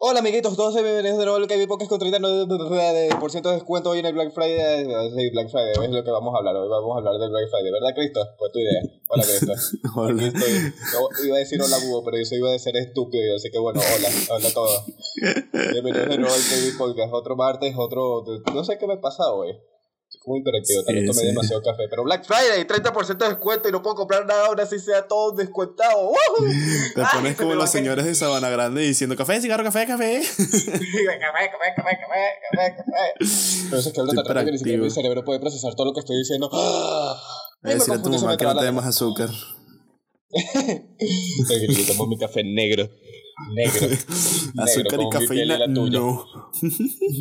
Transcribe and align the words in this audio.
Hola 0.00 0.20
amiguitos, 0.20 0.54
todos 0.54 0.74
bienvenidos 0.74 1.18
de 1.18 1.24
nuevo 1.24 1.38
al 1.38 1.48
KB 1.48 1.66
Podcast 1.66 1.90
con 1.90 1.98
30% 1.98 3.42
de 3.42 3.52
descuento 3.52 3.90
hoy 3.90 3.98
en 3.98 4.06
el 4.06 4.12
Black 4.12 4.32
Friday. 4.32 4.84
Sí, 4.84 5.30
Black 5.30 5.50
Friday, 5.50 5.72
es 5.72 5.90
lo 5.90 6.04
que 6.04 6.10
vamos 6.12 6.32
a 6.36 6.38
hablar. 6.38 6.54
Hoy 6.54 6.68
vamos 6.68 6.94
a 6.94 6.98
hablar 6.98 7.18
del 7.18 7.30
Black 7.30 7.50
Friday, 7.50 7.72
¿verdad, 7.72 7.94
Cristo? 7.96 8.20
Fue 8.38 8.48
tu 8.50 8.60
idea. 8.60 8.80
Hola, 9.08 9.24
Cristo. 9.24 9.52
Hola. 9.96 10.24
Estoy. 10.24 10.72
Yo 10.92 11.24
iba 11.26 11.34
a 11.34 11.38
decir 11.40 11.60
hola, 11.60 11.78
búho, 11.84 12.04
pero 12.04 12.16
eso 12.16 12.36
iba 12.36 12.54
a 12.54 12.58
ser 12.60 12.76
estúpido, 12.76 13.34
así 13.34 13.50
que 13.50 13.58
bueno, 13.58 13.80
hola, 13.80 14.08
hola 14.30 14.48
a 14.48 14.52
todos. 14.52 14.84
Bienvenidos 15.72 16.08
de 16.08 16.18
nuevo 16.18 16.32
al 16.32 16.42
KB 16.42 16.78
Podcast. 16.78 17.12
Otro 17.12 17.34
martes, 17.34 17.74
otro. 17.76 18.22
No 18.54 18.62
sé 18.62 18.78
qué 18.78 18.86
me 18.86 18.98
pasa 18.98 19.32
hoy. 19.32 19.58
Como 20.28 20.36
interactivo, 20.36 20.82
también 20.84 21.06
Sí, 21.06 21.10
tomé 21.10 21.20
sí. 21.22 21.26
demasiado 21.28 21.62
café. 21.62 21.84
Pero 21.88 22.04
Black 22.04 22.26
Friday, 22.26 22.66
30% 22.66 23.16
de 23.24 23.28
descuento 23.30 23.68
y 23.68 23.72
no 23.72 23.82
puedo 23.82 23.96
comprar 23.96 24.26
nada 24.26 24.44
ahora 24.44 24.66
si 24.66 24.78
sea 24.78 25.08
todo 25.08 25.32
descuentado. 25.32 26.12
Te 26.94 27.00
Ay, 27.00 27.06
pones 27.14 27.32
se 27.32 27.36
como 27.38 27.50
me 27.50 27.56
los 27.56 27.70
señores 27.70 28.04
de 28.04 28.14
Sabana 28.14 28.50
Grande 28.50 28.82
diciendo 28.82 29.16
café, 29.16 29.40
cigarro, 29.40 29.64
café, 29.64 29.86
café. 29.86 30.20
café, 30.36 30.44
café, 30.44 31.50
café, 31.50 31.72
café, 31.76 31.96
café, 32.52 32.76
café. 32.76 33.12
Pero 33.70 33.80
eso 33.80 33.88
es 33.88 33.94
que 33.94 34.00
hablo 34.00 34.12
tan 34.12 34.24
rápido 34.26 34.44
que 34.44 34.52
ni 34.52 34.58
siquiera 34.58 34.82
mi 34.82 34.90
cerebro 34.90 35.24
puede 35.24 35.40
procesar 35.40 35.74
todo 35.74 35.86
lo 35.86 35.94
que 35.94 36.00
estoy 36.00 36.18
diciendo. 36.18 36.50
¡Ah! 36.52 37.16
Voy 37.62 37.72
a 37.72 37.74
decirle 37.74 37.94
a 37.94 38.02
tu 38.02 38.12
se 38.12 38.20
mamá 38.20 38.36
que 38.36 38.44
no 38.44 38.54
te 38.58 38.64
dé 38.66 38.72
más 38.72 38.84
azúcar. 38.84 39.30
Tomo 41.88 42.06
mi 42.06 42.18
café 42.18 42.44
negro. 42.44 42.86
Negro. 43.54 43.88
Negro, 44.54 44.62
Azúcar 44.62 45.00
y 45.00 45.04
mi 45.04 45.10
piel 45.10 45.48
cafeína, 45.48 45.66
no. 45.68 46.24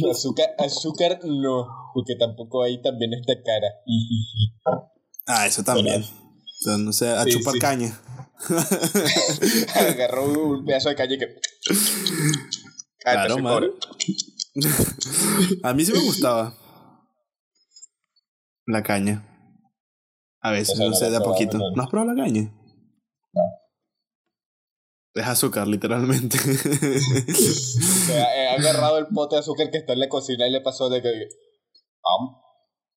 Azúcar, 0.11 0.47
azúcar 0.57 1.19
no, 1.23 1.67
porque 1.93 2.15
tampoco 2.15 2.63
ahí 2.63 2.81
también 2.81 3.13
está 3.13 3.33
cara. 3.43 3.67
Ah, 5.29 5.45
eso 5.45 5.61
también. 5.61 6.05
Sea, 6.59 6.77
no 6.77 6.93
sé, 6.93 7.09
a 7.09 7.23
Sí, 7.25 7.31
chupar 7.31 7.55
sí. 7.55 7.59
caña. 7.59 7.99
Agarró 9.75 10.23
un 10.23 10.63
pedazo 10.65 10.87
de 10.87 10.95
calle 10.95 11.15
y 11.15 11.17
que. 11.19 11.27
Claro, 12.99 13.37
man. 13.39 13.53
cobre. 13.55 13.71
A 15.63 15.73
mí 15.73 15.83
sí 15.83 15.91
me 15.91 15.99
gustaba. 15.99 16.55
La 18.65 18.83
caña. 18.83 19.27
A 20.39 20.51
veces, 20.51 20.79
no 20.79 20.93
sé, 20.93 21.09
de 21.09 21.17
a 21.17 21.19
poquito. 21.19 21.57
¿No 21.57 21.83
has 21.83 21.89
probado 21.89 22.13
la 22.13 22.23
caña? 22.23 22.43
No. 23.33 23.41
Es 25.17 25.25
azúcar, 25.27 25.67
literalmente. 25.67 26.37
O 26.37 28.05
sea, 28.05 28.35
he 28.35 28.47
agarrado 28.57 28.97
el 28.99 29.07
pote 29.07 29.35
de 29.35 29.39
azúcar 29.41 29.69
que 29.71 29.77
está 29.79 29.93
en 29.93 29.99
la 29.99 30.09
cocina 30.09 30.47
y 30.47 30.51
le 30.51 30.61
pasó 30.61 30.89
de 30.89 31.01
que. 31.01 31.09
"Am, 31.09 32.35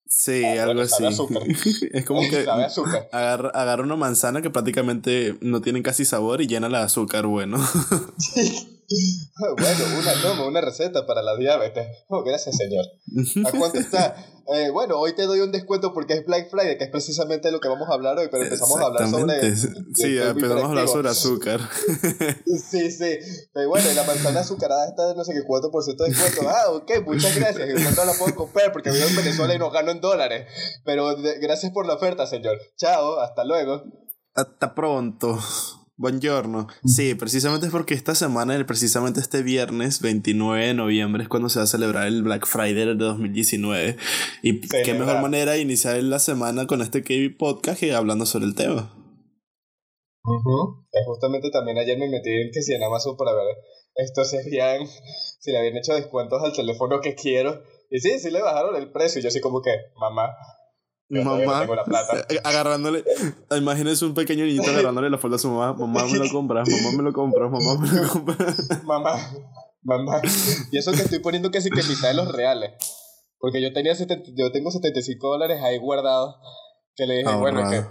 sí, 0.07 0.45
Ah, 0.45 0.65
algo 0.65 0.83
así. 0.83 1.05
azúcar. 1.05 1.43
es 1.93 2.05
como 2.05 2.21
que 2.23 2.45
Sabe 2.45 2.65
azúcar. 2.65 3.09
agarra, 3.13 3.51
agarra 3.51 3.83
una 3.85 3.97
manzana 3.97 4.43
que 4.43 4.51
prácticamente 4.51 5.37
no 5.41 5.61
tiene 5.61 5.83
casi 5.83 6.05
sabor 6.05 6.41
y 6.43 6.47
llena 6.47 6.69
la 6.69 6.79
de 6.81 6.85
azúcar, 6.85 7.27
bueno. 7.27 7.59
Bueno, 9.57 9.85
una 9.99 10.13
toma, 10.21 10.47
una 10.47 10.61
receta 10.61 11.07
para 11.07 11.23
la 11.23 11.37
diabetes. 11.37 11.87
Oh, 12.09 12.23
gracias, 12.23 12.57
señor. 12.57 12.85
¿A 13.47 13.51
cuánto 13.57 13.79
está? 13.81 14.17
Eh, 14.53 14.71
bueno, 14.71 14.99
hoy 14.99 15.15
te 15.15 15.23
doy 15.23 15.41
un 15.41 15.53
descuento 15.53 15.95
porque 15.95 16.15
es 16.15 16.27
Black 16.27 16.51
Friday, 16.51 16.77
que 16.77 16.85
es 16.85 16.91
precisamente 16.91 17.53
lo 17.53 17.61
que 17.61 17.69
vamos 17.69 17.89
a 17.89 17.95
hablar 17.95 18.19
hoy, 18.19 18.27
pero 18.33 18.43
empezamos 18.43 18.81
a 18.81 18.87
hablar 18.87 19.09
sobre. 19.09 19.47
Exactamente. 19.49 19.95
Sí, 19.95 20.19
empezamos 20.19 20.65
a 20.65 20.67
hablar 20.67 20.89
sobre 20.89 21.09
azúcar. 21.09 21.61
Sí, 22.71 22.91
sí. 22.91 23.19
Pero 23.53 23.69
bueno, 23.69 23.91
y 23.91 23.95
la 23.95 24.03
manzana 24.05 24.41
azucarada 24.41 24.89
está 24.89 25.07
de 25.09 25.15
no 25.15 25.23
sé 25.25 25.33
qué 25.35 25.43
cuánto 25.47 25.71
por 25.71 25.85
ciento 25.85 26.03
de 26.05 26.11
descuento. 26.11 26.49
Ah, 26.51 26.71
ok, 26.73 26.91
muchas 27.07 27.35
gracias. 27.37 27.97
No 27.97 28.05
la 28.05 28.13
puedo 28.15 28.35
comprar 28.35 28.73
porque 28.73 28.91
vivo 28.91 29.07
en 29.07 29.17
Venezuela 29.17 29.55
y 29.55 29.59
no 29.59 29.71
gano 29.71 29.93
en 29.93 30.01
dólares. 30.01 30.49
Pero 30.85 31.15
de- 31.15 31.39
gracias 31.39 31.73
por 31.73 31.87
la 31.87 31.95
oferta, 31.95 32.27
señor. 32.27 32.59
Chao, 32.77 33.21
hasta 33.21 33.45
luego. 33.45 33.85
Hasta 34.35 34.75
pronto. 34.75 35.39
Buongiorno. 36.01 36.67
Sí, 36.87 37.15
precisamente 37.15 37.67
es 37.67 37.73
porque 37.73 37.93
esta 37.93 38.15
semana, 38.15 38.57
el- 38.57 38.65
precisamente 38.65 39.21
este 39.21 39.43
viernes 39.43 40.01
29 40.01 40.69
de 40.69 40.73
noviembre 40.73 41.23
es 41.25 41.29
cuando 41.29 41.51
se 41.51 41.59
va 41.59 41.65
a 41.65 41.67
celebrar 41.67 42.07
el 42.07 42.23
Black 42.23 42.47
Friday 42.47 42.87
de 42.87 42.95
2019. 42.95 43.99
Y 44.43 44.67
qué 44.67 44.95
mejor 44.95 45.21
manera 45.21 45.53
de 45.53 45.61
iniciar 45.61 46.03
la 46.03 46.19
semana 46.19 46.67
con 46.67 46.81
este 46.81 47.03
KB 47.03 47.37
Podcast 47.37 47.79
que 47.81 47.93
hablando 47.93 48.25
sobre 48.25 48.47
el 48.47 48.55
tema. 48.55 48.95
Eh, 50.25 50.99
Justamente 51.05 51.51
también 51.51 51.77
ayer 51.77 51.99
me 51.99 52.09
metí 52.09 52.31
en 52.31 52.51
que 52.51 52.63
si 52.63 52.73
en 52.73 52.83
Amazon 52.83 53.19
para 53.19 53.35
ver 53.35 53.57
esto 53.97 54.25
si 54.25 54.39
habían, 54.39 54.87
si 54.87 55.51
le 55.53 55.59
habían 55.59 55.77
hecho 55.77 55.93
descuentos 55.95 56.43
al 56.43 56.55
teléfono 56.55 57.01
que 57.03 57.15
quiero. 57.15 57.63
Y 57.91 58.01
sí, 58.01 58.19
sí 58.21 58.31
le 58.31 58.41
bajaron 58.41 58.75
el 58.75 58.91
precio. 58.91 59.19
Y 59.19 59.23
yo 59.23 59.29
así 59.29 59.41
como 59.43 59.61
que, 59.61 59.71
mamá, 60.01 60.31
no 61.11 61.25
Mamá, 61.25 61.61
tengo 61.61 61.75
la 61.75 61.85
plata. 61.85 62.25
eh, 62.29 62.41
agarrándole, 62.45 63.05
imagínense 63.57 64.05
un 64.05 64.15
pequeño 64.15 64.45
niñito 64.45 64.71
agarrándole 64.71 65.11
la 65.11 65.19
falda 65.19 65.37
a 65.37 65.39
su 65.41 65.51
mamá, 65.51 65.73
mamá 65.75 66.05
me 66.07 66.19
lo 66.19 66.31
compras, 66.31 66.69
mamá 66.69 66.97
me 66.97 67.03
lo 67.03 67.13
compras, 67.13 67.51
mamá 67.51 67.81
me 67.81 68.01
lo 68.01 68.09
compras. 68.09 68.69
mamá, 68.85 69.15
mamá. 69.83 70.23
Y 70.71 70.79
eso 70.79 70.93
que 70.93 71.03
estoy 71.03 71.19
poniendo 71.19 71.51
casi 71.51 71.69
que 71.69 71.83
mitad 71.83 72.09
de 72.09 72.15
los 72.15 72.31
reales. 72.33 72.73
Porque 73.39 73.61
yo 73.61 73.73
tenía 73.73 73.95
70 73.95 74.31
yo 74.37 74.53
tengo 74.53 74.71
75 74.71 75.27
dólares 75.29 75.61
ahí 75.63 75.79
guardados. 75.79 76.37
Que 76.95 77.07
le 77.07 77.19
dije, 77.19 77.35
bueno, 77.35 77.61
es 77.63 77.81
que, 77.81 77.87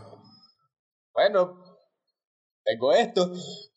bueno, 1.13 1.55
tengo 2.63 2.93
esto. 2.93 3.31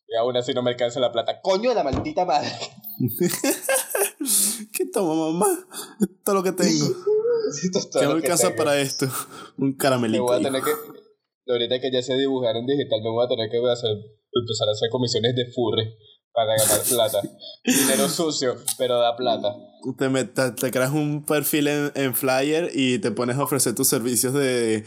Y 0.07 0.17
aún 0.17 0.37
así 0.37 0.53
no 0.53 0.63
me 0.63 0.71
alcanza 0.71 1.01
la 1.01 1.11
plata. 1.11 1.41
Coño 1.43 1.71
de 1.71 1.75
la 1.75 1.83
maldita 1.85 2.25
madre. 2.27 2.51
¿Qué 4.73 4.87
toma 4.87 5.31
mamá? 5.33 5.47
Todo 6.25 6.37
lo 6.37 6.43
que 6.43 6.53
tengo. 6.53 6.87
Todo 7.91 8.01
¿Qué 8.01 8.07
me 8.07 8.13
alcanza 8.15 8.49
tengo. 8.49 8.57
para 8.57 8.81
esto? 8.81 9.07
Un 9.59 9.71
Me 9.71 9.77
caramelito. 9.77 10.23
voy 10.25 10.41
a 10.41 10.43
tener 10.43 10.63
que. 10.63 10.71
Ahorita 11.51 11.81
que 11.81 11.91
ya 11.93 12.03
sé 12.03 12.17
dibujar 12.17 12.57
en 12.57 12.67
digital, 12.67 13.01
me 13.03 13.11
voy 13.11 13.25
a 13.27 13.29
tener 13.29 13.51
que 13.51 13.59
hacer, 13.71 13.91
empezar 13.91 14.69
a 14.69 14.73
hacer 14.73 14.89
comisiones 14.91 15.35
de 15.35 15.47
furry 15.53 15.93
para 16.33 16.57
ganar 16.57 16.81
plata. 16.89 17.21
Dinero 17.65 18.09
sucio, 18.09 18.57
pero 18.79 18.99
da 19.01 19.17
plata. 19.17 19.55
Te, 19.99 20.09
met- 20.09 20.33
te, 20.33 20.53
te 20.53 20.71
creas 20.71 20.93
un 20.93 21.25
perfil 21.27 21.67
en, 21.69 21.93
en 21.97 22.15
Flyer 22.15 22.71
y 22.73 23.01
te 23.01 23.11
pones 23.11 23.37
a 23.37 23.43
ofrecer 23.43 23.75
tus 23.75 23.89
servicios 23.89 24.33
de, 24.33 24.85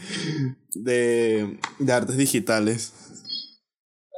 de, 0.74 1.60
de 1.78 1.92
artes 1.92 2.16
digitales. 2.16 2.92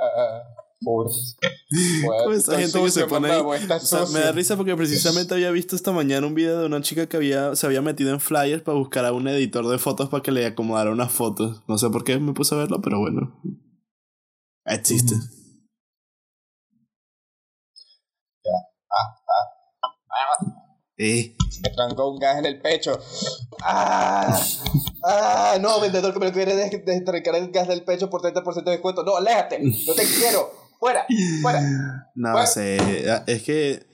Ah, 0.00 0.42
ah, 0.80 2.22
Pues 2.24 2.38
esa 2.38 2.58
gente 2.58 2.82
que 2.82 2.90
se 2.90 3.06
pone 3.06 3.30
ahí. 3.30 3.40
O 3.40 3.80
sea, 3.80 4.06
me 4.12 4.20
da 4.20 4.32
risa 4.32 4.56
porque 4.56 4.74
precisamente 4.76 5.34
había 5.34 5.50
visto 5.50 5.76
esta 5.76 5.92
mañana 5.92 6.26
un 6.26 6.34
video 6.34 6.60
de 6.60 6.66
una 6.66 6.80
chica 6.80 7.08
que 7.08 7.16
había, 7.16 7.56
se 7.56 7.66
había 7.66 7.82
metido 7.82 8.10
en 8.12 8.20
Flyers 8.20 8.62
para 8.62 8.78
buscar 8.78 9.04
a 9.04 9.12
un 9.12 9.26
editor 9.28 9.66
de 9.68 9.78
fotos 9.78 10.08
para 10.08 10.22
que 10.22 10.30
le 10.32 10.46
acomodara 10.46 10.90
unas 10.90 11.12
fotos. 11.12 11.62
No 11.68 11.78
sé 11.78 11.90
por 11.90 12.04
qué 12.04 12.18
me 12.18 12.32
puse 12.32 12.54
a 12.54 12.58
verlo, 12.58 12.80
pero 12.80 12.98
bueno. 13.00 13.40
Existe. 14.66 15.14
Eh. 21.00 21.36
Me 21.62 21.70
trancó 21.70 22.10
un 22.10 22.18
gas 22.18 22.38
en 22.38 22.46
el 22.46 22.60
pecho. 22.60 22.98
¡Ah! 23.62 24.36
¡Ah! 25.04 25.56
No, 25.60 25.80
vendedor 25.80 26.12
que 26.12 26.18
me 26.20 26.32
quiere 26.32 26.54
des- 26.56 26.84
destrancar 26.84 27.36
el 27.36 27.50
gas 27.52 27.68
del 27.68 27.84
pecho 27.84 28.10
por 28.10 28.20
30% 28.20 28.64
de 28.64 28.70
descuento. 28.72 29.04
No, 29.04 29.16
aléjate. 29.16 29.60
No 29.60 29.94
te 29.94 30.04
quiero. 30.04 30.50
Fuera, 30.78 31.06
fuera. 31.42 31.60
No 32.14 32.46
sé, 32.46 32.78
es 33.26 33.42
que 33.42 33.88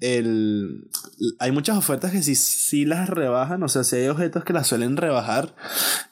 el, 0.00 0.90
hay 1.38 1.52
muchas 1.52 1.76
ofertas 1.76 2.12
que 2.12 2.22
sí, 2.22 2.34
sí 2.34 2.84
las 2.84 3.08
rebajan, 3.08 3.62
o 3.62 3.68
sea, 3.68 3.84
sí 3.84 3.96
hay 3.96 4.08
objetos 4.08 4.44
que 4.44 4.52
las 4.52 4.66
suelen 4.66 4.96
rebajar, 4.96 5.54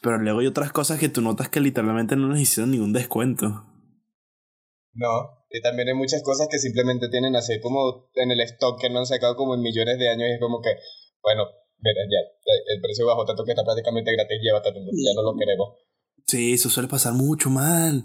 pero 0.01 0.19
luego 0.19 0.41
hay 0.41 0.47
otras 0.47 0.73
cosas 0.73 0.99
que 0.99 1.09
tú 1.09 1.21
notas 1.21 1.49
que 1.49 1.61
literalmente 1.61 2.17
no 2.17 2.29
les 2.29 2.43
hicieron 2.43 2.71
ningún 2.71 2.93
descuento. 2.93 3.65
No, 4.95 5.45
y 5.51 5.61
también 5.61 5.89
hay 5.89 5.95
muchas 5.95 6.23
cosas 6.23 6.49
que 6.51 6.59
simplemente 6.59 7.09
tienen 7.09 7.37
así 7.37 7.61
como 7.61 8.11
en 8.15 8.31
el 8.31 8.41
stock 8.41 8.81
que 8.81 8.91
no 8.91 9.01
han 9.01 9.07
sacado 9.07 9.37
como 9.37 9.55
en 9.55 9.61
millones 9.61 9.99
de 9.99 10.09
años 10.09 10.29
y 10.29 10.33
es 10.33 10.41
como 10.41 10.61
que, 10.63 10.71
bueno, 11.23 11.45
mira, 11.79 12.01
ya, 12.11 12.19
el 12.75 12.81
precio 12.81 13.07
bajó 13.07 13.25
tanto 13.25 13.45
que 13.45 13.53
está 13.53 13.65
prácticamente 13.65 14.13
gratis, 14.13 14.39
llévatelo, 14.41 14.81
ya 14.81 15.13
no 15.15 15.23
lo 15.23 15.37
queremos. 15.37 15.86
Sí, 16.29 16.55
eso 16.55 16.71
suele 16.71 16.89
pasar 16.89 17.13
mucho 17.13 17.51
mal. 17.51 18.05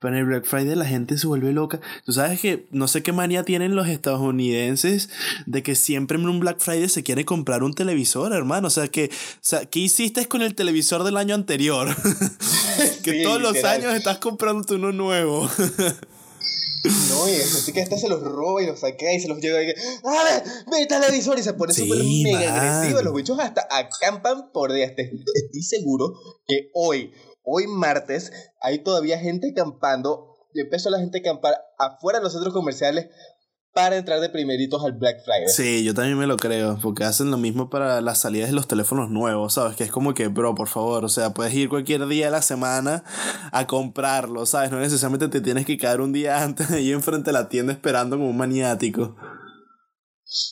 Pero 0.00 0.14
en 0.14 0.20
el 0.20 0.24
Black 0.26 0.46
Friday 0.46 0.74
la 0.74 0.86
gente 0.86 1.18
se 1.18 1.26
vuelve 1.26 1.52
loca. 1.52 1.80
Tú 2.06 2.12
sabes 2.12 2.40
que 2.40 2.66
no 2.70 2.88
sé 2.88 3.02
qué 3.02 3.12
manía 3.12 3.42
tienen 3.44 3.76
los 3.76 3.88
estadounidenses 3.88 5.10
de 5.44 5.62
que 5.62 5.74
siempre 5.74 6.16
en 6.16 6.26
un 6.26 6.40
Black 6.40 6.60
Friday 6.60 6.88
se 6.88 7.02
quiere 7.02 7.26
comprar 7.26 7.62
un 7.62 7.74
televisor, 7.74 8.32
hermano. 8.32 8.68
O 8.68 8.70
sea, 8.70 8.88
que, 8.88 9.10
o 9.12 9.38
sea, 9.42 9.66
¿qué 9.66 9.80
hiciste 9.80 10.26
con 10.26 10.40
el 10.40 10.54
televisor 10.54 11.04
del 11.04 11.18
año 11.18 11.34
anterior? 11.34 11.94
que 13.04 13.10
Sí, 13.12 13.22
todos 13.22 13.42
los 13.42 13.52
literal. 13.52 13.80
años 13.82 13.94
estás 13.94 14.16
comprándote 14.16 14.76
uno 14.76 14.92
nuevo. 14.92 15.46
No, 17.10 17.28
y 17.28 17.34
así 17.34 17.72
que 17.72 17.82
hasta 17.82 17.98
se 17.98 18.08
los 18.08 18.22
roba 18.22 18.62
y 18.62 18.66
los 18.66 18.80
saca 18.80 19.12
y 19.12 19.20
se 19.20 19.28
los 19.28 19.40
lleva 19.40 19.62
y 19.62 19.66
¡ah, 20.04 20.42
mi 20.70 20.86
televisor! 20.86 21.38
Y 21.38 21.42
se 21.42 21.52
pone 21.52 21.74
Sí, 21.74 21.82
súper 21.82 22.02
mega 22.04 22.50
man. 22.50 22.58
agresivo. 22.60 23.02
Los 23.02 23.14
bichos 23.14 23.38
hasta 23.40 23.66
acampan 23.70 24.50
por 24.52 24.72
días. 24.72 24.94
Te- 24.96 25.10
Estoy 25.34 25.62
seguro 25.62 26.14
que 26.46 26.70
hoy, 26.74 27.12
hoy 27.48 27.66
martes, 27.66 28.32
hay 28.60 28.80
todavía 28.80 29.18
gente 29.18 29.50
acampando. 29.50 30.34
Y 30.54 30.60
empezó 30.60 30.90
la 30.90 30.98
gente 30.98 31.18
a 31.18 31.20
acampar 31.20 31.54
afuera 31.78 32.18
de 32.18 32.24
los 32.24 32.32
centros 32.32 32.54
comerciales 32.54 33.08
para 33.74 33.96
entrar 33.96 34.18
de 34.20 34.28
primeritos 34.28 34.82
al 34.84 34.92
Black 34.92 35.22
Friday. 35.24 35.48
Sí, 35.48 35.84
yo 35.84 35.94
también 35.94 36.18
me 36.18 36.26
lo 36.26 36.36
creo, 36.36 36.78
porque 36.82 37.04
hacen 37.04 37.30
lo 37.30 37.36
mismo 37.36 37.70
para 37.70 38.00
las 38.00 38.18
salidas 38.18 38.48
de 38.48 38.54
los 38.54 38.66
teléfonos 38.66 39.10
nuevos, 39.10 39.54
¿sabes? 39.54 39.76
Que 39.76 39.84
es 39.84 39.92
como 39.92 40.14
que, 40.14 40.28
bro, 40.28 40.54
por 40.54 40.68
favor, 40.68 41.04
o 41.04 41.08
sea, 41.08 41.32
puedes 41.32 41.54
ir 41.54 41.68
cualquier 41.68 42.06
día 42.08 42.26
de 42.26 42.32
la 42.32 42.42
semana 42.42 43.04
a 43.52 43.66
comprarlo, 43.66 44.46
¿sabes? 44.46 44.70
No 44.70 44.80
necesariamente 44.80 45.28
te 45.28 45.40
tienes 45.40 45.64
que 45.64 45.76
quedar 45.76 46.00
un 46.00 46.12
día 46.12 46.42
antes 46.42 46.70
ahí 46.70 46.90
enfrente 46.92 47.26
de 47.26 47.34
la 47.34 47.48
tienda 47.48 47.72
esperando 47.72 48.16
como 48.16 48.30
un 48.30 48.36
maniático. 48.36 49.14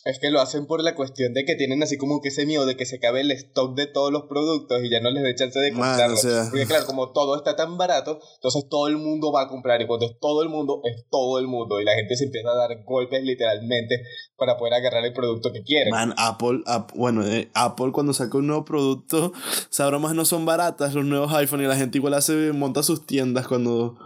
Es 0.07 0.19
que 0.19 0.31
lo 0.31 0.41
hacen 0.41 0.67
por 0.67 0.83
la 0.83 0.95
cuestión 0.95 1.35
de 1.35 1.45
que 1.45 1.55
tienen 1.55 1.83
así 1.83 1.99
como 1.99 2.23
que 2.23 2.29
ese 2.29 2.47
miedo 2.47 2.65
de 2.65 2.79
que 2.79 2.87
se 2.87 2.97
acabe 2.97 3.21
el 3.21 3.31
stock 3.33 3.77
de 3.77 3.87
todos 3.87 4.11
los 4.11 4.23
productos 4.23 4.83
y 4.83 4.89
ya 4.89 5.01
no 5.01 5.11
les 5.11 5.23
dé 5.23 5.35
chance 5.35 5.59
de 5.59 5.73
comprarlo. 5.73 6.17
Porque 6.51 6.65
claro, 6.65 6.87
como 6.87 7.13
todo 7.13 7.37
está 7.37 7.57
tan 7.57 7.77
barato, 7.77 8.19
entonces 8.37 8.67
todo 8.71 8.89
el 8.89 8.97
mundo 8.97 9.33
va 9.33 9.43
a 9.43 9.49
comprar 9.49 9.83
y 9.83 9.87
cuando 9.87 10.07
es 10.07 10.19
todo 10.19 10.43
el 10.43 10.49
mundo, 10.49 10.81
es 10.85 11.05
todo 11.11 11.39
el 11.39 11.47
mundo 11.47 11.79
y 11.79 11.85
la 11.85 11.95
gente 11.95 12.17
se 12.17 12.25
empieza 12.25 12.49
a 12.53 12.57
dar 12.57 12.85
golpes 12.85 13.23
literalmente 13.23 14.03
para 14.39 14.57
poder 14.57 14.75
agarrar 14.75 15.05
el 15.05 15.13
producto 15.13 15.53
que 15.53 15.63
quieren. 15.63 15.91
Man, 15.91 16.15
Apple, 16.17 16.61
bueno, 16.95 17.27
eh, 17.27 17.51
Apple 17.53 17.93
cuando 17.93 18.15
saca 18.15 18.39
un 18.39 18.47
nuevo 18.47 18.65
producto, 18.65 19.35
esas 19.71 19.89
bromas 19.89 20.15
no 20.15 20.25
son 20.25 20.47
baratas, 20.47 20.95
los 20.95 21.05
nuevos 21.05 21.35
iPhone 21.35 21.61
y 21.61 21.67
la 21.67 21.77
gente 21.77 21.99
igual 21.99 22.15
hace, 22.15 22.53
monta 22.53 22.83
sus 22.83 23.05
tiendas 23.05 23.47
cuando, 23.47 23.99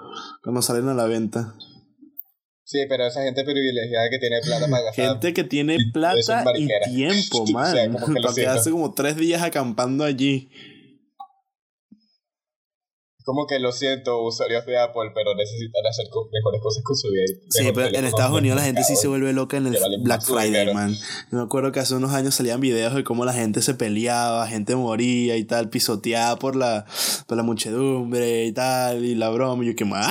cuando 0.42 0.62
salen 0.62 0.88
a 0.88 0.94
la 0.94 1.04
venta. 1.04 1.54
Sí, 2.70 2.78
pero 2.88 3.04
esa 3.04 3.24
gente 3.24 3.42
privilegiada 3.42 4.08
que 4.10 4.20
tiene 4.20 4.40
plata 4.42 4.68
para 4.70 4.84
gastar. 4.84 5.04
Gente 5.08 5.34
que 5.34 5.42
tiene 5.42 5.76
plata 5.92 6.44
y 6.56 6.68
tiempo, 6.94 7.44
man. 7.52 7.96
Porque 8.22 8.46
hace 8.46 8.70
como 8.70 8.94
tres 8.94 9.16
días 9.16 9.42
acampando 9.42 10.04
allí. 10.04 10.48
Como 13.24 13.48
que 13.48 13.58
lo 13.58 13.72
siento, 13.72 14.22
usuarios 14.22 14.64
de 14.66 14.78
Apple, 14.78 15.10
pero 15.16 15.34
necesitan 15.34 15.84
hacer 15.84 16.06
mejores 16.32 16.60
cosas 16.62 16.84
con 16.84 16.96
su 16.96 17.08
vida. 17.10 17.24
Sí, 17.48 17.72
pero 17.74 17.88
en 17.88 18.04
Estados 18.04 18.38
Unidos 18.38 18.58
la 18.58 18.64
gente 18.64 18.84
sí 18.84 18.94
se 18.94 19.08
vuelve 19.08 19.32
loca 19.32 19.56
en 19.56 19.66
el 19.66 19.76
Black 20.04 20.22
Friday, 20.22 20.72
man. 20.72 20.94
me 21.32 21.42
acuerdo 21.42 21.72
que 21.72 21.80
hace 21.80 21.96
unos 21.96 22.12
años 22.12 22.36
salían 22.36 22.60
videos 22.60 22.94
de 22.94 23.02
cómo 23.02 23.24
la 23.24 23.32
gente 23.32 23.62
se 23.62 23.74
peleaba, 23.74 24.46
gente 24.46 24.76
moría 24.76 25.36
y 25.36 25.44
tal, 25.44 25.70
pisoteada 25.70 26.36
por 26.36 26.54
la, 26.54 26.86
por 27.26 27.36
la 27.36 27.42
muchedumbre 27.42 28.46
y 28.46 28.52
tal, 28.52 29.04
y 29.04 29.16
la 29.16 29.28
broma. 29.30 29.64
Y 29.64 29.68
yo, 29.68 29.74
que 29.74 29.84
man. 29.84 30.08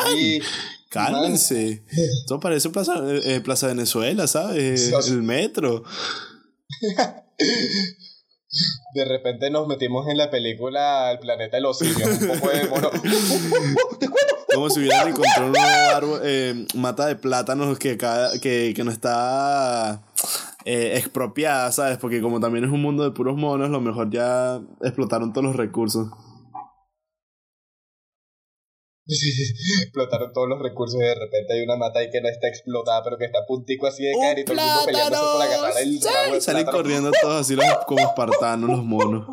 Cálmense. 0.89 1.83
Esto 1.87 2.39
parece 2.39 2.69
Plaza, 2.69 2.95
eh, 3.23 3.41
Plaza 3.41 3.67
Venezuela, 3.67 4.27
¿sabes? 4.27 4.91
El 5.07 5.21
metro. 5.21 5.83
De 8.93 9.05
repente 9.05 9.51
nos 9.51 9.67
metimos 9.67 10.07
en 10.07 10.17
la 10.17 10.31
película 10.31 11.11
El 11.11 11.19
planeta 11.19 11.57
de 11.57 11.61
los 11.61 11.77
simios. 11.77 12.21
Un 12.21 12.27
poco 12.39 12.49
de 12.49 12.67
mono. 12.67 12.89
Como 14.53 14.69
si 14.71 14.79
hubieran 14.79 15.09
encontrado 15.09 15.49
un 15.49 15.57
árbol, 15.57 16.21
eh, 16.23 16.65
mata 16.73 17.05
de 17.05 17.15
plátanos 17.15 17.77
que, 17.77 17.97
que, 18.41 18.73
que 18.75 18.83
no 18.83 18.91
está 18.91 20.01
eh, 20.65 20.93
expropiada, 20.97 21.71
¿sabes? 21.71 21.99
Porque 21.99 22.21
como 22.21 22.39
también 22.39 22.65
es 22.65 22.71
un 22.71 22.81
mundo 22.81 23.03
de 23.03 23.11
puros 23.11 23.37
monos, 23.37 23.69
lo 23.69 23.79
mejor 23.79 24.09
ya 24.09 24.59
explotaron 24.81 25.31
todos 25.33 25.45
los 25.45 25.55
recursos. 25.55 26.09
Explotaron 29.09 30.31
todos 30.33 30.47
los 30.47 30.59
recursos 30.61 30.99
y 31.01 31.03
de 31.03 31.15
repente 31.15 31.53
hay 31.53 31.63
una 31.63 31.75
mata 31.77 31.99
ahí 31.99 32.09
que 32.11 32.21
no 32.21 32.29
está 32.29 32.47
explotada, 32.47 33.03
pero 33.03 33.17
que 33.17 33.25
está 33.25 33.39
puntico 33.47 33.87
así 33.87 34.03
de 34.03 34.11
caer 34.19 34.39
y 34.39 34.45
todo 34.45 34.57
el 34.57 34.63
mundo 34.63 34.85
peleándose 34.85 35.23
por 35.23 35.41
agarrar 35.41 35.73
el 35.81 36.01
ramo 36.01 36.41
Salen 36.41 36.65
corriendo 36.65 37.11
todos 37.19 37.41
así 37.41 37.55
los, 37.55 37.65
como 37.87 38.01
espartanos, 38.01 38.69
los 38.69 38.83
monos. 38.83 39.25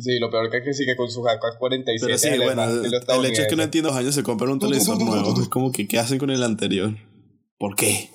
Sí, 0.00 0.18
lo 0.18 0.30
peor 0.30 0.50
que 0.50 0.58
es 0.58 0.64
que 0.64 0.74
sigue 0.74 0.96
con 0.96 1.10
sus 1.10 1.24
AK-47. 1.26 1.98
Pero 2.00 2.18
sí, 2.18 2.28
bueno, 2.38 2.64
el, 2.64 3.24
hecho 3.26 3.42
es 3.42 3.48
que 3.48 3.56
no 3.56 3.62
entiendo, 3.62 3.90
dos 3.90 3.98
años 3.98 4.14
se 4.14 4.22
compran 4.22 4.50
un 4.50 4.58
televisor 4.58 4.98
nuevo. 4.98 5.40
Es 5.40 5.48
como 5.48 5.70
que, 5.70 5.86
¿qué 5.86 5.98
hacen 5.98 6.18
con 6.18 6.30
el 6.30 6.42
anterior? 6.42 6.96
¿Por 7.58 7.76
qué? 7.76 8.10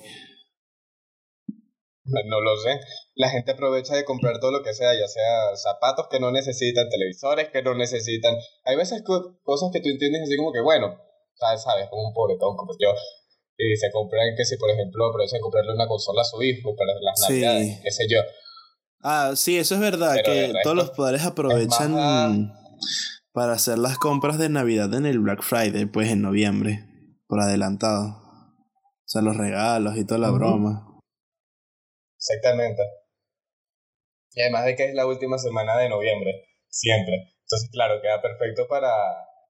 No 2.10 2.40
lo 2.40 2.56
sé. 2.56 2.80
La 3.14 3.30
gente 3.30 3.52
aprovecha 3.52 3.94
de 3.94 4.04
comprar 4.04 4.40
todo 4.40 4.50
lo 4.50 4.62
que 4.62 4.74
sea, 4.74 4.92
ya 4.94 5.06
sea 5.06 5.56
zapatos 5.56 6.06
que 6.10 6.20
no 6.20 6.30
necesitan, 6.30 6.88
televisores 6.88 7.50
que 7.50 7.62
no 7.62 7.74
necesitan. 7.74 8.34
Hay 8.64 8.76
veces 8.76 9.02
cosas 9.02 9.70
que 9.72 9.80
tú 9.80 9.88
entiendes 9.88 10.22
así 10.22 10.36
como 10.36 10.52
que, 10.52 10.60
bueno, 10.60 10.96
sabes, 11.34 11.62
sabes 11.62 11.88
como 11.88 12.08
un 12.08 12.14
pobretón 12.14 12.56
como 12.56 12.72
yo. 12.78 12.92
Y 13.56 13.76
se 13.76 13.90
compran 13.90 14.34
que 14.36 14.44
si, 14.44 14.56
por 14.56 14.70
ejemplo, 14.70 15.06
aprovechan 15.06 15.38
de 15.38 15.42
comprarle 15.42 15.74
una 15.74 15.86
consola 15.86 16.22
a 16.22 16.24
su 16.24 16.42
hijo 16.42 16.74
para 16.74 16.92
las 17.00 17.20
navidades, 17.28 17.80
qué 17.82 17.90
sé 17.90 18.06
yo. 18.08 18.20
Ah, 19.02 19.32
sí, 19.34 19.58
eso 19.58 19.74
es 19.74 19.80
verdad, 19.80 20.16
que 20.24 20.52
todos 20.62 20.76
los 20.76 20.90
poderes 20.90 21.24
aprovechan 21.24 22.52
para 23.32 23.52
hacer 23.52 23.78
las 23.78 23.98
compras 23.98 24.38
de 24.38 24.48
Navidad 24.48 24.92
en 24.94 25.06
el 25.06 25.18
Black 25.18 25.42
Friday, 25.42 25.86
pues 25.86 26.10
en 26.10 26.22
noviembre, 26.22 26.86
por 27.26 27.40
adelantado. 27.40 28.08
O 28.08 29.12
sea, 29.12 29.22
los 29.22 29.36
regalos 29.36 29.96
y 29.96 30.04
toda 30.04 30.20
la 30.20 30.30
broma. 30.30 30.86
Exactamente. 32.20 32.82
Y 34.32 34.42
además 34.42 34.66
de 34.66 34.76
que 34.76 34.84
es 34.84 34.94
la 34.94 35.06
última 35.06 35.38
semana 35.38 35.76
de 35.78 35.88
noviembre, 35.88 36.44
siempre. 36.68 37.32
Entonces, 37.42 37.70
claro, 37.72 38.00
queda 38.00 38.20
perfecto 38.22 38.68
para, 38.68 38.92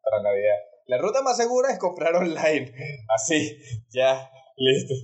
para 0.02 0.22
Navidad. 0.22 0.56
La 0.87 0.99
ruta 0.99 1.22
más 1.22 1.37
segura 1.37 1.70
es 1.70 1.78
comprar 1.78 2.14
online. 2.14 2.72
Así, 3.14 3.58
ya, 3.90 4.31
listo. 4.56 4.94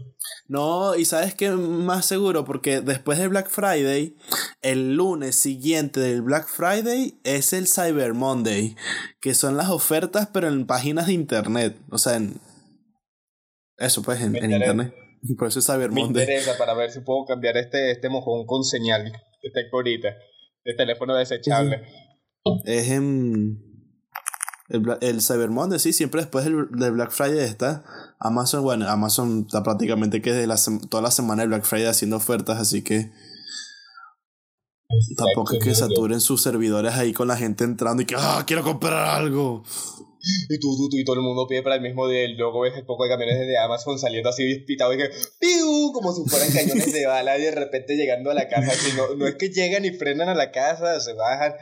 No, 0.49 0.95
y 0.95 1.05
sabes 1.05 1.35
qué 1.35 1.51
más 1.51 2.07
seguro, 2.07 2.45
porque 2.45 2.81
después 2.81 3.19
del 3.19 3.29
Black 3.29 3.51
Friday, 3.51 4.17
el 4.62 4.95
lunes 4.95 5.37
siguiente 5.37 6.01
del 6.01 6.23
Black 6.23 6.47
Friday 6.47 7.19
es 7.25 7.53
el 7.53 7.67
Cyber 7.67 8.15
Monday, 8.15 8.77
que 9.21 9.35
son 9.35 9.57
las 9.57 9.71
ofertas, 9.71 10.29
pero 10.33 10.49
en 10.49 10.67
páginas 10.67 11.09
de 11.09 11.12
internet. 11.12 11.77
O 11.91 11.99
sea, 11.99 12.17
en. 12.17 12.41
Eso, 13.77 14.03
pues, 14.03 14.21
en 14.23 14.37
internet. 14.37 14.95
Por 15.38 15.49
eso 15.49 15.58
es 15.58 15.67
Cyber 15.67 15.90
Me 15.90 16.00
interesa 16.02 16.56
para 16.58 16.75
ver 16.75 16.90
si 16.90 17.00
puedo 17.00 17.25
cambiar 17.25 17.56
este, 17.56 17.90
este 17.90 18.08
mojón 18.08 18.46
con 18.46 18.64
señal 18.64 19.12
que 19.40 19.50
tengo 19.50 19.78
ahorita. 19.78 20.08
De 20.64 20.75
teléfono 20.75 21.14
desechable. 21.14 21.82
Es 22.64 22.90
en. 22.90 23.62
El, 24.69 24.82
el 25.00 25.23
Cyber 25.23 25.50
Monday, 25.50 25.78
sí, 25.78 25.93
siempre 25.93 26.23
después 26.23 26.44
del, 26.44 26.64
Black 26.64 27.12
Friday 27.12 27.38
está. 27.38 27.84
Amazon, 28.19 28.64
bueno, 28.64 28.88
Amazon 28.88 29.44
está 29.46 29.62
prácticamente 29.62 30.20
que 30.20 30.32
de 30.32 30.49
la, 30.49 30.56
toda 30.90 31.05
la 31.05 31.12
semana 31.12 31.43
de 31.43 31.49
Black 31.49 31.64
Friday 31.64 31.87
haciendo 31.87 32.17
ofertas, 32.17 32.58
así 32.58 32.82
que. 32.82 33.12
Tampoco 35.17 35.55
es 35.55 35.65
que 35.65 35.75
saturen 35.75 36.21
sus 36.21 36.43
servidores 36.43 36.94
ahí 36.94 37.12
con 37.12 37.29
la 37.29 37.37
gente 37.37 37.65
entrando 37.65 38.03
y 38.03 38.06
que, 38.06 38.15
¡ah, 38.17 38.44
quiero 38.47 38.62
comprar 38.62 39.17
algo! 39.17 39.65
y 40.49 40.59
tú, 40.59 40.77
tú, 40.77 40.88
tú, 40.88 40.97
y 40.97 41.05
todo 41.05 41.17
el 41.17 41.23
mundo 41.23 41.47
pide 41.47 41.62
para 41.62 41.77
el 41.77 41.83
mismo 41.83 42.09
día. 42.09 42.27
Luego 42.37 42.61
ves 42.61 42.75
el 42.77 42.85
poco 42.85 43.05
de 43.05 43.11
camiones 43.11 43.38
de 43.38 43.59
Amazon 43.59 43.99
saliendo 43.99 44.31
así 44.31 44.44
despitados 44.44 44.94
y 44.94 44.99
que 44.99 45.11
¡piu! 45.38 45.93
como 45.93 46.12
si 46.12 46.29
fueran 46.29 46.53
cañones 46.53 46.93
de 46.93 47.06
bala 47.06 47.38
y 47.38 47.43
de 47.43 47.50
repente 47.53 47.97
llegando 47.97 48.31
a 48.31 48.35
la 48.35 48.49
casa. 48.49 48.73
Así, 48.73 48.97
no, 48.97 49.15
no 49.15 49.27
es 49.27 49.37
que 49.37 49.50
llegan 49.50 49.85
y 49.85 49.91
frenan 49.91 50.29
a 50.29 50.35
la 50.35 50.50
casa, 50.50 51.00
se 51.00 51.12
bajan, 51.12 51.55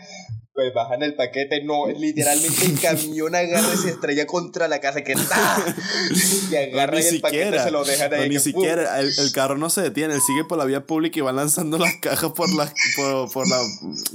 pues 0.54 0.72
bajan 0.72 1.02
el 1.02 1.14
paquete, 1.14 1.64
no, 1.64 1.88
literalmente 1.88 2.64
el 2.64 2.80
camión 2.80 3.34
agarra 3.34 3.74
y 3.74 3.76
se 3.76 3.90
estrella 3.90 4.24
contra 4.24 4.68
la 4.68 4.80
casa, 4.80 5.02
que 5.02 5.12
está 5.12 5.36
y 6.50 6.54
agarra 6.54 7.00
y 7.00 7.06
el 7.06 7.20
paquete 7.20 7.58
se 7.58 7.70
lo 7.72 7.84
dejan 7.84 8.14
ahí. 8.14 8.28
ni 8.28 8.38
siquiera, 8.38 9.00
el, 9.00 9.12
el, 9.18 9.32
carro 9.32 9.58
no 9.58 9.68
se 9.68 9.82
detiene, 9.82 10.14
él 10.14 10.20
sigue 10.20 10.44
por 10.44 10.56
la 10.56 10.64
vía 10.64 10.86
pública 10.86 11.18
y 11.18 11.22
va 11.22 11.32
lanzando 11.32 11.76
las 11.76 11.96
cajas 11.96 12.30
por 12.32 12.54
la, 12.54 12.72
por, 12.96 13.32
por 13.32 13.48
la, 13.48 13.58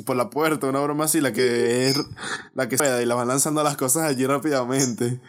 por 0.06 0.16
la 0.16 0.30
puerta, 0.30 0.68
una 0.68 0.80
broma 0.80 1.06
así, 1.06 1.20
la 1.20 1.34
que 1.34 1.90
es, 1.90 1.98
la 2.56 2.70
que 2.70 2.78
pueda, 2.78 3.02
y 3.02 3.06
la 3.06 3.16
van 3.16 3.28
lanzando 3.28 3.62
las 3.62 3.76
cosas 3.76 4.04
allí 4.04 4.26
rápidamente. 4.26 5.20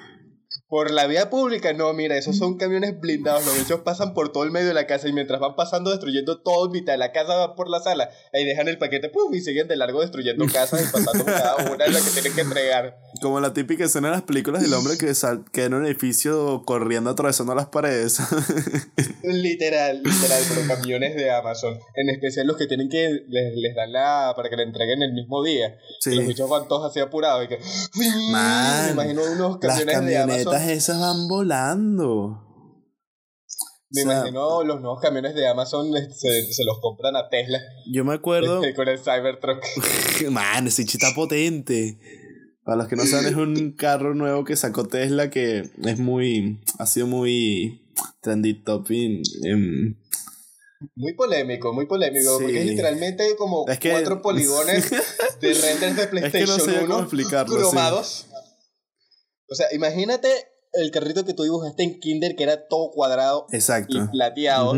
Por 0.71 0.93
la 0.93 1.09
vía 1.09 1.31
pública, 1.31 1.73
no, 1.73 1.93
mira, 1.93 2.17
esos 2.17 2.39
son 2.39 2.57
camiones 2.57 3.01
blindados. 3.01 3.45
Los 3.45 3.59
bichos 3.59 3.81
pasan 3.81 4.15
por 4.15 4.31
todo 4.31 4.45
el 4.45 4.53
medio 4.53 4.69
de 4.69 4.75
la 4.75 4.87
casa 4.87 5.09
y 5.09 5.13
mientras 5.13 5.41
van 5.41 5.57
pasando, 5.57 5.91
destruyendo 5.91 6.43
todo 6.43 6.71
mitad 6.71 6.93
de 6.93 6.99
la 6.99 7.11
casa, 7.11 7.35
van 7.35 7.57
por 7.57 7.69
la 7.69 7.81
sala. 7.81 8.09
Ahí 8.33 8.45
dejan 8.45 8.69
el 8.69 8.79
paquete, 8.79 9.09
¡pum! 9.09 9.35
y 9.35 9.41
siguen 9.41 9.67
de 9.67 9.75
largo 9.75 10.01
destruyendo 10.01 10.47
casas 10.47 10.89
y 10.89 10.93
pasando 10.93 11.25
cada 11.25 11.57
una 11.73 11.87
de 11.87 11.91
las 11.91 12.03
que 12.03 12.13
tienen 12.13 12.35
que 12.35 12.43
entregar. 12.43 12.97
Como 13.21 13.41
la 13.41 13.53
típica 13.53 13.85
escena 13.85 14.11
de 14.11 14.15
las 14.15 14.23
películas 14.23 14.63
del 14.63 14.73
hombre 14.75 14.97
que 14.97 15.13
sal 15.17 15.45
queda 15.53 15.67
en 15.67 15.75
un 15.75 15.87
edificio 15.87 16.63
corriendo, 16.65 17.11
atravesando 17.11 17.53
las 17.53 17.67
paredes. 17.67 18.21
literal, 19.25 20.01
literal, 20.05 20.43
pero 20.49 20.69
camiones 20.69 21.17
de 21.17 21.33
Amazon. 21.33 21.81
En 21.97 22.11
especial 22.11 22.47
los 22.47 22.57
que 22.57 22.69
tienen 22.69 22.89
que, 22.89 23.25
les, 23.29 23.57
les 23.57 23.75
dan 23.75 23.91
la, 23.91 24.35
para 24.37 24.49
que 24.49 24.55
le 24.55 24.63
entreguen 24.63 25.03
el 25.03 25.15
mismo 25.15 25.43
día. 25.43 25.77
Sí. 25.99 26.15
los 26.15 26.29
bichos 26.29 26.49
van 26.49 26.69
todos 26.69 26.89
así 26.89 27.01
apurados 27.01 27.45
y 27.45 27.49
que. 27.49 27.59
Me 27.99 28.93
imagino 28.93 29.23
unos 29.33 29.59
camiones 29.59 30.07
de 30.07 30.17
Amazon 30.17 30.60
esas 30.69 31.01
van 31.01 31.29
volando. 31.29 32.47
Me 33.93 34.03
imagino 34.03 34.63
los 34.63 34.81
nuevos 34.81 35.01
camiones 35.01 35.35
de 35.35 35.49
Amazon 35.49 35.93
se, 35.93 36.53
se, 36.53 36.65
los 36.65 36.79
compran 36.81 37.17
a 37.17 37.29
Tesla. 37.29 37.59
Yo 37.93 38.05
me 38.05 38.15
acuerdo. 38.15 38.63
Con 38.77 38.89
el 38.89 38.99
Cybertruck. 38.99 39.65
Man, 40.31 40.69
ese 40.69 40.85
chita 40.85 41.09
potente. 41.15 41.99
Para 42.63 42.77
los 42.77 42.89
que 42.89 42.95
no 42.95 43.05
saben, 43.05 43.27
es 43.27 43.35
un 43.35 43.73
carro 43.73 44.15
nuevo 44.15 44.45
que 44.45 44.55
sacó 44.55 44.87
Tesla 44.87 45.29
que 45.29 45.71
es 45.83 45.99
muy. 45.99 46.61
Ha 46.79 46.87
sido 46.87 47.09
muy 47.09 47.91
trendy 48.21 48.63
topping. 48.63 49.23
Muy 50.95 51.15
polémico, 51.15 51.73
muy 51.73 51.87
polémico, 51.87 52.39
porque 52.39 52.61
es 52.61 52.67
literalmente 52.67 53.35
como 53.37 53.67
cuatro 53.67 54.23
poligones 54.23 54.91
de 55.41 55.55
renders 55.55 55.97
de 55.97 56.07
PlayStation 56.07 56.59
es 56.59 56.67
que 56.67 56.87
no 56.87 56.99
1 56.99 57.47
cromados. 57.47 58.27
O 59.49 59.55
sea, 59.55 59.67
imagínate 59.73 60.29
el 60.73 60.91
carrito 60.91 61.25
que 61.25 61.35
tú 61.35 61.43
dibujaste 61.43 61.83
en 61.83 62.01
Kinder, 62.01 62.37
que 62.37 62.45
era 62.45 62.67
todo 62.69 62.91
cuadrado 62.91 63.47
Exacto. 63.53 63.99
y 63.99 64.09
plateado, 64.09 64.73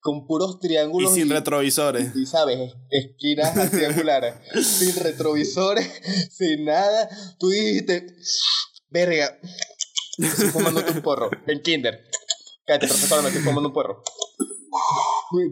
con 0.00 0.26
puros 0.26 0.60
triángulos. 0.60 1.12
Y 1.12 1.20
sin 1.20 1.30
retrovisores. 1.30 2.14
Y, 2.14 2.26
sabes, 2.26 2.74
esquinas 2.90 3.70
triangulares, 3.70 4.34
sin 4.62 4.94
retrovisores, 5.02 5.88
sin 6.30 6.64
nada. 6.64 7.08
Tú 7.38 7.48
dijiste, 7.48 8.06
verga, 8.90 9.38
estoy 10.18 10.48
fumando 10.48 10.84
un 10.86 11.02
porro 11.02 11.30
en 11.46 11.62
Kinder. 11.62 12.04
Cállate, 12.66 12.86
profesor, 12.88 13.22
me 13.22 13.28
estoy 13.28 13.42
fumando 13.42 13.68
un 13.68 13.74
puerro. 13.74 14.02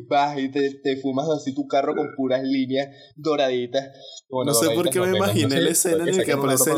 Vas 0.08 0.38
y 0.38 0.50
te, 0.50 0.74
te 0.82 1.00
fumas 1.00 1.28
así 1.28 1.54
tu 1.54 1.66
carro 1.66 1.94
con 1.94 2.14
puras 2.16 2.42
líneas 2.42 2.88
doraditas. 3.16 3.90
no 4.30 4.54
sé 4.54 4.70
por 4.70 4.88
qué 4.90 5.00
me 5.00 5.16
imaginé 5.16 5.60
la 5.60 5.70
escena 5.70 6.04
en 6.04 6.16
la 6.16 6.24
que 6.24 6.32
aparece 6.32 6.70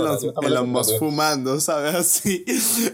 Elon 0.43 0.71
Musk 0.71 0.99
fumando, 0.99 1.61
¿sabes? 1.61 1.95
Así, 1.95 2.45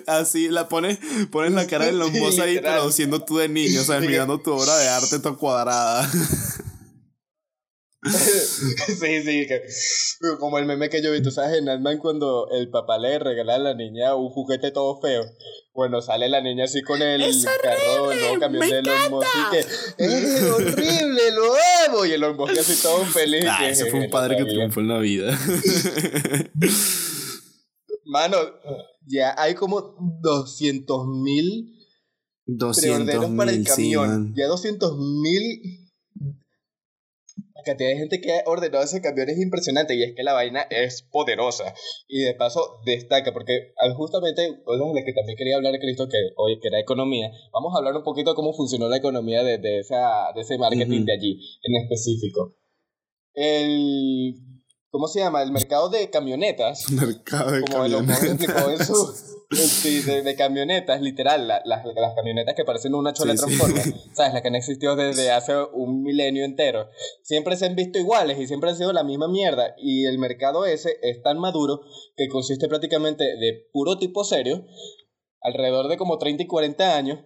así, 0.07 0.49
la 0.49 0.69
pones, 0.69 0.99
pones 1.31 1.53
la 1.53 1.67
cara 1.67 1.87
de 1.87 1.91
Elon 1.91 2.13
Musk 2.13 2.41
ahí, 2.41 2.59
pero 2.63 2.91
siendo 2.93 3.25
tú 3.25 3.39
de 3.39 3.49
niño, 3.49 3.83
¿sabes? 3.83 4.07
Mirando 4.09 4.39
tu 4.39 4.53
obra 4.53 4.77
de 4.77 4.89
arte 4.89 5.19
toda 5.19 5.37
cuadrada. 5.37 6.09
sí, 8.03 9.23
sí, 9.23 9.47
que, 9.47 9.63
como 10.39 10.59
el 10.59 10.65
meme 10.65 10.89
que 10.89 11.03
yo 11.03 11.13
vi, 11.13 11.21
tú 11.23 11.31
sabes, 11.31 11.59
en 11.59 11.69
ant 11.69 11.99
cuando 11.99 12.49
el 12.51 12.71
papá 12.71 12.99
le 12.99 13.19
regala 13.19 13.57
a 13.57 13.59
la 13.59 13.75
niña 13.75 14.15
un 14.15 14.31
juguete 14.31 14.71
todo 14.71 15.01
feo. 15.01 15.25
Bueno, 15.75 16.01
sale 16.01 16.29
la 16.29 16.41
niña 16.41 16.65
así 16.65 16.83
con 16.83 17.03
el 17.03 17.21
carro, 17.63 18.13
el 18.13 18.21
nuevo 18.21 18.39
camión 18.41 18.69
de 18.69 18.79
Elon 18.79 19.11
Musk 19.11 19.29
y 19.37 19.51
que 19.51 19.59
es 19.99 20.43
horrible, 20.43 21.31
lo 21.33 21.53
amo. 21.87 22.07
Y 22.07 22.13
Elon 22.13 22.37
Musk 22.37 22.59
así 22.59 22.83
todo 22.83 23.05
feliz. 23.05 23.45
Ah, 23.47 23.59
que, 23.61 23.71
ese 23.71 23.87
fue 23.91 24.01
un 24.01 24.11
padre 24.11 24.37
que 24.37 24.45
triunfó 24.45 24.81
en 24.81 24.89
la 24.89 24.99
vida. 24.99 25.39
Mano, 28.07 28.39
ya 29.07 29.35
hay 29.37 29.55
como 29.55 29.97
200 30.23 31.07
mil 31.07 31.77
200 32.47 33.31
para 33.37 33.53
el 33.53 33.65
camión. 33.65 34.35
ya 34.35 34.47
200 34.47 34.97
mil 34.99 35.90
la 37.61 37.65
cantidad 37.65 37.91
de 37.91 37.97
gente 37.97 38.21
que 38.21 38.33
ha 38.33 38.43
ordenado 38.47 38.85
ese 38.85 39.03
camión 39.03 39.29
es 39.29 39.39
impresionante 39.39 39.95
y 39.95 40.03
es 40.03 40.15
que 40.15 40.23
la 40.23 40.33
vaina 40.33 40.63
es 40.71 41.03
poderosa. 41.03 41.75
Y 42.09 42.21
de 42.23 42.35
paso 42.35 42.81
destaca, 42.85 43.33
porque 43.33 43.73
justamente, 43.97 44.63
cosas 44.65 44.89
de 44.89 44.95
las 44.95 45.05
que 45.05 45.13
también 45.13 45.37
quería 45.37 45.57
hablar, 45.57 45.79
Cristo, 45.79 46.09
que 46.09 46.19
hoy 46.37 46.59
que 46.61 46.69
era 46.69 46.81
economía, 46.81 47.31
vamos 47.53 47.75
a 47.75 47.79
hablar 47.79 47.97
un 47.97 48.03
poquito 48.03 48.31
de 48.31 48.37
cómo 48.37 48.53
funcionó 48.55 48.89
la 48.89 48.97
economía 48.97 49.43
de, 49.43 49.59
de, 49.59 49.81
esa, 49.81 50.33
de 50.35 50.41
ese 50.41 50.59
marketing 50.59 51.05
de 51.05 51.13
allí 51.13 51.41
en 51.63 51.83
específico. 51.83 52.57
El 53.35 54.35
¿Cómo 54.91 55.07
se 55.07 55.21
llama? 55.21 55.43
El 55.43 55.53
mercado 55.53 55.89
de 55.89 56.11
camionetas. 56.11 56.91
Mercado 56.93 57.53
de 57.53 57.63
como 57.63 57.83
camionetas. 57.83 58.25
explicó 58.25 58.71
en 58.71 58.85
su. 58.85 59.31
Sí, 59.53 60.03
de, 60.03 60.37
camionetas, 60.37 61.01
literal, 61.01 61.49
las, 61.49 61.63
las 61.65 62.15
camionetas 62.15 62.55
que 62.55 62.65
parecen 62.65 62.95
una 62.95 63.13
chola 63.13 63.37
sí, 63.37 63.53
¿sabes? 64.15 64.33
Las 64.33 64.43
que 64.43 64.49
han 64.49 64.55
existido 64.55 64.95
desde 64.95 65.33
hace 65.33 65.55
un 65.73 66.05
milenio 66.05 66.45
entero. 66.45 66.89
Siempre 67.23 67.57
se 67.57 67.67
han 67.67 67.75
visto 67.75 67.99
iguales 67.99 68.39
y 68.39 68.47
siempre 68.47 68.71
han 68.71 68.77
sido 68.77 68.93
la 68.93 69.03
misma 69.03 69.27
mierda. 69.27 69.75
Y 69.77 70.07
el 70.07 70.19
mercado 70.19 70.67
ese 70.67 70.99
es 71.03 71.21
tan 71.23 71.41
maduro 71.41 71.81
que 72.17 72.29
consiste 72.29 72.69
prácticamente 72.69 73.25
de 73.25 73.69
puro 73.73 73.99
tipo 73.99 74.23
serio, 74.23 74.65
alrededor 75.41 75.89
de 75.89 75.97
como 75.97 76.19
30 76.19 76.45
y 76.45 76.47
40 76.47 76.97
años, 76.97 77.19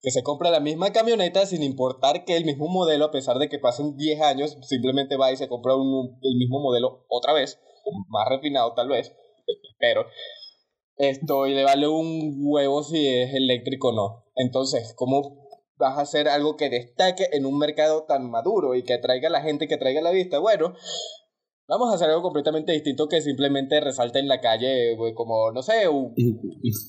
que 0.00 0.10
se 0.10 0.22
compra 0.22 0.50
la 0.50 0.60
misma 0.60 0.92
camioneta 0.92 1.46
sin 1.46 1.62
importar 1.62 2.24
que 2.24 2.36
el 2.36 2.44
mismo 2.44 2.68
modelo, 2.68 3.06
a 3.06 3.10
pesar 3.10 3.38
de 3.38 3.48
que 3.48 3.58
pasen 3.58 3.96
10 3.96 4.20
años, 4.20 4.56
simplemente 4.62 5.16
va 5.16 5.32
y 5.32 5.36
se 5.36 5.48
compra 5.48 5.74
un, 5.74 6.18
el 6.22 6.36
mismo 6.36 6.60
modelo 6.60 7.04
otra 7.08 7.32
vez, 7.32 7.60
más 8.08 8.28
refinado 8.28 8.74
tal 8.74 8.88
vez, 8.88 9.12
pero 9.78 10.06
esto 10.96 11.46
y 11.46 11.54
le 11.54 11.64
vale 11.64 11.88
un 11.88 12.36
huevo 12.40 12.82
si 12.82 13.06
es 13.06 13.34
eléctrico 13.34 13.88
o 13.88 13.92
no. 13.92 14.24
Entonces, 14.34 14.94
¿cómo 14.96 15.46
vas 15.76 15.98
a 15.98 16.02
hacer 16.02 16.28
algo 16.28 16.56
que 16.56 16.70
destaque 16.70 17.28
en 17.32 17.46
un 17.46 17.58
mercado 17.58 18.04
tan 18.04 18.30
maduro 18.30 18.74
y 18.74 18.82
que 18.82 18.94
atraiga 18.94 19.28
a 19.28 19.32
la 19.32 19.42
gente, 19.42 19.68
que 19.68 19.76
traiga 19.76 20.00
a 20.00 20.04
la 20.04 20.10
vista? 20.10 20.38
Bueno, 20.38 20.74
Vamos 21.68 21.90
a 21.90 21.96
hacer 21.96 22.08
algo 22.08 22.22
completamente 22.22 22.72
distinto 22.72 23.08
que 23.08 23.20
simplemente 23.20 23.80
resalte 23.80 24.20
en 24.20 24.28
la 24.28 24.40
calle, 24.40 24.96
como, 25.14 25.50
no 25.50 25.62
sé, 25.62 25.88
un 25.88 26.14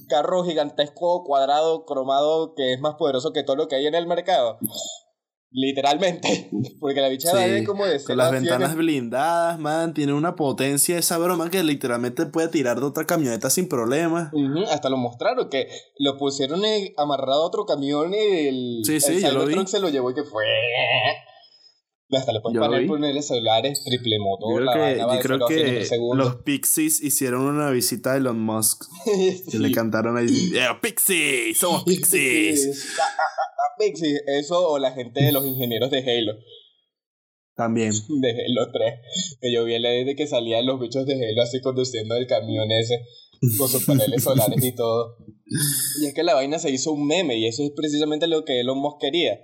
carro 0.07 0.43
gigantesco, 0.43 1.23
cuadrado, 1.23 1.85
cromado, 1.85 2.53
que 2.55 2.73
es 2.73 2.79
más 2.79 2.95
poderoso 2.95 3.33
que 3.33 3.43
todo 3.43 3.55
lo 3.55 3.67
que 3.67 3.75
hay 3.75 3.87
en 3.87 3.95
el 3.95 4.05
mercado. 4.05 4.59
Literalmente. 5.49 6.49
Porque 6.79 7.01
la 7.01 7.07
bicha 7.07 7.31
sí, 7.31 7.63
como 7.63 7.85
de 7.85 8.03
Con 8.03 8.17
las 8.17 8.31
ventanas 8.31 8.75
blindadas, 8.75 9.57
man. 9.57 9.93
Tiene 9.93 10.13
una 10.13 10.35
potencia 10.35 10.97
esa 10.97 11.17
broma 11.17 11.49
que 11.49 11.63
literalmente 11.63 12.25
puede 12.27 12.49
tirar 12.49 12.79
de 12.79 12.85
otra 12.85 13.05
camioneta 13.05 13.49
sin 13.49 13.67
problema. 13.67 14.31
hasta 14.69 14.89
lo 14.89 14.97
mostraron, 14.97 15.49
que 15.49 15.67
lo 15.97 16.17
pusieron 16.17 16.61
amarrado 16.97 17.43
a 17.43 17.47
otro 17.47 17.65
camión 17.65 18.13
y 18.13 18.47
el, 18.47 18.81
sí, 18.83 18.99
sí, 18.99 19.25
el 19.25 19.33
lo 19.33 19.67
se 19.67 19.79
lo 19.79 19.89
llevó 19.89 20.11
y 20.11 20.13
que 20.13 20.23
fue. 20.23 20.43
Hasta 22.09 22.31
le 22.31 22.39
puedes 22.39 22.57
poner 22.57 22.87
paneles 22.87 23.27
solares, 23.27 23.83
triple 23.83 24.17
motor. 24.19 24.63
Yo 24.63 24.71
creo 24.71 24.95
que, 24.95 24.97
yo 24.97 25.19
creo 25.19 25.47
que 25.47 26.15
los 26.15 26.35
Pixies 26.37 27.01
hicieron 27.01 27.41
una 27.41 27.69
visita 27.69 28.13
a 28.13 28.17
Elon 28.17 28.39
Musk. 28.39 28.85
sí. 29.05 29.43
Que 29.51 29.59
le 29.59 29.71
cantaron 29.71 30.15
ahí: 30.15 30.27
yeah, 30.51 30.79
¡Pixies! 30.79 31.57
¡Somos 31.57 31.83
Pixies! 31.83 32.95
Pixies, 33.77 34.23
eso 34.25 34.69
o 34.69 34.79
la 34.79 34.91
gente 34.91 35.23
de 35.23 35.31
los 35.31 35.45
ingenieros 35.45 35.91
de 35.91 35.99
Halo. 35.99 36.33
También. 37.55 37.91
De 37.91 38.29
Halo 38.29 38.71
3. 38.71 38.93
Que 39.41 39.53
yo 39.53 39.65
vi 39.65 39.77
la 39.79 39.89
de 39.89 40.15
que 40.15 40.27
salían 40.27 40.65
los 40.65 40.79
bichos 40.79 41.05
de 41.05 41.13
Halo 41.13 41.41
así 41.41 41.59
conduciendo 41.61 42.15
el 42.15 42.27
camión 42.27 42.71
ese 42.71 43.01
con 43.57 43.69
sus 43.69 43.85
paneles 43.85 44.23
solares 44.23 44.63
y 44.63 44.75
todo. 44.75 45.17
Y 46.01 46.07
es 46.07 46.13
que 46.13 46.23
la 46.23 46.33
vaina 46.33 46.59
se 46.59 46.71
hizo 46.71 46.91
un 46.91 47.07
meme 47.07 47.37
y 47.37 47.47
eso 47.47 47.63
es 47.63 47.71
precisamente 47.75 48.27
lo 48.27 48.43
que 48.45 48.59
Elon 48.59 48.79
Musk 48.79 48.99
quería 48.99 49.39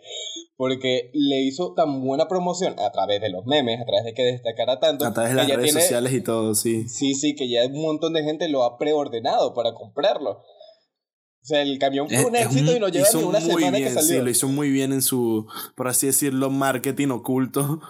porque 0.55 1.11
le 1.13 1.41
hizo 1.41 1.73
tan 1.73 2.01
buena 2.01 2.27
promoción 2.27 2.75
a 2.79 2.91
través 2.91 3.19
de 3.21 3.29
los 3.29 3.45
memes, 3.45 3.81
a 3.81 3.85
través 3.85 4.05
de 4.05 4.13
que 4.13 4.23
destacara 4.23 4.79
tanto. 4.79 5.05
A 5.05 5.13
través 5.13 5.31
de 5.31 5.37
las 5.37 5.47
redes 5.49 5.73
sociales 5.73 6.13
y 6.13 6.21
todo, 6.21 6.53
sí. 6.55 6.87
Sí, 6.87 7.15
sí, 7.15 7.35
que 7.35 7.49
ya 7.49 7.65
un 7.65 7.81
montón 7.81 8.13
de 8.13 8.23
gente 8.23 8.47
lo 8.49 8.63
ha 8.63 8.77
preordenado 8.77 9.53
para 9.53 9.73
comprarlo. 9.73 10.31
O 10.31 11.45
sea, 11.45 11.61
el 11.61 11.77
camión 11.79 12.07
fue 12.07 12.25
un 12.25 12.35
éxito 12.37 12.73
y 12.73 12.79
no 12.79 12.87
lleva 12.87 13.07
ni 13.13 13.23
una 13.23 13.41
semana 13.41 13.77
bien, 13.77 13.83
que 13.83 13.89
salió. 13.89 14.19
Sí, 14.19 14.23
lo 14.23 14.29
hizo 14.29 14.47
muy 14.47 14.69
bien 14.69 14.93
en 14.93 15.01
su, 15.01 15.45
por 15.75 15.89
así 15.89 16.07
decirlo, 16.07 16.49
marketing 16.49 17.09
oculto. 17.09 17.81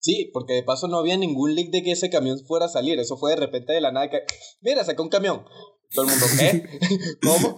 Sí, 0.00 0.30
porque 0.32 0.54
de 0.54 0.62
paso 0.62 0.88
no 0.88 0.98
había 0.98 1.16
ningún 1.16 1.54
leak 1.54 1.70
de 1.70 1.82
que 1.82 1.92
ese 1.92 2.10
camión 2.10 2.38
fuera 2.46 2.66
a 2.66 2.68
salir. 2.68 2.98
Eso 2.98 3.16
fue 3.16 3.32
de 3.32 3.36
repente 3.36 3.72
de 3.72 3.80
la 3.80 3.92
nada 3.92 4.10
que. 4.10 4.22
Mira, 4.60 4.84
sacó 4.84 5.02
un 5.02 5.08
camión. 5.08 5.44
Todo 5.94 6.04
el 6.04 6.10
mundo, 6.10 6.26
¿qué? 6.38 6.68
¿Cómo? 7.22 7.56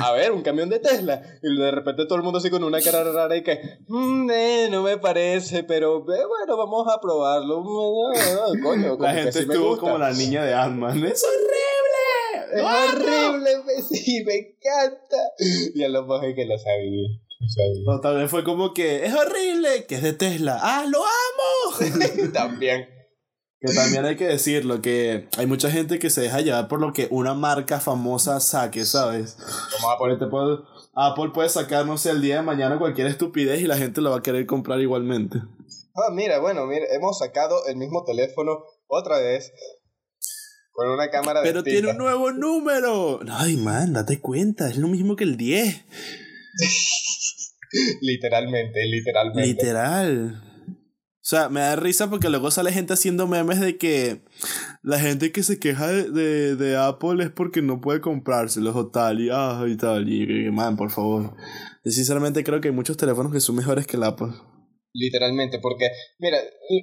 A, 0.00 0.12
ver, 0.12 0.32
un 0.32 0.42
camión 0.42 0.70
de 0.70 0.78
Tesla. 0.78 1.22
Y 1.42 1.56
de 1.56 1.70
repente 1.70 2.06
todo 2.06 2.16
el 2.16 2.24
mundo 2.24 2.38
así 2.38 2.48
con 2.48 2.64
una 2.64 2.80
cara 2.80 3.04
rara 3.04 3.36
y 3.36 3.42
que, 3.42 3.60
mmm, 3.86 4.30
eh, 4.30 4.68
no 4.70 4.82
me 4.82 4.96
parece, 4.96 5.62
pero 5.62 5.98
eh, 5.98 6.24
bueno, 6.26 6.56
vamos 6.56 6.86
a 6.88 7.00
probarlo. 7.00 7.62
Mm, 7.62 8.62
coño, 8.62 8.96
la 8.98 9.12
gente 9.12 9.40
estuvo 9.40 9.76
como 9.76 9.98
la 9.98 10.10
niña 10.12 10.42
de 10.44 10.54
Ant-Man. 10.54 11.04
¡Es 11.04 11.22
horrible! 11.22 12.54
¡Es 12.54 12.62
horrible! 12.62 13.82
Sí, 13.90 14.24
me 14.24 14.34
encanta. 14.36 15.16
Y 15.74 15.82
a 15.82 15.88
lo 15.90 16.06
mejor 16.06 16.34
que 16.34 16.46
lo 16.46 16.58
sabía. 16.58 17.08
No, 17.84 18.00
tal 18.00 18.16
vez 18.16 18.30
fue 18.30 18.42
como 18.42 18.72
que, 18.72 19.04
¡es 19.04 19.14
horrible! 19.14 19.84
Que 19.86 19.96
es 19.96 20.02
de 20.02 20.14
Tesla. 20.14 20.58
¡Ah, 20.62 20.86
lo 20.88 20.98
amo! 20.98 21.35
También. 22.32 22.86
Que 23.58 23.72
también 23.72 24.04
hay 24.04 24.16
que 24.16 24.26
decirlo, 24.26 24.82
que 24.82 25.28
hay 25.38 25.46
mucha 25.46 25.70
gente 25.70 25.98
que 25.98 26.10
se 26.10 26.20
deja 26.20 26.42
llevar 26.42 26.68
por 26.68 26.78
lo 26.78 26.92
que 26.92 27.08
una 27.10 27.32
marca 27.32 27.80
famosa 27.80 28.38
saque, 28.38 28.84
¿sabes? 28.84 29.38
Como 29.72 29.90
Apple. 29.90 30.18
Te 30.18 30.26
puede, 30.26 30.58
Apple 30.94 31.30
puede 31.32 31.48
sacar, 31.48 31.86
no 31.86 31.96
sé, 31.96 32.10
el 32.10 32.20
día 32.20 32.36
de 32.36 32.42
mañana 32.42 32.78
cualquier 32.78 33.06
estupidez 33.06 33.62
y 33.62 33.66
la 33.66 33.78
gente 33.78 34.02
lo 34.02 34.10
va 34.10 34.18
a 34.18 34.22
querer 34.22 34.44
comprar 34.44 34.78
igualmente. 34.80 35.38
Ah, 35.94 36.12
mira, 36.12 36.38
bueno, 36.38 36.66
mira, 36.66 36.84
hemos 36.92 37.18
sacado 37.18 37.66
el 37.66 37.76
mismo 37.76 38.04
teléfono 38.04 38.62
otra 38.88 39.18
vez 39.18 39.50
con 40.72 40.90
una 40.90 41.10
cámara 41.10 41.40
Pero 41.42 41.62
tiene 41.62 41.92
un 41.92 41.96
nuevo 41.96 42.32
número. 42.32 43.20
Ay, 43.30 43.56
man, 43.56 43.94
date 43.94 44.20
cuenta, 44.20 44.68
es 44.68 44.76
lo 44.76 44.88
mismo 44.88 45.16
que 45.16 45.24
el 45.24 45.38
10. 45.38 45.84
literalmente, 48.02 48.84
literalmente. 48.84 49.48
Literal. 49.48 50.45
O 51.26 51.28
sea, 51.28 51.48
me 51.48 51.58
da 51.58 51.74
risa 51.74 52.08
porque 52.08 52.28
luego 52.28 52.52
sale 52.52 52.70
gente 52.70 52.92
haciendo 52.92 53.26
memes 53.26 53.58
de 53.58 53.76
que 53.76 54.22
la 54.84 55.00
gente 55.00 55.32
que 55.32 55.42
se 55.42 55.58
queja 55.58 55.88
de, 55.88 56.54
de, 56.54 56.76
Apple 56.76 57.20
es 57.24 57.30
porque 57.32 57.62
no 57.62 57.80
puede 57.80 58.00
comprárselos 58.00 58.76
o 58.76 58.92
tal 58.92 59.20
y, 59.20 59.30
ah, 59.32 59.64
y 59.66 59.76
tal. 59.76 60.08
Y, 60.08 60.52
man, 60.52 60.76
por 60.76 60.92
favor. 60.92 61.34
Yo 61.84 61.90
sinceramente 61.90 62.44
creo 62.44 62.60
que 62.60 62.68
hay 62.68 62.74
muchos 62.74 62.96
teléfonos 62.96 63.32
que 63.32 63.40
son 63.40 63.56
mejores 63.56 63.88
que 63.88 63.96
el 63.96 64.04
Apple. 64.04 64.28
Literalmente, 64.92 65.58
porque, 65.58 65.88
mira, 66.20 66.38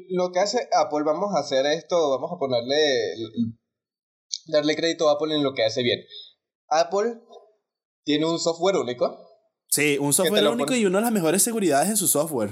lo 0.10 0.34
que 0.34 0.42
hace 0.42 0.68
Apple, 0.74 1.04
vamos 1.06 1.34
a 1.34 1.40
hacer 1.40 1.66
esto, 1.68 2.10
vamos 2.10 2.30
a 2.36 2.38
ponerle, 2.38 2.76
darle 4.48 4.76
crédito 4.76 5.08
a 5.08 5.14
Apple 5.14 5.34
en 5.34 5.44
lo 5.44 5.54
que 5.54 5.64
hace 5.64 5.84
bien. 5.84 6.02
Apple 6.68 7.14
tiene 8.04 8.26
un 8.26 8.40
software 8.40 8.76
único. 8.76 9.26
Sí, 9.70 9.98
un 10.02 10.12
software 10.12 10.50
único 10.50 10.76
y 10.76 10.86
una 10.86 10.98
de 10.98 11.04
las 11.06 11.14
mejores 11.14 11.42
seguridades 11.42 11.88
en 11.88 11.96
su 11.96 12.10
software. 12.10 12.52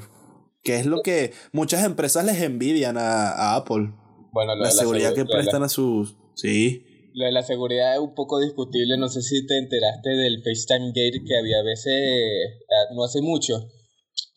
Que 0.63 0.77
es 0.77 0.85
lo 0.85 1.01
que 1.01 1.33
muchas 1.51 1.83
empresas 1.83 2.25
les 2.25 2.41
envidian 2.41 2.97
a, 2.97 3.55
Apple. 3.55 3.93
Bueno, 4.31 4.55
la, 4.55 4.71
seguridad 4.71 5.13
que 5.13 5.25
prestan 5.25 5.63
a 5.63 5.69
sus... 5.69 6.15
Sí. 6.35 6.85
Lo 7.13 7.25
de 7.25 7.31
la 7.31 7.43
seguridad 7.43 7.93
es 7.95 7.99
un 7.99 8.13
poco 8.13 8.39
discutible. 8.39 8.97
No 8.97 9.09
sé 9.09 9.21
si 9.21 9.45
te 9.45 9.57
enteraste 9.57 10.11
del 10.11 10.41
FaceTime 10.43 10.87
Gate 10.89 11.23
que 11.25 11.37
había 11.37 11.59
a 11.59 11.63
veces, 11.63 11.93
no 12.95 13.03
hace 13.03 13.21
mucho, 13.21 13.67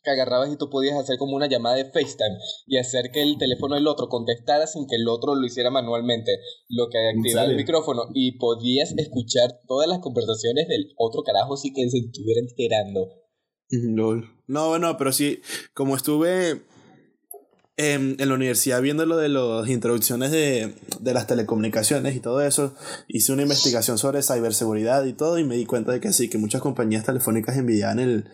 que 0.04 0.10
agarrabas 0.10 0.52
y 0.52 0.56
tú 0.56 0.68
podías 0.70 0.96
hacer 0.96 1.16
como 1.18 1.34
una 1.34 1.48
llamada 1.48 1.76
de 1.76 1.86
FaceTime 1.86 2.36
y 2.66 2.76
hacer 2.76 3.10
que 3.10 3.22
el 3.22 3.38
teléfono 3.38 3.74
del 3.74 3.86
otro 3.86 4.08
contestara 4.08 4.66
sin 4.66 4.86
que 4.86 4.96
el 4.96 5.08
otro 5.08 5.34
lo 5.34 5.46
hiciera 5.46 5.70
manualmente, 5.70 6.38
lo 6.68 6.88
que 6.90 6.98
activaba 7.08 7.48
el 7.48 7.56
micrófono 7.56 8.04
y 8.12 8.38
podías 8.38 8.92
escuchar 8.96 9.60
todas 9.66 9.88
las 9.88 10.00
conversaciones 10.00 10.68
del 10.68 10.92
otro 10.96 11.22
carajo 11.22 11.56
sin 11.56 11.74
que 11.74 11.88
se 11.88 11.98
estuviera 11.98 12.40
enterando. 12.40 13.23
No, 14.46 14.68
bueno, 14.68 14.96
pero 14.96 15.12
sí, 15.12 15.40
como 15.72 15.96
estuve 15.96 16.62
en, 17.76 18.16
en, 18.18 18.28
la 18.28 18.34
universidad 18.34 18.80
viendo 18.82 19.06
lo 19.06 19.16
de 19.16 19.28
las 19.28 19.68
introducciones 19.68 20.30
de, 20.30 20.74
de, 21.00 21.14
las 21.14 21.26
telecomunicaciones 21.26 22.14
y 22.14 22.20
todo 22.20 22.42
eso, 22.42 22.74
hice 23.08 23.32
una 23.32 23.42
investigación 23.42 23.98
sobre 23.98 24.22
ciberseguridad 24.22 25.04
y 25.04 25.12
todo 25.12 25.38
y 25.38 25.44
me 25.44 25.56
di 25.56 25.66
cuenta 25.66 25.92
de 25.92 26.00
que 26.00 26.12
sí, 26.12 26.28
que 26.28 26.38
muchas 26.38 26.60
compañías 26.60 27.04
telefónicas 27.04 27.56
envidiaban 27.56 27.98
el, 27.98 28.28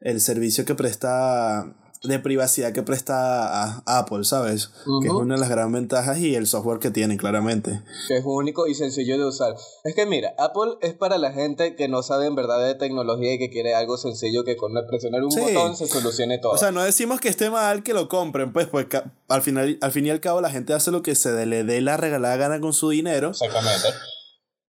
el 0.00 0.20
servicio 0.20 0.64
que 0.64 0.74
presta 0.74 1.74
de 2.02 2.18
privacidad 2.18 2.72
que 2.72 2.82
presta 2.82 3.74
a 3.74 3.82
Apple, 3.86 4.24
¿sabes? 4.24 4.70
Que 5.02 5.08
es 5.08 5.12
una 5.12 5.34
de 5.34 5.40
las 5.40 5.48
grandes 5.48 5.80
ventajas 5.80 6.18
y 6.18 6.34
el 6.34 6.46
software 6.46 6.78
que 6.78 6.90
tiene, 6.90 7.16
claramente. 7.16 7.82
Que 8.08 8.18
es 8.18 8.24
único 8.24 8.66
y 8.66 8.74
sencillo 8.74 9.18
de 9.18 9.24
usar. 9.24 9.54
Es 9.84 9.94
que 9.94 10.06
mira, 10.06 10.34
Apple 10.38 10.76
es 10.80 10.94
para 10.94 11.18
la 11.18 11.32
gente 11.32 11.76
que 11.76 11.88
no 11.88 12.02
sabe 12.02 12.26
en 12.26 12.34
verdad 12.34 12.64
de 12.64 12.74
tecnología 12.74 13.34
y 13.34 13.38
que 13.38 13.50
quiere 13.50 13.74
algo 13.74 13.96
sencillo 13.96 14.44
que 14.44 14.56
con 14.56 14.72
presionar 14.88 15.22
un 15.24 15.30
botón 15.30 15.76
se 15.76 15.86
solucione 15.86 16.38
todo. 16.38 16.52
O 16.52 16.58
sea, 16.58 16.70
no 16.72 16.82
decimos 16.82 17.20
que 17.20 17.28
esté 17.28 17.50
mal 17.50 17.82
que 17.82 17.94
lo 17.94 18.08
compren, 18.08 18.52
pues, 18.52 18.66
pues 18.66 18.86
al, 19.28 19.42
final, 19.42 19.78
al 19.80 19.92
fin 19.92 20.06
y 20.06 20.10
al 20.10 20.20
cabo 20.20 20.40
la 20.40 20.50
gente 20.50 20.72
hace 20.72 20.90
lo 20.90 21.02
que 21.02 21.14
se 21.14 21.46
le 21.46 21.64
dé 21.64 21.80
la 21.80 21.96
regalada 21.96 22.36
gana 22.36 22.60
con 22.60 22.72
su 22.72 22.90
dinero. 22.90 23.30
Exactamente. 23.30 23.88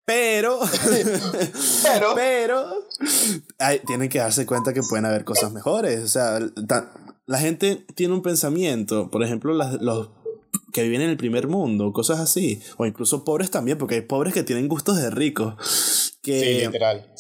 Pero, 0.06 0.60
pero, 1.84 2.16
pero, 2.16 2.88
tienen 3.86 4.08
que 4.08 4.20
darse 4.20 4.46
cuenta 4.46 4.74
que 4.74 4.82
pueden 4.82 5.06
haber 5.06 5.26
cosas 5.26 5.52
mejores. 5.52 6.02
O 6.02 6.08
sea, 6.08 6.40
la 7.28 7.40
gente 7.40 7.86
tiene 7.94 8.14
un 8.14 8.22
pensamiento, 8.22 9.12
por 9.12 9.24
ejemplo, 9.24 9.54
los 9.54 10.10
que 10.74 10.84
viven 10.84 11.02
en 11.02 11.10
el 11.10 11.18
primer 11.18 11.48
mundo, 11.48 11.92
cosas 11.92 12.20
así, 12.20 12.62
o 12.78 12.86
incluso 12.86 13.24
pobres 13.26 13.52
también, 13.52 13.78
porque 13.78 13.96
hay 13.96 14.02
pobres 14.02 14.34
que 14.34 14.44
tienen 14.44 14.68
gustos 14.68 14.98
de 14.98 15.10
ricos, 15.10 16.18
que 16.24 16.40
sí, 16.40 16.66
literal. 16.66 17.14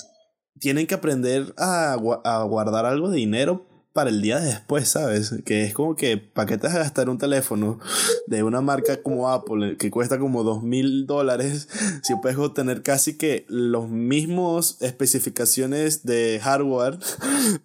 tienen 0.59 0.87
que 0.87 0.95
aprender 0.95 1.53
a, 1.57 1.93
a 2.23 2.43
guardar 2.43 2.85
algo 2.85 3.09
de 3.09 3.17
dinero 3.17 3.76
para 3.97 4.11
el 4.11 4.21
día 4.21 4.39
después, 4.39 4.89
¿sabes? 4.89 5.33
Que 5.43 5.63
es 5.63 5.73
como 5.73 5.95
que, 5.95 6.17
¿para 6.17 6.45
qué 6.45 6.59
te 6.59 6.67
vas 6.67 6.75
a 6.75 6.79
gastar 6.81 7.09
un 7.09 7.17
teléfono 7.17 7.79
de 8.27 8.43
una 8.43 8.61
marca 8.61 9.01
como 9.01 9.27
Apple 9.27 9.75
que 9.79 9.89
cuesta 9.89 10.19
como 10.19 10.43
dos 10.43 10.61
mil 10.61 11.07
dólares 11.07 11.67
si 12.03 12.13
puedes 12.21 12.37
obtener 12.37 12.83
casi 12.83 13.17
que 13.17 13.43
los 13.47 13.89
mismos 13.89 14.79
especificaciones 14.83 16.05
de 16.05 16.39
hardware 16.43 16.99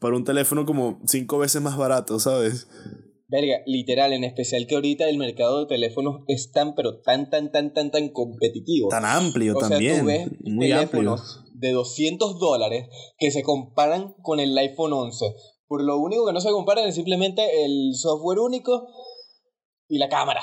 para 0.00 0.16
un 0.16 0.24
teléfono 0.24 0.64
como 0.64 1.02
cinco 1.06 1.36
veces 1.36 1.60
más 1.60 1.76
barato, 1.76 2.18
¿sabes? 2.18 2.66
Verga, 3.28 3.58
literal, 3.66 4.14
en 4.14 4.24
especial 4.24 4.66
que 4.66 4.74
ahorita 4.74 5.10
el 5.10 5.18
mercado 5.18 5.60
de 5.60 5.66
teléfonos 5.66 6.22
es 6.28 6.50
tan, 6.50 6.74
pero 6.74 7.00
tan, 7.02 7.28
tan, 7.28 7.52
tan, 7.52 7.74
tan, 7.74 7.90
tan 7.90 8.08
competitivo. 8.08 8.88
Tan 8.88 9.04
amplio 9.04 9.54
también. 9.56 10.00
Tú 10.00 10.06
ves 10.06 10.28
muy 10.44 10.70
teléfonos 10.70 11.36
amplio. 11.36 11.60
de 11.60 11.72
200 11.72 12.38
dólares 12.38 12.88
que 13.18 13.30
se 13.30 13.42
comparan 13.42 14.14
con 14.22 14.40
el 14.40 14.56
iPhone 14.56 14.94
11 14.94 15.26
por 15.72 15.82
lo 15.82 15.96
único 15.96 16.26
que 16.26 16.34
no 16.34 16.40
se 16.42 16.50
comparan 16.50 16.86
es 16.86 16.94
simplemente 16.94 17.64
el 17.64 17.94
software 17.94 18.40
único 18.40 18.88
y 19.88 19.96
la 19.96 20.10
cámara. 20.10 20.42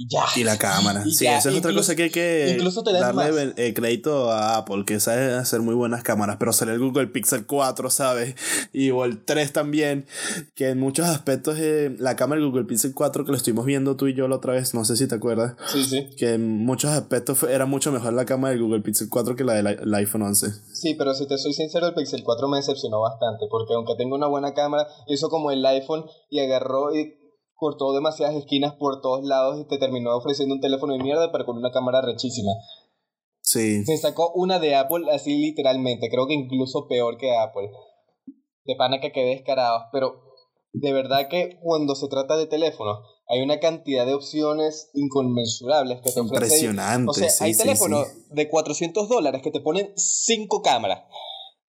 Y 0.00 0.06
ya. 0.08 0.20
Y 0.36 0.44
la 0.44 0.56
cámara. 0.56 1.02
sí, 1.10 1.26
esa 1.26 1.50
es 1.50 1.56
otra 1.56 1.74
cosa 1.74 1.96
que 1.96 2.04
hay 2.04 2.10
que 2.10 2.56
darle 3.00 3.52
eh, 3.56 3.74
crédito 3.74 4.30
a 4.30 4.58
Apple, 4.58 4.84
que 4.86 5.00
sabe 5.00 5.34
hacer 5.34 5.60
muy 5.60 5.74
buenas 5.74 6.04
cámaras. 6.04 6.36
Pero 6.38 6.52
sale 6.52 6.72
el 6.72 6.78
Google 6.78 7.08
Pixel 7.08 7.46
4, 7.46 7.90
¿sabes? 7.90 8.36
Y 8.72 8.90
o 8.92 9.04
el 9.04 9.24
3 9.24 9.52
también. 9.52 10.06
Que 10.54 10.68
en 10.68 10.78
muchos 10.78 11.08
aspectos, 11.08 11.58
eh, 11.58 11.96
la 11.98 12.14
cámara 12.14 12.40
del 12.40 12.48
Google 12.48 12.66
Pixel 12.66 12.94
4 12.94 13.24
que 13.24 13.32
lo 13.32 13.36
estuvimos 13.36 13.66
viendo 13.66 13.96
tú 13.96 14.06
y 14.06 14.14
yo 14.14 14.28
la 14.28 14.36
otra 14.36 14.52
vez, 14.52 14.72
no 14.72 14.84
sé 14.84 14.96
si 14.96 15.08
te 15.08 15.16
acuerdas. 15.16 15.56
Sí, 15.66 15.82
sí. 15.82 16.06
Que 16.16 16.34
en 16.34 16.64
muchos 16.64 16.92
aspectos 16.92 17.42
era 17.42 17.66
mucho 17.66 17.90
mejor 17.90 18.12
la 18.12 18.24
cámara 18.24 18.52
del 18.52 18.62
Google 18.62 18.82
Pixel 18.82 19.08
4 19.08 19.34
que 19.34 19.42
la 19.42 19.54
del 19.54 19.94
iPhone 19.94 20.22
11. 20.22 20.46
Sí, 20.74 20.94
pero 20.94 21.12
si 21.12 21.26
te 21.26 21.36
soy 21.38 21.52
sincero, 21.52 21.88
el 21.88 21.94
Pixel 21.94 22.22
4 22.22 22.46
me 22.46 22.58
decepcionó 22.58 23.00
bastante. 23.00 23.46
Porque 23.50 23.74
aunque 23.74 23.96
tengo 23.96 24.14
una 24.14 24.28
buena 24.28 24.54
cámara, 24.54 24.86
hizo 25.08 25.28
como 25.28 25.50
el 25.50 25.66
iPhone 25.66 26.04
y 26.30 26.38
agarró 26.38 26.94
y 26.94 27.18
cortó 27.58 27.92
demasiadas 27.92 28.36
esquinas 28.36 28.74
por 28.74 29.00
todos 29.02 29.24
lados 29.24 29.60
y 29.60 29.66
te 29.66 29.78
terminó 29.78 30.16
ofreciendo 30.16 30.54
un 30.54 30.60
teléfono 30.60 30.92
de 30.92 31.02
mierda, 31.02 31.32
pero 31.32 31.44
con 31.44 31.58
una 31.58 31.72
cámara 31.72 32.00
rechísima. 32.00 32.52
Sí. 33.40 33.84
Se 33.84 33.96
sacó 33.98 34.32
una 34.34 34.60
de 34.60 34.76
Apple 34.76 35.06
así 35.12 35.36
literalmente, 35.36 36.08
creo 36.08 36.28
que 36.28 36.34
incluso 36.34 36.86
peor 36.86 37.18
que 37.18 37.36
Apple. 37.36 37.68
De 38.64 38.76
pana 38.76 39.00
que 39.00 39.10
quedé 39.10 39.30
descarados, 39.30 39.84
pero 39.92 40.22
de 40.72 40.92
verdad 40.92 41.28
que 41.28 41.58
cuando 41.60 41.96
se 41.96 42.06
trata 42.06 42.36
de 42.36 42.46
teléfonos, 42.46 42.98
hay 43.26 43.42
una 43.42 43.58
cantidad 43.58 44.06
de 44.06 44.14
opciones 44.14 44.90
inconmensurables 44.94 46.00
que 46.00 46.12
te 46.12 46.20
ofrecen. 46.20 46.44
Impresionante. 46.44 47.10
O 47.10 47.12
sea, 47.12 47.28
hay 47.40 47.56
teléfonos 47.56 48.06
de 48.30 48.48
400 48.48 49.08
dólares 49.08 49.42
que 49.42 49.50
te 49.50 49.60
ponen 49.60 49.92
5 49.96 50.62
cámaras. 50.62 51.02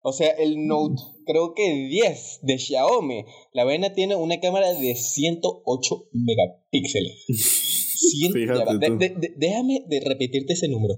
O 0.01 0.13
sea, 0.13 0.31
el 0.31 0.65
Note, 0.65 1.01
creo 1.25 1.53
que 1.53 1.87
10 1.89 2.39
de 2.43 2.57
Xiaomi, 2.57 3.25
la 3.53 3.65
vaina 3.65 3.93
tiene 3.93 4.15
una 4.15 4.39
cámara 4.39 4.73
de 4.73 4.95
108 4.95 6.07
megapíxeles. 6.13 7.25
déjame 9.37 9.83
de 9.87 9.99
repetirte 9.99 10.53
ese 10.53 10.69
número. 10.69 10.95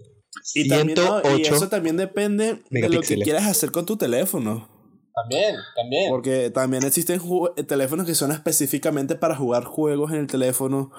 Y, 0.54 0.68
también, 0.68 0.98
y 1.38 1.42
eso 1.42 1.68
también 1.68 1.98
depende 1.98 2.60
de 2.70 2.90
lo 2.90 3.02
que 3.02 3.18
quieras 3.18 3.48
hacer 3.48 3.72
con 3.72 3.86
tu 3.86 3.98
teléfono. 3.98 4.70
También, 5.14 5.56
también. 5.76 6.10
Porque 6.10 6.50
también 6.50 6.84
existen 6.84 7.22
eh, 7.58 7.64
teléfonos 7.64 8.06
que 8.06 8.16
son 8.16 8.32
específicamente 8.32 9.16
para 9.16 9.36
jugar 9.36 9.66
juegos 9.66 10.12
en 10.12 10.20
el 10.20 10.28
teléfono, 10.28 10.92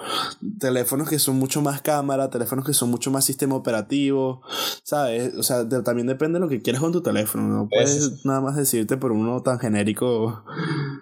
teléfonos 0.59 1.09
que 1.09 1.19
son 1.19 1.37
mucho 1.37 1.61
más 1.61 1.81
cámara, 1.81 2.29
teléfonos 2.29 2.65
que 2.65 2.73
son 2.73 2.91
mucho 2.91 3.09
más 3.09 3.25
sistema 3.25 3.55
operativo, 3.55 4.41
¿sabes? 4.83 5.33
O 5.35 5.43
sea, 5.43 5.67
también 5.83 6.07
depende 6.07 6.37
de 6.37 6.45
lo 6.45 6.49
que 6.49 6.61
quieras 6.61 6.81
con 6.81 6.91
tu 6.91 7.01
teléfono, 7.01 7.43
no 7.47 7.69
puedes 7.69 8.23
nada 8.25 8.41
más 8.41 8.55
decirte 8.55 8.97
por 8.97 9.11
uno 9.11 9.41
tan 9.41 9.59
genérico 9.59 10.43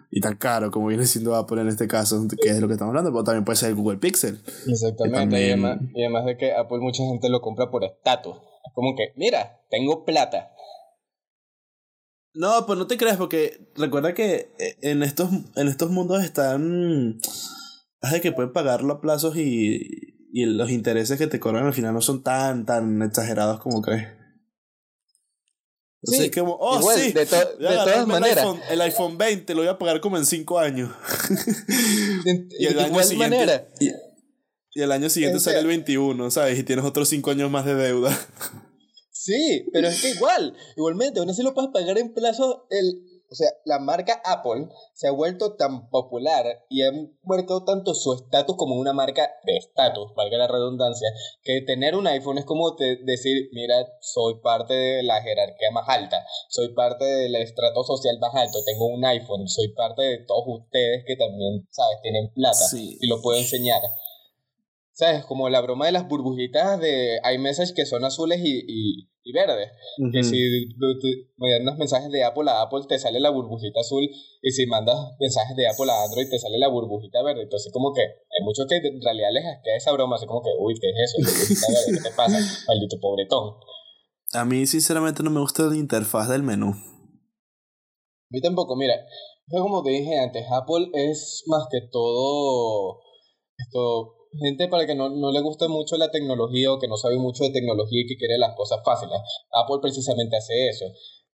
y 0.10 0.22
tan 0.22 0.38
caro 0.38 0.72
como 0.72 0.88
viene 0.88 1.06
siendo 1.06 1.36
Apple 1.36 1.62
en 1.62 1.68
este 1.68 1.88
caso, 1.88 2.26
que 2.42 2.50
es 2.50 2.56
de 2.56 2.62
lo 2.62 2.68
que 2.68 2.74
estamos 2.74 2.92
hablando, 2.92 3.12
pero 3.12 3.24
también 3.26 3.44
puede 3.44 3.58
ser 3.58 3.70
el 3.70 3.76
Google 3.76 3.98
Pixel. 3.98 4.42
Exactamente, 4.68 5.42
y, 5.42 5.46
además, 5.48 5.80
y 5.94 6.02
además 6.02 6.26
de 6.26 6.38
que 6.38 6.54
Apple 6.54 6.80
mucha 6.80 7.04
gente 7.04 7.30
lo 7.30 7.42
compra 7.42 7.70
por 7.70 7.84
estatus. 7.84 8.38
Como 8.74 8.96
que, 8.96 9.12
mira, 9.18 9.60
tengo 9.70 10.06
plata 10.06 10.52
no, 12.34 12.66
pues 12.66 12.80
no 12.80 12.88
te 12.88 12.98
creas, 12.98 13.18
porque 13.18 13.68
recuerda 13.76 14.14
que 14.14 14.52
eh, 14.58 14.78
en 14.82 15.04
estos, 15.04 15.30
en 15.56 15.68
estos 15.68 15.92
mundos 15.92 16.24
están. 16.24 17.20
Hace 18.02 18.22
que 18.22 18.32
pueden 18.32 18.52
pagarlo 18.52 18.94
a 18.94 19.02
plazos 19.02 19.38
y, 19.38 20.18
y 20.34 20.46
los 20.46 20.72
intereses 20.72 21.20
que 21.20 21.28
te 21.28 21.40
cobran 21.40 21.68
al 21.68 21.74
final 21.74 21.94
no 21.94 22.02
son 22.02 22.24
tan, 22.24 22.66
tan 22.66 23.02
exagerados 23.02 23.60
como 23.60 23.82
crees. 23.82 24.08
Sí, 26.04 26.24
es 26.24 26.32
como, 26.32 26.58
oh, 26.60 26.82
sí, 26.94 27.12
de, 27.12 27.28
todas 27.28 28.08
maneras. 28.08 28.44
El 28.72 28.82
iPhone, 28.82 29.20
20 29.20 29.54
lo 29.54 29.62
voy 29.62 29.70
a 29.70 29.78
pagar 29.78 30.02
como 30.02 30.18
en 30.18 30.26
5 30.26 30.58
años. 30.58 30.90
y 32.60 32.66
el 32.66 32.80
año 32.80 33.04
siguiente, 33.04 33.38
manera. 33.38 33.68
Y, 33.80 33.90
y, 34.74 34.82
el 34.82 34.92
año 34.92 35.10
siguiente 35.12 35.40
sale 35.40 35.60
el 35.60 35.68
21, 35.68 36.32
¿sabes? 36.32 36.58
Y 36.58 36.64
tienes 36.64 36.86
otros 36.86 37.08
5 37.08 37.30
años 37.30 37.52
más 37.52 37.66
de 37.66 37.76
deuda. 37.76 38.18
Sí, 39.24 39.68
pero 39.72 39.88
es 39.88 40.02
que 40.02 40.10
igual, 40.10 40.56
igualmente, 40.76 41.20
aún 41.20 41.30
así 41.30 41.44
lo 41.44 41.54
puedes 41.54 41.70
pagar 41.70 41.96
en 42.00 42.12
plazo. 42.12 42.66
El, 42.72 43.04
o 43.30 43.36
sea, 43.36 43.50
la 43.66 43.78
marca 43.78 44.20
Apple 44.26 44.68
se 44.96 45.08
ha 45.08 45.12
vuelto 45.12 45.54
tan 45.58 45.92
popular 45.92 46.66
y 46.70 46.82
ha 46.82 46.92
marcado 47.22 47.64
tanto 47.64 47.94
su 47.94 48.14
estatus 48.14 48.56
como 48.56 48.74
una 48.74 48.94
marca 48.94 49.30
de 49.46 49.58
estatus, 49.58 50.12
valga 50.16 50.40
la 50.40 50.48
redundancia, 50.48 51.08
que 51.44 51.62
tener 51.62 51.96
un 51.96 52.08
iPhone 52.08 52.40
es 52.40 52.46
como 52.46 52.72
decir, 52.72 53.50
mira, 53.54 53.76
soy 54.02 54.42
parte 54.42 54.74
de 54.74 55.04
la 55.04 55.22
jerarquía 55.22 55.70
más 55.72 55.88
alta, 55.88 56.26
soy 56.50 56.74
parte 56.74 57.06
del 57.06 57.36
estrato 57.36 57.84
social 57.84 58.18
más 58.20 58.34
alto, 58.34 58.58
tengo 58.66 58.88
un 58.88 59.06
iPhone, 59.06 59.48
soy 59.48 59.68
parte 59.76 60.02
de 60.02 60.18
todos 60.26 60.46
ustedes 60.48 61.04
que 61.06 61.16
también, 61.16 61.68
¿sabes?, 61.70 62.02
tienen 62.02 62.34
plata 62.34 62.66
y 62.74 63.06
lo 63.06 63.22
puedo 63.22 63.38
enseñar. 63.38 63.82
¿Sabes? 65.02 65.26
Como 65.26 65.50
la 65.50 65.62
broma 65.62 65.88
de 65.88 65.94
las 65.94 66.08
burbujitas 66.08 66.80
de 66.80 67.18
iMessage 67.34 67.74
que 67.74 67.88
son 67.88 68.06
azules 68.06 68.40
y, 68.44 69.08
y, 69.24 69.34
verdes. 69.34 69.72
Que 70.14 70.24
si 70.24 70.38
mandas 71.38 71.76
mensajes 71.80 72.12
de 72.12 72.24
Apple 72.24 72.48
a 72.52 72.62
Apple 72.62 72.82
te 72.88 73.00
sale 73.00 73.20
la 73.20 73.32
burbujita 73.32 73.80
azul 73.80 74.08
y 74.44 74.52
si 74.52 74.68
mandas 74.68 74.96
mensajes 75.20 75.58
de 75.58 75.68
Apple 75.68 75.90
a 75.90 76.04
Android 76.04 76.30
te 76.30 76.38
sale 76.38 76.60
la 76.60 76.68
burbujita 76.68 77.24
verde. 77.24 77.42
Entonces 77.42 77.74
como 77.74 77.92
que 77.96 78.02
hay 78.02 78.44
muchos 78.44 78.68
que 78.68 78.76
en 78.76 79.02
realidad 79.02 79.30
les 79.34 79.44
queda 79.64 79.76
esa 79.76 79.92
broma, 79.92 80.18
así 80.18 80.28
como 80.28 80.44
que, 80.44 80.52
uy, 80.60 80.76
¿qué 80.80 80.92
es 80.92 81.16
eso? 81.16 81.88
¿Qué 81.96 82.10
te 82.10 82.16
pasa? 82.16 82.38
Maldito 82.68 83.00
pobretón. 83.02 83.56
A 84.34 84.46
mí 84.46 84.68
sinceramente 84.68 85.24
no 85.24 85.32
me 85.32 85.40
gusta 85.40 85.64
la 85.64 85.78
interfaz 85.78 86.30
del 86.30 86.44
menú. 86.44 86.74
A 86.74 88.30
mí 88.30 88.40
tampoco, 88.40 88.76
mira, 88.76 89.04
como 89.50 89.82
te 89.82 89.90
dije 89.90 90.20
antes, 90.20 90.46
Apple 90.52 90.92
es 90.94 91.42
más 91.48 91.66
que 91.72 91.80
todo 91.92 93.00
esto 93.58 94.21
gente 94.40 94.68
para 94.68 94.86
que 94.86 94.96
no, 94.96 95.10
no 95.10 95.32
le 95.32 95.42
guste 95.42 95.68
mucho 95.68 95.98
la 95.98 96.12
tecnología 96.12 96.72
o 96.72 96.80
que 96.80 96.88
no 96.88 96.98
sabe 96.98 97.18
mucho 97.18 97.44
de 97.44 97.52
tecnología 97.52 98.02
y 98.02 98.08
que 98.08 98.18
quiere 98.18 98.38
las 98.38 98.56
cosas 98.56 98.80
fáciles. 98.84 99.20
Apple 99.52 99.80
precisamente 99.82 100.38
hace 100.38 100.70
eso. 100.70 100.86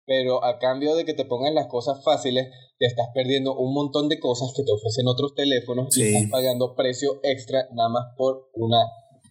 pero 0.06 0.44
a 0.44 0.58
cambio 0.58 0.96
de 0.96 1.04
que 1.04 1.14
te 1.14 1.26
pongan 1.26 1.54
las 1.54 1.68
cosas 1.68 2.02
fáciles, 2.04 2.48
te 2.80 2.86
estás 2.86 3.08
perdiendo 3.14 3.56
un 3.58 3.74
montón 3.74 4.08
de 4.08 4.20
cosas 4.20 4.54
que 4.56 4.64
te 4.64 4.72
ofrecen 4.72 5.08
otros 5.08 5.36
teléfonos 5.36 5.96
y 5.98 6.04
estás 6.04 6.32
pagando 6.32 6.76
precio 6.76 7.20
extra 7.24 7.68
nada 7.74 7.90
más 7.90 8.06
por 8.18 8.50
una 8.54 8.80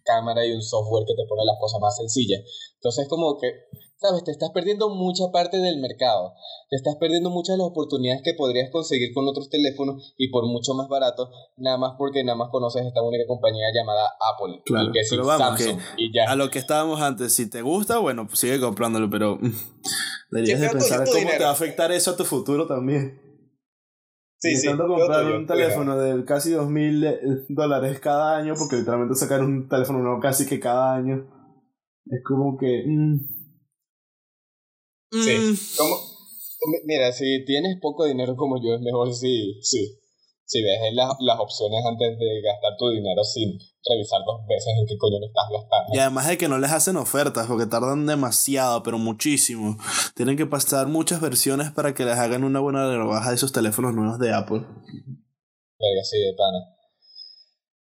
cámara 0.03 0.45
y 0.45 0.51
un 0.51 0.61
software 0.61 1.05
que 1.05 1.15
te 1.15 1.27
pone 1.27 1.43
las 1.45 1.59
cosas 1.59 1.81
más 1.81 1.95
sencillas. 1.97 2.41
Entonces 2.75 3.07
como 3.09 3.37
que, 3.37 3.51
sabes, 3.97 4.23
te 4.23 4.31
estás 4.31 4.51
perdiendo 4.53 4.89
mucha 4.89 5.25
parte 5.31 5.57
del 5.57 5.79
mercado, 5.79 6.33
te 6.69 6.75
estás 6.75 6.95
perdiendo 6.99 7.29
muchas 7.29 7.55
de 7.55 7.63
las 7.63 7.71
oportunidades 7.71 8.21
que 8.23 8.33
podrías 8.33 8.69
conseguir 8.71 9.13
con 9.13 9.27
otros 9.27 9.49
teléfonos 9.49 10.13
y 10.17 10.29
por 10.29 10.45
mucho 10.45 10.73
más 10.73 10.87
barato, 10.87 11.29
nada 11.57 11.77
más 11.77 11.93
porque 11.97 12.23
nada 12.23 12.37
más 12.37 12.49
conoces 12.51 12.85
esta 12.85 13.01
única 13.01 13.25
compañía 13.27 13.65
llamada 13.73 14.07
Apple, 14.33 14.61
claro, 14.65 14.91
que 14.93 14.99
es 14.99 15.09
Samsung 15.09 15.79
y 15.97 16.13
ya. 16.13 16.31
A 16.31 16.35
lo 16.35 16.49
que 16.49 16.59
estábamos 16.59 17.01
antes, 17.01 17.33
si 17.33 17.49
te 17.49 17.61
gusta, 17.61 17.97
bueno, 17.97 18.27
pues 18.27 18.39
sigue 18.39 18.59
comprándolo, 18.59 19.09
pero 19.09 19.39
deberías 20.31 20.61
de 20.61 20.69
pensar 20.69 21.05
cómo 21.05 21.29
te 21.29 21.43
va 21.43 21.49
a 21.49 21.53
afectar 21.53 21.91
eso 21.91 22.11
a 22.11 22.17
tu 22.17 22.23
futuro 22.23 22.67
también. 22.67 23.27
Sí, 24.39 24.55
sí. 24.55 24.67
comprar 24.67 25.25
un 25.25 25.47
teléfono 25.47 25.97
de 25.97 26.23
casi 26.23 26.51
dos 26.51 26.69
mil 26.69 27.03
dólares 27.49 27.99
cada 27.99 28.37
año, 28.37 28.53
porque 28.55 28.75
literalmente 28.75 29.15
sacar 29.15 29.41
un 29.43 29.67
teléfono 29.67 29.97
nuevo 29.99 30.19
casi 30.19 30.45
que 30.45 30.59
cada 30.59 30.93
año. 30.93 31.25
Es 32.05 32.23
como 32.23 32.55
que. 32.57 32.83
Mm. 32.85 33.36
Sí. 35.11 35.37
Mm. 35.37 35.57
Como, 35.77 35.97
mira, 36.85 37.11
si 37.11 37.45
tienes 37.45 37.77
poco 37.81 38.05
dinero 38.05 38.35
como 38.35 38.61
yo, 38.61 38.75
es 38.75 38.81
mejor 38.81 39.13
si, 39.13 39.61
sí, 39.61 39.99
si 40.45 40.61
dejes 40.61 40.93
las 40.93 41.39
opciones 41.39 41.85
antes 41.85 42.17
de 42.17 42.41
gastar 42.41 42.77
tu 42.77 42.89
dinero 42.89 43.23
sin 43.23 43.59
revisar 43.89 44.21
dos 44.25 44.45
veces 44.47 44.73
en 44.79 44.87
qué 44.87 44.97
coño 44.97 45.19
lo 45.19 45.27
estás 45.27 45.45
gastando. 45.51 45.93
Y 45.93 45.99
además 45.99 46.27
de 46.27 46.37
que 46.37 46.47
no 46.47 46.57
les 46.57 46.71
hacen 46.71 46.97
ofertas 46.97 47.47
porque 47.47 47.65
tardan 47.65 48.05
demasiado, 48.05 48.81
pero 48.83 48.97
muchísimo. 48.97 49.77
Tienen 50.15 50.37
que 50.37 50.45
pasar 50.45 50.87
muchas 50.87 51.21
versiones 51.21 51.71
para 51.71 51.93
que 51.93 52.05
les 52.05 52.17
hagan 52.17 52.43
una 52.43 52.59
buena 52.59 52.89
rebaja 52.89 53.29
de 53.29 53.35
esos 53.35 53.51
teléfonos 53.51 53.93
nuevos 53.93 54.19
de 54.19 54.33
Apple. 54.33 54.63
Sí, 56.03 56.17
de 56.17 56.33
pana. 56.33 56.59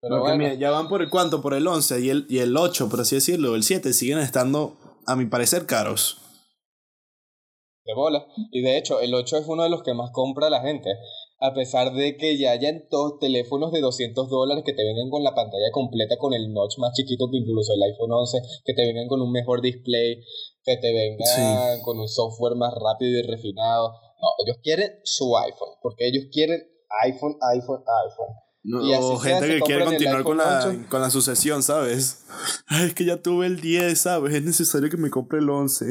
Pero 0.02 0.20
bueno. 0.22 0.54
ya 0.54 0.72
van 0.72 0.88
por 0.88 1.02
el 1.02 1.10
cuánto, 1.10 1.42
por 1.42 1.54
el 1.54 1.68
11 1.68 2.00
y 2.02 2.10
el, 2.10 2.26
y 2.30 2.40
el 2.40 2.56
8, 2.56 2.90
por 2.90 3.02
así 3.02 3.16
decirlo, 3.16 3.56
el 3.56 3.64
7, 3.64 3.92
siguen 3.92 4.20
estando, 4.20 4.78
a 5.08 5.16
mi 5.16 5.26
parecer, 5.26 5.66
caros. 5.66 6.22
De 7.86 7.94
bola. 7.94 8.26
Y 8.52 8.62
de 8.62 8.78
hecho, 8.78 9.00
el 9.00 9.14
8 9.14 9.38
es 9.38 9.48
uno 9.48 9.64
de 9.64 9.70
los 9.70 9.84
que 9.84 9.94
más 9.94 10.12
compra 10.12 10.50
la 10.50 10.62
gente 10.62 10.90
a 11.40 11.54
pesar 11.54 11.94
de 11.94 12.16
que 12.18 12.38
ya 12.38 12.52
hayan 12.52 12.88
todos 12.90 13.20
teléfonos 13.20 13.72
de 13.72 13.82
200 13.82 14.30
dólares 14.30 14.64
que 14.66 14.74
te 14.74 14.84
vengan 14.84 15.10
con 15.10 15.24
la 15.24 15.36
pantalla 15.36 15.70
completa 15.72 16.18
con 16.18 16.34
el 16.34 16.54
notch 16.54 16.78
más 16.80 16.94
chiquito 16.94 17.30
que 17.30 17.38
incluso 17.38 17.74
el 17.74 17.84
iPhone 17.84 18.12
11, 18.12 18.42
que 18.64 18.74
te 18.74 18.86
vengan 18.86 19.08
con 19.08 19.22
un 19.22 19.32
mejor 19.32 19.62
display, 19.62 20.22
que 20.64 20.78
te 20.78 20.94
vengan 20.94 21.82
con 21.82 22.00
un 22.00 22.08
software 22.08 22.56
más 22.56 22.74
rápido 22.74 23.20
y 23.20 23.24
refinado. 23.24 23.92
No, 24.22 24.28
ellos 24.46 24.58
quieren 24.64 24.92
su 25.04 25.38
iPhone, 25.38 25.76
porque 25.82 26.08
ellos 26.08 26.26
quieren 26.32 26.62
iPhone, 27.04 27.38
iPhone, 27.54 27.84
iPhone. 28.06 28.45
O 28.74 29.18
gente 29.18 29.48
que 29.48 29.62
quiere 29.62 29.86
continuar 29.86 30.24
con 30.24 30.38
la, 30.38 30.86
con 30.90 31.02
la 31.02 31.10
sucesión, 31.10 31.64
¿sabes? 31.64 32.26
Ay, 32.68 32.88
es 32.88 32.94
que 32.94 33.06
ya 33.06 33.22
tuve 33.22 33.46
el 33.46 33.62
10, 33.62 33.98
¿sabes? 34.00 34.34
Es 34.34 34.44
necesario 34.44 34.90
que 34.90 34.98
me 34.98 35.10
compre 35.10 35.40
el 35.40 35.50
11. 35.50 35.86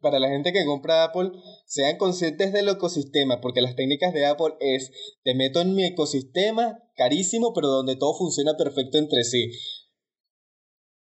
Para 0.00 0.18
la 0.18 0.28
gente 0.28 0.52
que 0.52 0.64
compra 0.64 1.04
Apple, 1.04 1.30
sean 1.66 1.96
conscientes 1.96 2.52
del 2.52 2.68
ecosistema, 2.68 3.40
porque 3.40 3.60
las 3.60 3.76
técnicas 3.76 4.12
de 4.12 4.26
Apple 4.26 4.54
es, 4.60 4.90
te 5.22 5.34
meto 5.34 5.60
en 5.60 5.74
mi 5.74 5.84
ecosistema 5.84 6.78
carísimo, 6.96 7.52
pero 7.54 7.68
donde 7.68 7.96
todo 7.96 8.14
funciona 8.14 8.56
perfecto 8.56 8.98
entre 8.98 9.24
sí. 9.24 9.50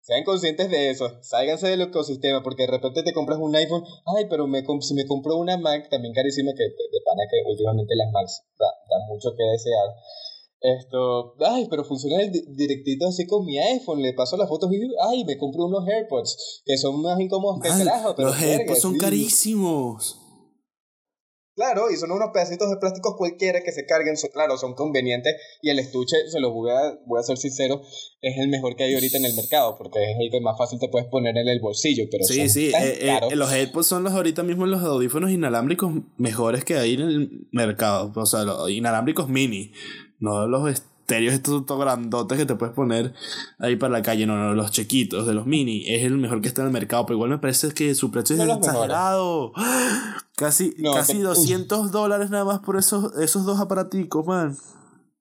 Sean 0.02 0.24
conscientes 0.24 0.70
de 0.70 0.90
eso, 0.90 1.22
sáiganse 1.22 1.68
del 1.68 1.82
ecosistema, 1.82 2.42
porque 2.42 2.64
de 2.64 2.72
repente 2.72 3.04
te 3.04 3.12
compras 3.12 3.40
un 3.42 3.54
iPhone, 3.56 3.84
ay, 4.16 4.26
pero 4.30 4.48
me, 4.48 4.64
si 4.80 4.94
me 4.94 5.06
compro 5.06 5.36
una 5.36 5.58
Mac, 5.58 5.90
también 5.90 6.14
carísima, 6.14 6.52
que 6.56 6.64
de 6.64 7.02
pana 7.04 7.24
que 7.30 7.50
últimamente 7.50 7.94
las 7.96 8.12
Macs 8.14 8.44
dan 8.58 9.08
mucho 9.10 9.36
que 9.36 9.44
desear. 9.44 9.90
Esto, 10.60 11.36
ay, 11.46 11.68
pero 11.70 11.84
funciona 11.84 12.24
el 12.24 12.32
directito 12.56 13.08
así 13.08 13.28
con 13.28 13.46
mi 13.46 13.60
iPhone. 13.60 14.02
Le 14.02 14.14
paso 14.14 14.38
las 14.38 14.50
fotos 14.50 14.72
y, 14.72 14.80
ay, 15.10 15.24
me 15.26 15.38
compré 15.38 15.62
unos 15.62 15.88
AirPods 15.88 16.64
que 16.66 16.78
son 16.78 17.02
más 17.02 17.20
incómodos 17.20 17.60
que 17.62 17.70
el 17.70 17.78
carajo. 17.78 18.16
Pero 18.16 18.30
los 18.30 18.42
AirPods 18.42 18.82
son 18.82 18.98
carísimos. 18.98 20.20
Claro, 21.58 21.90
y 21.90 21.96
son 21.96 22.12
unos 22.12 22.30
pedacitos 22.32 22.70
de 22.70 22.78
plástico 22.78 23.16
cualquiera 23.18 23.64
que 23.64 23.72
se 23.72 23.88
carguen, 23.88 24.16
son, 24.16 24.30
claro, 24.30 24.60
son 24.60 24.76
convenientes 24.76 25.36
y 25.64 25.72
el 25.72 25.80
estuche, 25.80 26.16
se 26.30 26.40
lo 26.40 26.54
voy 26.54 26.70
a, 26.70 27.00
voy 27.08 27.20
a 27.20 27.24
ser 27.24 27.36
sincero, 27.38 27.82
es 28.22 28.38
el 28.38 28.48
mejor 28.48 28.76
que 28.76 28.84
hay 28.84 28.94
ahorita 28.94 29.18
en 29.18 29.26
el 29.26 29.34
mercado, 29.34 29.76
porque 29.76 29.98
es 30.04 30.18
el 30.20 30.30
que 30.30 30.40
más 30.40 30.56
fácil 30.56 30.78
te 30.78 30.88
puedes 30.88 31.08
poner 31.10 31.36
en 31.36 31.48
el 31.48 31.60
bolsillo, 31.60 32.04
pero 32.12 32.26
Sí, 32.26 32.48
sí, 32.48 32.68
eh, 32.68 33.10
eh, 33.32 33.36
los 33.36 33.52
AirPods 33.52 33.88
son 33.88 34.04
los 34.04 34.14
ahorita 34.14 34.44
mismo 34.44 34.68
los 34.68 34.84
audífonos 34.84 35.32
inalámbricos 35.32 35.94
mejores 36.18 36.64
que 36.64 36.76
hay 36.76 36.94
en 36.94 37.02
el 37.02 37.48
mercado, 37.52 38.14
o 38.16 38.26
sea, 38.28 38.44
los 38.44 38.70
inalámbricos 38.70 39.28
mini, 39.28 39.72
no 40.20 40.48
los 40.48 40.70
estéreos 40.70 41.34
estos 41.34 41.66
grandotes 41.80 42.38
que 42.38 42.46
te 42.46 42.56
puedes 42.56 42.76
poner 42.76 43.14
ahí 43.60 43.78
para 43.78 43.94
la 43.94 44.02
calle, 44.02 44.26
no, 44.26 44.36
no, 44.36 44.54
los 44.54 44.72
chiquitos 44.72 45.26
de 45.26 45.34
los 45.34 45.46
mini, 45.46 45.84
es 45.88 46.04
el 46.04 46.18
mejor 46.18 46.42
que 46.42 46.50
está 46.50 46.62
en 46.62 46.68
el 46.68 46.74
mercado, 46.74 47.06
pero 47.06 47.16
igual 47.16 47.30
me 47.30 47.38
parece 47.38 47.74
que 47.74 47.96
su 47.96 48.12
precio 48.12 48.36
es 48.36 48.42
exagerado. 48.42 49.54
Casi, 50.36 50.76
casi 50.94 51.18
200 51.20 51.92
dólares 51.92 52.30
nada 52.30 52.46
más 52.46 52.60
por 52.60 52.78
esos, 52.78 53.18
esos 53.18 53.44
dos 53.44 53.60
aparaticos, 53.60 54.24
man. 54.28 54.56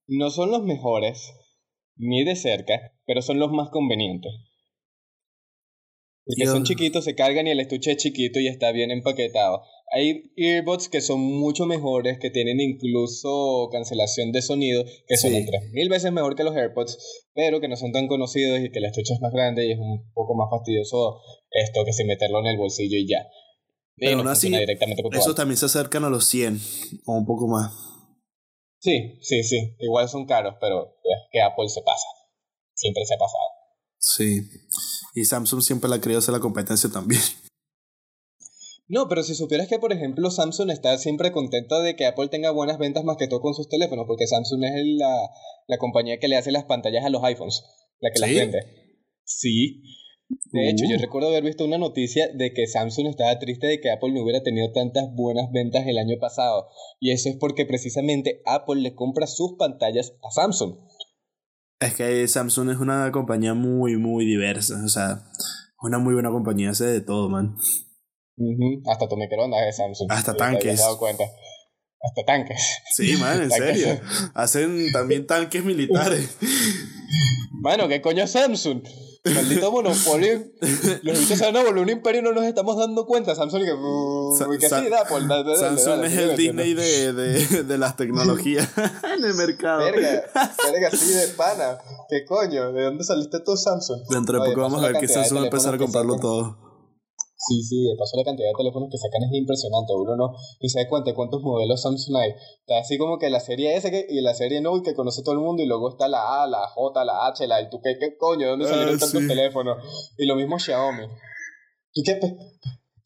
No 0.06 0.28
son 0.28 0.50
los 0.50 0.62
mejores, 0.62 1.32
ni 1.96 2.22
de 2.22 2.36
cerca, 2.36 2.74
pero 3.06 3.22
son 3.22 3.38
los 3.38 3.50
más 3.50 3.70
convenientes. 3.70 4.30
Porque 6.26 6.46
son 6.46 6.64
chiquitos, 6.64 7.04
se 7.04 7.14
cargan 7.14 7.46
y 7.46 7.50
el 7.52 7.60
estuche 7.60 7.92
es 7.92 7.96
chiquito 7.96 8.40
y 8.40 8.48
está 8.48 8.72
bien 8.72 8.90
empaquetado. 8.90 9.62
Hay 9.92 10.32
earbuds 10.36 10.88
que 10.88 11.00
son 11.00 11.20
mucho 11.20 11.64
mejores, 11.64 12.18
que 12.18 12.30
tienen 12.30 12.60
incluso 12.60 13.68
cancelación 13.70 14.32
de 14.32 14.42
sonido, 14.42 14.84
que 15.06 15.16
son 15.16 15.30
tres 15.30 15.70
mil 15.72 15.88
veces 15.88 16.12
mejor 16.12 16.34
que 16.34 16.44
los 16.44 16.56
AirPods, 16.56 17.24
pero 17.34 17.60
que 17.60 17.68
no 17.68 17.76
son 17.76 17.92
tan 17.92 18.08
conocidos 18.08 18.58
y 18.60 18.70
que 18.70 18.80
el 18.80 18.86
estuche 18.86 19.14
es 19.14 19.20
más 19.20 19.32
grande 19.32 19.66
y 19.66 19.72
es 19.72 19.78
un 19.78 20.10
poco 20.12 20.34
más 20.34 20.48
fastidioso 20.50 21.20
esto 21.50 21.84
que 21.84 21.92
si 21.92 22.04
meterlo 22.04 22.40
en 22.40 22.46
el 22.46 22.56
bolsillo 22.56 22.98
y 22.98 23.08
ya. 23.08 23.26
Pero 23.96 24.18
aún 24.18 24.28
así, 24.28 24.52
eso 25.12 25.34
también 25.34 25.56
se 25.56 25.66
acercan 25.66 26.04
a 26.04 26.10
los 26.10 26.26
100 26.26 26.60
o 27.06 27.14
un 27.14 27.24
poco 27.24 27.46
más. 27.46 27.72
Sí, 28.80 29.18
sí, 29.22 29.42
sí. 29.42 29.74
Igual 29.78 30.08
son 30.08 30.26
caros, 30.26 30.54
pero 30.60 30.96
es 31.02 31.28
que 31.32 31.40
Apple 31.40 31.68
se 31.68 31.80
pasa. 31.82 32.06
Siempre 32.74 33.04
se 33.06 33.14
ha 33.14 33.18
pasado. 33.18 33.42
Sí. 33.98 34.42
Y 35.14 35.24
Samsung 35.24 35.62
siempre 35.62 35.88
la 35.88 35.96
ha 35.96 36.00
querido 36.00 36.18
hacer 36.18 36.34
la 36.34 36.40
competencia 36.40 36.90
también. 36.90 37.20
No, 38.88 39.08
pero 39.08 39.22
si 39.24 39.34
supieras 39.34 39.66
que, 39.66 39.78
por 39.78 39.92
ejemplo, 39.92 40.30
Samsung 40.30 40.70
está 40.70 40.96
siempre 40.98 41.32
contenta 41.32 41.80
de 41.80 41.96
que 41.96 42.06
Apple 42.06 42.28
tenga 42.28 42.52
buenas 42.52 42.78
ventas 42.78 43.02
más 43.04 43.16
que 43.16 43.26
todo 43.26 43.40
con 43.40 43.54
sus 43.54 43.68
teléfonos, 43.68 44.04
porque 44.06 44.26
Samsung 44.28 44.62
es 44.64 44.86
la, 44.98 45.30
la 45.66 45.78
compañía 45.78 46.18
que 46.20 46.28
le 46.28 46.36
hace 46.36 46.52
las 46.52 46.64
pantallas 46.64 47.04
a 47.04 47.10
los 47.10 47.24
iPhones, 47.24 47.64
la 48.00 48.10
que 48.12 48.20
las 48.20 48.30
vende. 48.30 48.60
Sí. 49.24 49.82
De 50.52 50.70
hecho, 50.70 50.84
yo 50.88 50.96
uh. 50.96 51.00
recuerdo 51.00 51.28
haber 51.28 51.44
visto 51.44 51.64
una 51.64 51.78
noticia 51.78 52.28
de 52.32 52.52
que 52.52 52.66
Samsung 52.66 53.08
estaba 53.08 53.38
triste 53.38 53.66
de 53.66 53.80
que 53.80 53.90
Apple 53.90 54.12
no 54.12 54.22
hubiera 54.22 54.42
tenido 54.42 54.72
tantas 54.72 55.12
buenas 55.14 55.50
ventas 55.52 55.86
el 55.86 55.98
año 55.98 56.16
pasado. 56.20 56.68
Y 57.00 57.10
eso 57.10 57.28
es 57.28 57.36
porque 57.36 57.66
precisamente 57.66 58.40
Apple 58.46 58.80
le 58.80 58.94
compra 58.94 59.26
sus 59.26 59.56
pantallas 59.58 60.14
a 60.22 60.30
Samsung. 60.30 60.78
Es 61.80 61.94
que 61.94 62.26
Samsung 62.26 62.70
es 62.70 62.78
una 62.78 63.10
compañía 63.12 63.54
muy, 63.54 63.96
muy 63.96 64.24
diversa. 64.24 64.82
O 64.84 64.88
sea, 64.88 65.24
una 65.82 65.98
muy 65.98 66.14
buena 66.14 66.30
compañía, 66.30 66.70
hace 66.70 66.86
de 66.86 67.00
todo, 67.00 67.28
man. 67.28 67.56
Hasta 68.90 69.08
tu 69.08 69.16
microondas 69.16 69.60
de 69.64 69.72
Samsung. 69.72 70.10
Hasta 70.10 70.34
tanques. 70.34 70.78
dado 70.78 70.98
cuenta. 70.98 71.24
Hasta 72.02 72.24
tanques. 72.24 72.60
Sí, 72.94 73.16
man, 73.16 73.42
en 73.42 73.50
serio. 73.50 74.00
Hacen 74.34 74.92
también 74.92 75.26
tanques 75.26 75.64
militares. 75.64 76.36
Bueno, 77.62 77.88
¿qué 77.88 78.00
coño 78.00 78.24
es 78.24 78.30
Samsung? 78.32 78.82
Maldito 79.34 79.72
monopolio. 79.72 80.44
Los 81.02 81.18
bichos 81.18 81.38
se 81.38 81.44
van 81.44 81.56
a 81.56 81.64
volver 81.64 81.82
un 81.82 81.90
imperio 81.90 82.22
no 82.22 82.32
nos 82.32 82.44
estamos 82.44 82.76
dando 82.76 83.06
cuenta. 83.06 83.34
Samsung 83.34 83.62
que, 83.62 84.58
que 84.60 84.68
sí, 84.68 84.88
da, 84.88 85.04
por, 85.08 85.26
da, 85.26 85.56
Samsung 85.56 86.04
es 86.04 86.16
el 86.16 86.36
Disney 86.36 86.74
de, 86.74 87.12
de, 87.12 87.62
de, 87.64 87.78
las 87.78 87.96
tecnologías 87.96 88.68
en 89.16 89.24
el 89.24 89.34
mercado. 89.34 89.80
Verga, 89.80 90.24
verga, 90.72 90.88
así 90.92 91.12
de 91.12 91.28
pana. 91.28 91.78
¿Qué 92.08 92.24
coño? 92.24 92.72
¿De 92.72 92.84
dónde 92.84 93.02
saliste 93.02 93.40
tú, 93.40 93.56
Samsung? 93.56 94.02
Dentro 94.10 94.40
de 94.40 94.48
poco 94.50 94.60
vamos 94.60 94.84
a 94.84 94.88
ver 94.88 94.98
que 95.00 95.08
Samsung 95.08 95.38
va 95.38 95.42
a 95.42 95.44
empezar 95.46 95.74
a 95.74 95.78
comprarlo 95.78 96.18
todo. 96.18 96.65
Sí, 97.38 97.62
sí, 97.62 97.84
de 97.84 97.96
paso 97.96 98.16
la 98.16 98.24
cantidad 98.24 98.48
de 98.48 98.54
teléfonos 98.56 98.88
que 98.90 98.96
sacan 98.96 99.22
es 99.24 99.32
impresionante. 99.32 99.92
Uno 99.94 100.16
no 100.16 100.34
ni 100.60 100.70
se 100.70 100.80
da 100.80 100.88
cuenta 100.88 101.10
de 101.10 101.14
cuántos 101.14 101.42
modelos 101.42 101.82
Samsung 101.82 102.16
hay. 102.16 102.30
Está 102.30 102.78
así 102.78 102.96
como 102.96 103.18
que 103.18 103.28
la 103.28 103.40
serie 103.40 103.76
S 103.76 103.90
que, 103.90 104.06
y 104.08 104.22
la 104.22 104.32
serie 104.32 104.62
Note 104.62 104.90
que 104.90 104.94
conoce 104.96 105.22
todo 105.22 105.34
el 105.34 105.40
mundo 105.40 105.62
y 105.62 105.66
luego 105.66 105.90
está 105.90 106.08
la 106.08 106.42
A, 106.42 106.46
la 106.46 106.66
J, 106.68 107.04
la 107.04 107.26
H, 107.26 107.46
la 107.46 107.60
y 107.60 107.68
tú 107.68 107.80
qué, 107.82 107.98
qué 107.98 108.16
coño, 108.16 108.46
¿de 108.46 108.50
dónde 108.50 108.66
salieron 108.66 108.94
ah, 108.94 108.98
tantos 108.98 109.26
teléfonos? 109.26 109.76
Y 110.16 110.24
lo 110.24 110.34
mismo 110.36 110.58
Xiaomi. 110.58 111.06
¿Tú 111.92 112.02
qué? 112.04 112.18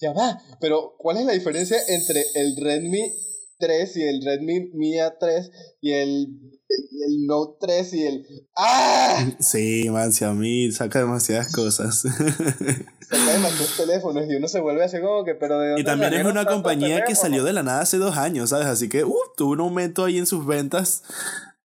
Ya 0.00 0.12
va, 0.12 0.40
pero 0.60 0.94
¿cuál 0.96 1.18
es 1.18 1.26
la 1.26 1.32
diferencia 1.32 1.76
entre 1.88 2.24
el 2.34 2.56
Redmi 2.56 3.12
3 3.60 3.96
y 3.96 4.02
el 4.02 4.24
Redmi 4.24 4.70
Mi 4.74 4.94
A3 4.96 5.50
y 5.80 5.92
el, 5.92 6.26
el 7.06 7.26
Note 7.26 7.58
3 7.60 7.94
y 7.94 8.06
el... 8.06 8.26
¡Ah! 8.56 9.30
Sí, 9.38 9.88
man, 9.90 10.12
Xiaomi 10.12 10.72
saca 10.72 11.00
demasiadas 11.00 11.52
cosas. 11.52 12.00
saca 12.02 13.32
demasiados 13.32 13.76
teléfonos 13.76 14.24
y 14.28 14.34
uno 14.34 14.48
se 14.48 14.60
vuelve 14.60 14.84
así 14.84 15.00
como 15.00 15.24
que, 15.24 15.34
pero 15.34 15.58
de 15.60 15.80
Y 15.80 15.84
también 15.84 16.14
es 16.14 16.24
una 16.24 16.44
compañía 16.44 17.04
que 17.04 17.14
salió 17.14 17.44
de 17.44 17.52
la 17.52 17.62
nada 17.62 17.82
hace 17.82 17.98
dos 17.98 18.16
años, 18.16 18.50
¿sabes? 18.50 18.66
Así 18.66 18.88
que, 18.88 19.04
uh, 19.04 19.14
tuvo 19.36 19.52
un 19.52 19.60
aumento 19.60 20.04
ahí 20.04 20.18
en 20.18 20.26
sus 20.26 20.46
ventas 20.46 21.02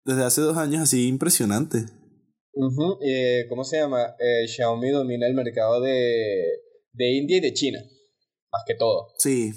desde 0.03 0.23
hace 0.23 0.41
dos 0.41 0.58
años 0.58 0.84
así 0.84 1.08
impresionante. 1.08 1.86
eh, 3.01 3.45
¿Cómo 3.49 3.63
se 3.63 3.77
llama? 3.77 4.15
Eh, 4.19 4.47
Xiaomi 4.47 4.89
domina 4.91 5.27
el 5.27 5.34
mercado 5.34 5.81
de, 5.81 6.43
de 6.93 7.12
India 7.17 7.38
y 7.38 7.41
de 7.41 7.53
China, 7.53 7.79
más 8.51 8.63
que 8.65 8.75
todo. 8.75 9.08
Sí, 9.17 9.51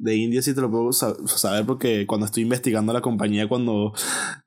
de 0.00 0.16
India 0.16 0.40
sí 0.40 0.54
te 0.54 0.62
lo 0.62 0.70
puedo 0.70 0.92
saber 0.92 1.66
porque 1.66 2.06
cuando 2.06 2.24
estoy 2.24 2.42
investigando 2.42 2.92
la 2.92 3.02
compañía 3.02 3.48
cuando 3.48 3.92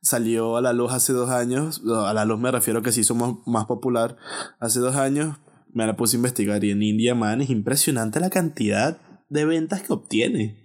salió 0.02 0.58
a 0.58 0.62
la 0.62 0.74
luz 0.74 0.92
hace 0.92 1.13
dos 1.13 1.30
años, 1.30 1.84
a 1.88 2.13
la 2.13 2.26
luz 2.26 2.39
me 2.39 2.52
refiero 2.52 2.82
que 2.82 2.92
sí 2.92 3.04
somos 3.04 3.46
más 3.46 3.66
popular, 3.66 4.18
hace 4.60 4.80
dos 4.80 4.96
años 4.96 5.38
me 5.72 5.86
la 5.86 5.96
puse 5.96 6.16
a 6.16 6.20
investigar 6.20 6.63
y 6.63 6.72
en 6.72 6.82
India, 6.82 7.16
man, 7.16 7.42
es 7.42 7.50
impresionante 7.50 8.20
la 8.20 8.30
cantidad 8.30 9.00
de 9.30 9.46
ventas 9.46 9.84
que 9.84 9.94
obtiene. 9.94 10.60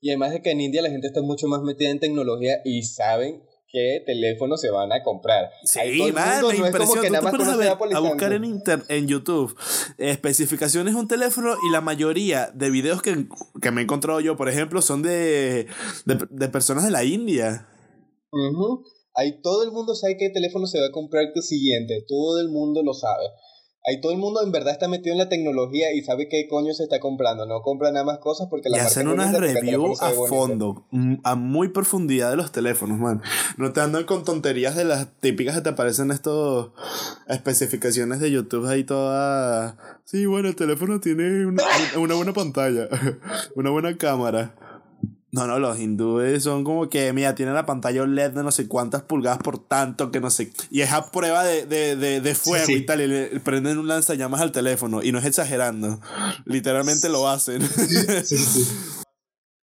Y 0.00 0.10
además 0.10 0.32
de 0.32 0.42
que 0.42 0.50
en 0.50 0.60
India 0.60 0.82
la 0.82 0.90
gente 0.90 1.08
está 1.08 1.20
mucho 1.20 1.46
más 1.48 1.62
metida 1.62 1.90
en 1.90 2.00
tecnología 2.00 2.56
y 2.64 2.82
saben 2.82 3.42
qué 3.72 4.02
teléfonos 4.04 4.60
se 4.60 4.70
van 4.70 4.92
a 4.92 5.02
comprar. 5.02 5.50
Sí, 5.64 5.80
man, 6.12 6.42
me 6.42 7.96
a, 7.96 8.00
buscar 8.00 8.32
en, 8.34 8.44
inter, 8.44 8.82
en 8.88 9.08
YouTube 9.08 9.56
especificaciones 9.98 10.94
de 10.94 11.00
un 11.00 11.08
teléfono 11.08 11.54
y 11.66 11.72
la 11.72 11.80
mayoría 11.80 12.50
de 12.54 12.70
videos 12.70 13.02
que, 13.02 13.26
que 13.60 13.70
me 13.70 13.80
he 13.80 13.84
encontrado 13.84 14.20
yo, 14.20 14.36
por 14.36 14.48
ejemplo, 14.48 14.82
son 14.82 15.02
de, 15.02 15.66
de, 16.04 16.48
personas 16.48 16.84
de 16.84 16.90
la 16.90 17.04
India. 17.04 17.68
Ahí 19.14 19.40
todo 19.42 19.64
el 19.64 19.72
mundo 19.72 19.94
sabe 19.94 20.16
qué 20.18 20.30
teléfono 20.30 20.66
se 20.66 20.78
va 20.78 20.86
a 20.86 20.92
comprar 20.92 21.24
el 21.34 21.42
siguiente. 21.42 22.04
Todo 22.06 22.40
el 22.40 22.48
mundo 22.48 22.82
lo 22.82 22.92
sabe. 22.92 23.24
Ahí 23.84 24.00
todo 24.00 24.12
el 24.12 24.18
mundo 24.18 24.42
en 24.44 24.52
verdad 24.52 24.72
está 24.72 24.86
metido 24.86 25.12
en 25.12 25.18
la 25.18 25.28
tecnología 25.28 25.92
y 25.92 26.02
sabe 26.02 26.28
qué 26.28 26.46
coño 26.48 26.72
se 26.72 26.84
está 26.84 27.00
comprando. 27.00 27.46
No 27.46 27.62
compra 27.62 27.90
nada 27.90 28.04
más 28.04 28.18
cosas 28.18 28.46
porque 28.48 28.68
la 28.68 28.76
Y 28.76 28.80
hacen 28.80 29.08
unas 29.08 29.34
reviews 29.34 30.00
a 30.00 30.10
fondo, 30.10 30.84
mm, 30.92 31.14
a 31.24 31.34
muy 31.34 31.68
profundidad 31.68 32.30
de 32.30 32.36
los 32.36 32.52
teléfonos, 32.52 33.00
man. 33.00 33.22
No 33.56 33.72
te 33.72 33.80
andan 33.80 34.04
con 34.04 34.24
tonterías 34.24 34.76
de 34.76 34.84
las 34.84 35.08
típicas 35.18 35.56
que 35.56 35.62
te 35.62 35.70
aparecen 35.70 36.12
estos 36.12 36.70
especificaciones 37.28 38.20
de 38.20 38.30
YouTube 38.30 38.66
ahí 38.66 38.84
todas. 38.84 39.74
Sí, 40.04 40.26
bueno, 40.26 40.48
el 40.48 40.56
teléfono 40.56 41.00
tiene 41.00 41.46
una, 41.46 41.64
una 41.96 42.14
buena 42.14 42.32
pantalla, 42.32 42.88
una 43.56 43.70
buena 43.70 43.96
cámara. 43.96 44.54
No, 45.34 45.46
no, 45.46 45.58
los 45.58 45.78
hindúes 45.78 46.42
son 46.42 46.62
como 46.62 46.90
que, 46.90 47.10
mira, 47.14 47.34
tienen 47.34 47.54
la 47.54 47.64
pantalla 47.64 48.02
OLED 48.02 48.32
de 48.32 48.42
no 48.42 48.52
sé 48.52 48.68
cuántas 48.68 49.00
pulgadas 49.00 49.38
por 49.38 49.58
tanto 49.58 50.10
que 50.10 50.20
no 50.20 50.28
sé. 50.30 50.52
Y 50.70 50.82
es 50.82 50.92
a 50.92 51.10
prueba 51.10 51.42
de, 51.42 51.64
de, 51.64 51.96
de, 51.96 52.20
de 52.20 52.34
fuego 52.34 52.70
y 52.70 52.84
tal. 52.84 53.00
Y 53.00 53.08
le 53.08 53.40
prenden 53.40 53.78
un 53.78 53.88
lanzallamas 53.88 54.42
al 54.42 54.52
teléfono. 54.52 55.02
Y 55.02 55.10
no 55.10 55.18
es 55.18 55.24
exagerando. 55.24 56.00
Literalmente 56.44 57.08
lo 57.08 57.26
hacen. 57.28 57.62
Sí, 57.62 58.36
sí. 58.36 58.68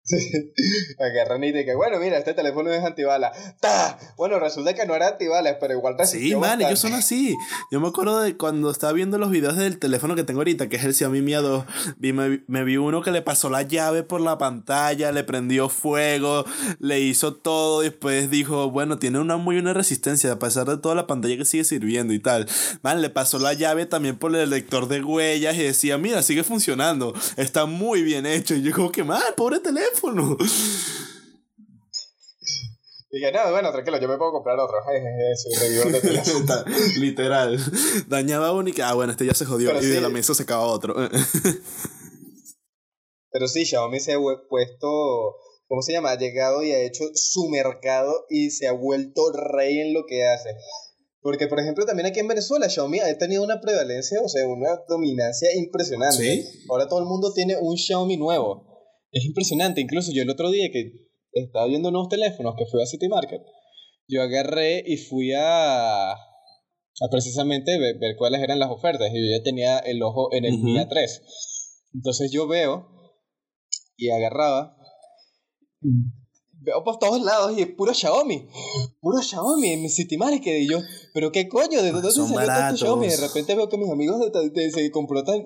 Agarran 0.99 1.43
y 1.43 1.51
que, 1.51 1.75
bueno, 1.75 1.99
mira, 1.99 2.17
este 2.17 2.33
teléfono 2.33 2.71
es 2.71 2.83
antibala. 2.83 3.31
¡Ta! 3.59 3.97
Bueno, 4.15 4.39
resulta 4.39 4.73
que 4.73 4.85
no 4.85 4.95
era 4.95 5.09
antibalas, 5.09 5.57
pero 5.59 5.73
igual 5.73 5.95
Sí, 6.05 6.35
man, 6.35 6.61
ellos 6.61 6.79
son 6.79 6.93
así. 6.93 7.35
Yo 7.71 7.79
me 7.79 7.87
acuerdo 7.87 8.21
de 8.21 8.37
cuando 8.37 8.71
estaba 8.71 8.93
viendo 8.93 9.17
los 9.17 9.31
videos 9.31 9.57
del 9.57 9.79
teléfono 9.79 10.15
que 10.15 10.23
tengo 10.23 10.39
ahorita, 10.39 10.69
que 10.69 10.77
es 10.77 10.83
el 10.85 10.93
Xiaomi 10.93 11.21
Mi 11.21 11.33
A2. 11.33 11.65
Vi, 11.97 12.13
me, 12.13 12.43
me, 12.47 12.63
vi 12.63 12.77
uno 12.77 13.01
que 13.01 13.11
le 13.11 13.21
pasó 13.21 13.49
la 13.49 13.63
llave 13.63 14.03
por 14.03 14.21
la 14.21 14.37
pantalla, 14.37 15.11
le 15.11 15.23
prendió 15.23 15.67
fuego, 15.67 16.45
le 16.79 17.01
hizo 17.01 17.33
todo. 17.33 17.81
Después 17.81 18.29
dijo, 18.29 18.71
bueno, 18.71 18.99
tiene 18.99 19.19
una 19.19 19.37
muy 19.37 19.55
buena 19.55 19.73
resistencia, 19.73 20.31
a 20.31 20.39
pesar 20.39 20.67
de 20.67 20.77
toda 20.77 20.95
la 20.95 21.07
pantalla 21.07 21.37
que 21.37 21.45
sigue 21.45 21.65
sirviendo 21.65 22.13
y 22.13 22.19
tal. 22.19 22.47
Man, 22.81 23.01
le 23.01 23.09
pasó 23.09 23.39
la 23.39 23.53
llave 23.53 23.85
también 23.85 24.17
por 24.17 24.33
el 24.35 24.49
lector 24.49 24.87
de 24.87 25.03
huellas 25.03 25.55
y 25.57 25.63
decía, 25.63 25.97
mira, 25.97 26.23
sigue 26.23 26.43
funcionando. 26.43 27.13
Está 27.35 27.65
muy 27.65 28.03
bien 28.03 28.25
hecho. 28.25 28.55
Y 28.55 28.61
yo, 28.61 28.71
como 28.73 28.91
que, 28.91 29.03
man, 29.03 29.21
pobre 29.35 29.59
teléfono 29.59 29.96
teléfono. 29.97 30.37
Dije, 33.09 33.31
no, 33.31 33.51
bueno, 33.51 33.71
tranquilo, 33.71 33.99
yo 33.99 34.07
me 34.09 34.17
puedo 34.17 34.33
comprar 34.33 34.59
otro. 34.59 34.77
Literal. 36.99 37.57
Dañaba 38.07 38.51
uno 38.51 38.67
y 38.69 38.73
que, 38.73 38.83
ah, 38.83 38.93
bueno, 38.93 39.11
este 39.13 39.25
ya 39.25 39.33
se 39.33 39.45
jodió. 39.45 39.81
y 39.81 39.85
de 39.85 40.01
la 40.01 40.09
mesa 40.09 40.35
se 40.35 40.43
acaba 40.43 40.65
otro. 40.65 40.93
Pero 43.31 43.47
sí, 43.47 43.65
Xiaomi 43.65 43.99
se 43.99 44.13
ha 44.13 44.19
puesto, 44.49 45.37
¿cómo 45.67 45.81
se 45.81 45.93
llama? 45.93 46.11
Ha 46.11 46.17
llegado 46.17 46.63
y 46.63 46.71
ha 46.71 46.79
hecho 46.79 47.05
su 47.13 47.47
mercado 47.49 48.25
y 48.29 48.51
se 48.51 48.67
ha 48.67 48.73
vuelto 48.73 49.31
rey 49.31 49.79
en 49.79 49.93
lo 49.93 50.05
que 50.05 50.25
hace. 50.25 50.49
Porque, 51.21 51.47
por 51.47 51.59
ejemplo, 51.59 51.85
también 51.85 52.07
aquí 52.07 52.19
en 52.19 52.27
Venezuela, 52.27 52.69
Xiaomi 52.69 52.99
ha 52.99 53.17
tenido 53.17 53.43
una 53.43 53.61
prevalencia, 53.61 54.19
o 54.21 54.27
sea, 54.27 54.45
una 54.47 54.81
dominancia 54.87 55.55
impresionante. 55.55 56.45
Ahora 56.69 56.87
todo 56.87 56.99
el 56.99 57.05
mundo 57.05 57.31
tiene 57.33 57.57
un 57.57 57.77
Xiaomi 57.77 58.17
nuevo. 58.17 58.66
Es 59.11 59.25
impresionante, 59.25 59.81
incluso 59.81 60.11
yo 60.13 60.23
el 60.23 60.29
otro 60.29 60.51
día 60.51 60.69
que 60.71 61.07
estaba 61.33 61.67
viendo 61.67 61.91
nuevos 61.91 62.09
teléfonos, 62.09 62.55
que 62.57 62.65
fui 62.65 62.81
a 62.81 62.85
City 62.85 63.07
Market, 63.07 63.41
yo 64.07 64.21
agarré 64.21 64.83
y 64.85 64.97
fui 64.97 65.33
a, 65.33 66.11
a 66.11 67.09
precisamente 67.11 67.77
ver, 67.77 68.15
cuáles 68.17 68.41
eran 68.41 68.59
las 68.59 68.69
ofertas. 68.69 69.11
Y 69.13 69.19
yo 69.19 69.37
ya 69.37 69.43
tenía 69.43 69.79
el 69.79 70.01
ojo 70.01 70.33
en 70.33 70.45
el 70.45 70.61
día 70.63 70.87
3. 70.87 71.21
Entonces 71.93 72.31
yo 72.31 72.47
veo 72.47 72.87
y 73.97 74.09
agarraba 74.09 74.77
veo 76.61 76.83
por 76.83 76.99
todos 76.99 77.21
lados 77.21 77.57
y 77.57 77.61
es 77.61 77.67
puro 77.67 77.93
Xiaomi. 77.93 78.47
Puro 78.99 79.21
Xiaomi 79.21 79.69
en 79.69 79.81
mi 79.81 79.89
City 79.89 80.17
Market. 80.17 80.61
Y 80.61 80.69
yo, 80.69 80.79
¿pero 81.13 81.31
qué 81.31 81.47
coño? 81.47 81.81
¿De 81.81 81.91
dónde 81.91 82.11
salió 82.11 82.45
tanto 82.45 82.77
Xiaomi? 82.77 83.07
De 83.07 83.17
repente 83.17 83.55
veo 83.55 83.69
que 83.69 83.77
mis 83.77 83.89
amigos 83.89 84.19
de, 84.19 84.71
se, 84.71 84.91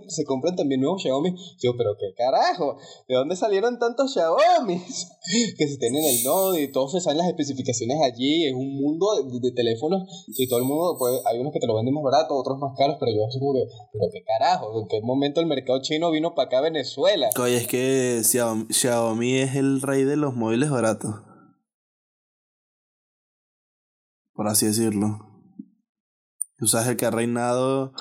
se 0.07 0.25
compran 0.25 0.55
también 0.55 0.81
nuevos 0.81 1.01
Xiaomi. 1.01 1.35
Yo, 1.61 1.75
¿pero 1.77 1.95
qué 1.99 2.13
carajo? 2.15 2.77
¿De 3.07 3.15
dónde 3.15 3.35
salieron 3.35 3.79
tantos 3.79 4.13
Xiaomi? 4.13 4.81
que 5.57 5.67
se 5.67 5.77
tienen 5.77 6.03
el 6.03 6.23
Note 6.23 6.61
y 6.61 6.71
todos 6.71 6.91
se 6.93 7.01
saben 7.01 7.19
las 7.19 7.27
especificaciones 7.27 7.97
allí. 8.03 8.47
Es 8.47 8.53
un 8.53 8.75
mundo 8.75 9.07
de, 9.23 9.51
teléfonos 9.51 10.03
y 10.27 10.47
todo 10.47 10.59
el 10.59 10.65
mundo, 10.65 10.95
pues 10.97 11.21
hay 11.25 11.39
unos 11.39 11.51
que 11.51 11.59
te 11.59 11.67
lo 11.67 11.75
venden 11.75 11.93
más 11.93 12.03
barato, 12.03 12.35
otros 12.35 12.57
más 12.57 12.73
caros, 12.77 12.97
pero 12.99 13.11
yo 13.11 13.25
así 13.27 13.39
como 13.39 13.53
que, 13.53 13.65
¿pero 13.91 14.05
qué 14.11 14.23
carajo? 14.23 14.81
¿En 14.81 14.87
qué 14.87 15.01
momento 15.01 15.41
el 15.41 15.47
mercado 15.47 15.81
chino 15.81 16.09
vino 16.09 16.33
para 16.35 16.47
acá 16.47 16.59
a 16.59 16.61
Venezuela? 16.61 17.29
Oye, 17.39 17.57
es 17.57 17.67
que 17.67 18.21
Xiaomi 18.23 19.35
es 19.35 19.55
el 19.55 19.81
rey 19.81 20.03
de 20.03 20.15
los 20.15 20.35
móviles 20.35 20.69
baratos. 20.69 21.10
Por 24.41 24.49
así 24.49 24.65
decirlo. 24.65 25.19
Tú 26.57 26.65
sabes 26.65 26.87
el 26.87 26.97
que 26.97 27.05
ha 27.05 27.11
reinado, 27.11 27.93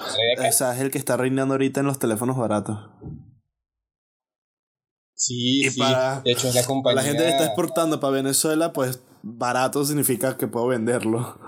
esa 0.43 0.75
es 0.75 0.81
el 0.81 0.91
que 0.91 0.97
está 0.97 1.19
reinando 1.19 1.53
ahorita 1.53 1.81
en 1.81 1.87
los 1.87 1.99
teléfonos 1.99 2.39
baratos. 2.39 2.79
Sí, 5.13 5.69
sí. 5.69 5.83
de 6.25 6.33
hecho 6.33 6.49
es 6.49 6.55
la 6.55 6.65
compañía. 6.65 7.03
La 7.03 7.07
gente 7.07 7.25
que 7.25 7.29
está 7.29 7.45
exportando 7.45 8.01
para 8.01 8.15
Venezuela, 8.15 8.73
pues 8.73 9.01
barato 9.23 9.85
significa 9.85 10.39
que 10.39 10.47
puedo 10.47 10.69
venderlo. 10.69 11.39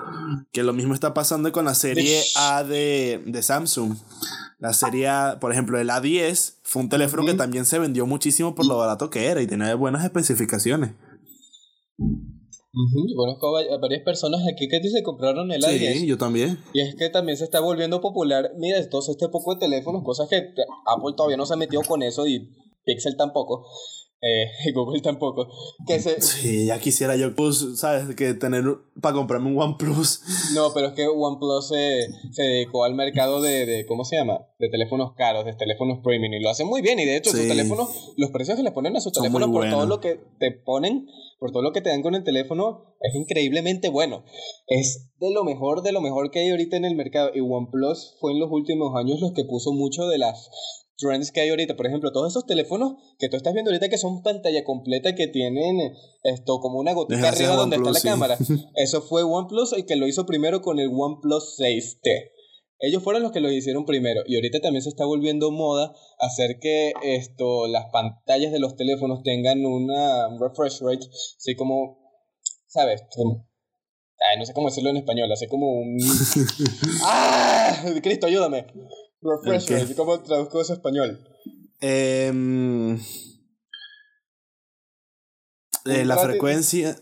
Que 0.52 0.62
lo 0.62 0.74
mismo 0.74 0.92
está 0.92 1.14
pasando 1.14 1.50
con 1.52 1.64
la 1.64 1.74
serie 1.74 2.22
A 2.36 2.62
de, 2.62 3.22
de 3.24 3.42
Samsung. 3.42 3.96
La 4.58 4.74
serie 4.74 5.08
A, 5.08 5.38
por 5.40 5.52
ejemplo, 5.52 5.78
el 5.78 5.88
A10 5.88 6.56
fue 6.64 6.82
un 6.82 6.90
teléfono 6.90 7.24
que 7.24 7.32
también 7.32 7.64
se 7.64 7.78
vendió 7.78 8.04
muchísimo 8.06 8.54
por 8.54 8.66
lo 8.66 8.76
barato 8.76 9.08
que 9.08 9.24
era 9.24 9.40
y 9.40 9.46
tenía 9.46 9.74
buenas 9.74 10.04
especificaciones. 10.04 10.90
Conozco 13.16 13.58
a 13.58 13.78
varias 13.78 14.02
personas 14.02 14.40
aquí 14.50 14.66
que 14.66 14.82
se 14.88 15.02
compraron 15.02 15.52
el 15.52 15.62
A10. 15.62 15.92
Sí, 15.92 16.06
yo 16.06 16.16
también. 16.16 16.58
Y 16.72 16.80
es 16.80 16.94
que 16.94 17.10
también 17.10 17.36
se 17.36 17.44
está 17.44 17.60
volviendo 17.60 18.00
popular. 18.00 18.52
Mira, 18.56 18.78
entonces 18.78 19.16
este 19.16 19.28
poco 19.28 19.54
de 19.54 19.60
teléfonos, 19.60 20.02
cosas 20.02 20.28
que 20.28 20.36
Apple 20.36 21.12
todavía 21.14 21.36
no 21.36 21.44
se 21.44 21.52
ha 21.52 21.58
metido 21.58 21.82
con 21.82 22.02
eso 22.02 22.26
y 22.26 22.48
Pixel 22.84 23.16
tampoco. 23.16 23.66
Eh, 24.22 24.46
Google 24.74 25.00
tampoco. 25.02 25.48
Que 25.86 26.00
se... 26.00 26.20
Sí, 26.20 26.66
ya 26.66 26.78
quisiera 26.78 27.16
yo, 27.16 27.34
pues, 27.34 27.66
¿sabes? 27.76 28.14
Que 28.14 28.34
tener 28.34 28.64
para 29.00 29.14
comprarme 29.14 29.50
un 29.50 29.60
OnePlus. 29.60 30.22
No, 30.54 30.72
pero 30.72 30.88
es 30.88 30.92
que 30.94 31.08
OnePlus 31.08 31.68
se, 31.68 32.06
se 32.30 32.42
dedicó 32.42 32.84
al 32.84 32.94
mercado 32.94 33.42
de, 33.42 33.66
de, 33.66 33.84
¿cómo 33.86 34.04
se 34.04 34.16
llama? 34.16 34.46
De 34.60 34.68
teléfonos 34.68 35.14
caros, 35.16 35.44
de 35.44 35.54
teléfonos 35.54 35.98
premium. 36.04 36.32
Y 36.34 36.40
lo 36.40 36.50
hacen 36.50 36.68
muy 36.68 36.82
bien. 36.82 37.00
Y 37.00 37.04
de 37.04 37.16
hecho, 37.16 37.30
sus 37.30 37.48
teléfonos, 37.48 38.12
los 38.16 38.30
precios 38.30 38.56
que 38.56 38.62
les 38.62 38.72
ponen 38.72 38.96
a 38.96 39.00
sus 39.00 39.12
teléfonos 39.12 39.50
por 39.50 39.68
todo 39.68 39.86
lo 39.86 40.00
que 40.00 40.20
te 40.38 40.52
ponen 40.52 41.08
por 41.42 41.50
todo 41.50 41.64
lo 41.64 41.72
que 41.72 41.80
te 41.80 41.90
dan 41.90 42.02
con 42.02 42.14
el 42.14 42.22
teléfono, 42.22 42.94
es 43.00 43.16
increíblemente 43.16 43.88
bueno. 43.88 44.22
Es 44.68 45.10
de 45.18 45.32
lo 45.32 45.42
mejor, 45.42 45.82
de 45.82 45.90
lo 45.90 46.00
mejor 46.00 46.30
que 46.30 46.38
hay 46.38 46.50
ahorita 46.50 46.76
en 46.76 46.84
el 46.84 46.94
mercado. 46.94 47.32
Y 47.34 47.40
OnePlus 47.40 48.16
fue 48.20 48.30
en 48.30 48.38
los 48.38 48.48
últimos 48.48 48.94
años 48.94 49.20
los 49.20 49.32
que 49.32 49.44
puso 49.44 49.72
mucho 49.72 50.06
de 50.06 50.18
las 50.18 50.48
trends 51.02 51.32
que 51.32 51.40
hay 51.40 51.50
ahorita. 51.50 51.76
Por 51.76 51.86
ejemplo, 51.86 52.12
todos 52.12 52.32
esos 52.32 52.46
teléfonos 52.46 52.94
que 53.18 53.28
tú 53.28 53.36
estás 53.36 53.52
viendo 53.52 53.70
ahorita 53.70 53.88
que 53.88 53.98
son 53.98 54.22
pantalla 54.22 54.64
completa, 54.64 55.14
que 55.14 55.26
tienen 55.26 55.78
esto 56.22 56.60
como 56.60 56.78
una 56.78 56.92
gotita 56.92 57.28
arriba 57.28 57.56
donde 57.56 57.76
está 57.76 57.90
la 57.90 58.00
cámara. 58.00 58.38
Eso 58.76 59.02
fue 59.02 59.22
OnePlus 59.22 59.72
el 59.72 59.86
que 59.86 59.96
lo 59.96 60.06
hizo 60.06 60.24
primero 60.26 60.62
con 60.62 60.78
el 60.78 60.90
OnePlus 60.92 61.58
6T. 61.58 62.30
Ellos 62.84 63.02
fueron 63.02 63.22
los 63.22 63.30
que 63.30 63.40
lo 63.40 63.50
hicieron 63.50 63.84
primero 63.86 64.22
y 64.26 64.34
ahorita 64.34 64.60
también 64.60 64.82
se 64.82 64.88
está 64.88 65.04
volviendo 65.04 65.52
moda 65.52 65.94
hacer 66.18 66.58
que 66.60 66.92
esto, 67.02 67.68
las 67.68 67.86
pantallas 67.92 68.50
de 68.50 68.58
los 68.58 68.74
teléfonos 68.74 69.22
tengan 69.22 69.64
una 69.64 70.36
refresh 70.40 70.80
rate, 70.80 71.06
así 71.38 71.54
como, 71.54 72.00
¿sabes? 72.66 73.04
Ay, 73.14 74.38
no 74.38 74.44
sé 74.44 74.52
cómo 74.52 74.68
decirlo 74.68 74.90
en 74.90 74.96
español, 74.96 75.30
así 75.30 75.46
como 75.46 75.70
un... 75.70 75.96
¡Ah! 77.04 77.84
Cristo, 78.02 78.26
ayúdame. 78.26 78.66
Refresh 79.22 79.70
rate, 79.70 79.94
¿cómo 79.94 80.20
traduzco 80.20 80.60
eso 80.60 80.72
a 80.72 80.76
español? 80.76 81.20
Eh, 81.80 82.32
la 85.84 86.16
frecuencia... 86.18 86.96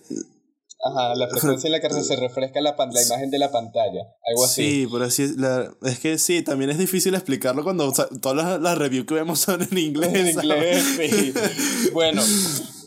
Ajá, 0.83 1.15
la 1.15 1.29
frecuencia 1.31 1.69
en 1.69 1.73
la 1.73 1.81
que 1.81 1.91
se 1.91 2.17
refresca 2.17 2.61
la, 2.61 2.75
la 2.77 3.03
imagen 3.03 3.31
de 3.31 3.39
la 3.39 3.51
pantalla, 3.51 4.01
algo 4.27 4.45
así. 4.45 4.63
Sí, 4.63 4.87
por 4.87 5.03
así 5.03 5.35
la, 5.37 5.75
es 5.83 5.99
que 5.99 6.17
sí, 6.19 6.43
también 6.43 6.71
es 6.71 6.79
difícil 6.79 7.15
explicarlo 7.15 7.63
cuando 7.63 7.93
todas 8.23 8.61
las, 8.61 8.79
reviews 8.79 9.07
que 9.07 9.15
vemos 9.15 9.41
son 9.41 9.63
en 9.63 9.77
inglés. 9.77 10.15
En 10.15 10.29
inglés, 10.31 10.85
sí. 10.97 11.35
bueno, 11.93 12.23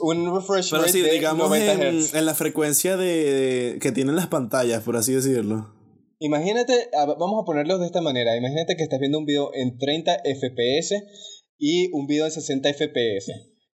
un 0.01 0.35
refresh 0.35 0.71
Pero 0.71 0.87
sí, 0.87 1.01
digamos 1.01 1.55
en, 1.55 2.03
en, 2.13 2.25
la 2.25 2.33
frecuencia 2.33 2.97
de, 2.97 3.77
que 3.79 3.91
tienen 3.91 4.15
las 4.15 4.27
pantallas, 4.27 4.81
por 4.81 4.97
así 4.97 5.13
decirlo. 5.13 5.72
Imagínate, 6.23 6.89
vamos 7.19 7.41
a 7.41 7.45
ponerlo 7.45 7.77
de 7.79 7.85
esta 7.85 7.99
manera, 7.99 8.37
imagínate 8.37 8.77
que 8.77 8.83
estás 8.83 8.97
viendo 8.97 9.19
un 9.19 9.25
video 9.25 9.53
en 9.53 9.77
30 9.77 10.19
FPS 10.23 11.03
y 11.57 11.91
un 11.91 12.07
video 12.07 12.23
en 12.23 12.31
60 12.31 12.73
FPS 12.73 13.29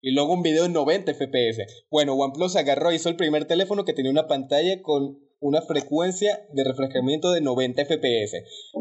y 0.03 0.11
luego 0.11 0.35
un 0.35 0.43
video 0.43 0.67
en 0.67 0.75
90 0.75 1.15
FPS. 1.15 1.63
Bueno, 1.91 2.13
OnePlus 2.13 2.57
agarró 2.57 2.93
y 2.93 2.97
hizo 2.97 3.09
el 3.09 3.17
primer 3.17 3.47
teléfono 3.47 3.87
que 3.87 3.95
tenía 3.95 4.11
una 4.11 4.29
pantalla 4.29 4.83
con 4.83 5.21
una 5.41 5.63
frecuencia 5.63 6.47
de 6.53 6.65
refrescamiento 6.65 7.33
de 7.33 7.41
90 7.41 7.83
FPS 7.87 8.35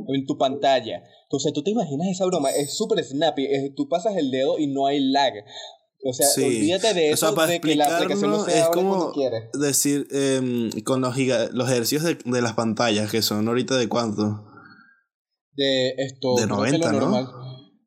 en 0.10 0.26
tu 0.26 0.38
pantalla. 0.38 1.02
Entonces, 1.24 1.54
tú 1.54 1.64
te 1.64 1.72
imaginas 1.72 2.10
esa 2.10 2.26
broma, 2.26 2.50
es 2.50 2.76
súper 2.76 3.02
snappy, 3.02 3.48
tú 3.78 3.88
pasas 3.88 4.18
el 4.18 4.30
dedo 4.30 4.60
y 4.60 4.68
no 4.68 4.88
hay 4.88 5.00
lag. 5.00 5.36
O 6.06 6.14
sea, 6.14 6.28
olvídate 6.46 6.94
de 6.94 7.12
eso, 7.12 7.34
de 7.34 7.62
que 7.62 7.76
la 7.76 7.98
aplicación 7.98 8.32
no 8.32 8.48
es 8.48 8.68
como 8.74 9.14
decir, 9.54 10.08
em, 10.12 10.70
con 10.84 11.00
los, 11.00 11.16
los 11.54 11.70
ejercicios 11.70 12.04
de, 12.04 12.18
de, 12.26 12.42
las 12.42 12.54
pantallas, 12.54 13.10
que 13.10 13.22
son 13.22 13.48
ahorita 13.48 13.78
de 13.78 13.88
cuánto? 13.88 14.44
De 15.56 15.94
esto. 15.98 16.36
De 16.36 16.48
90, 16.48 16.92
¿no? 16.92 17.44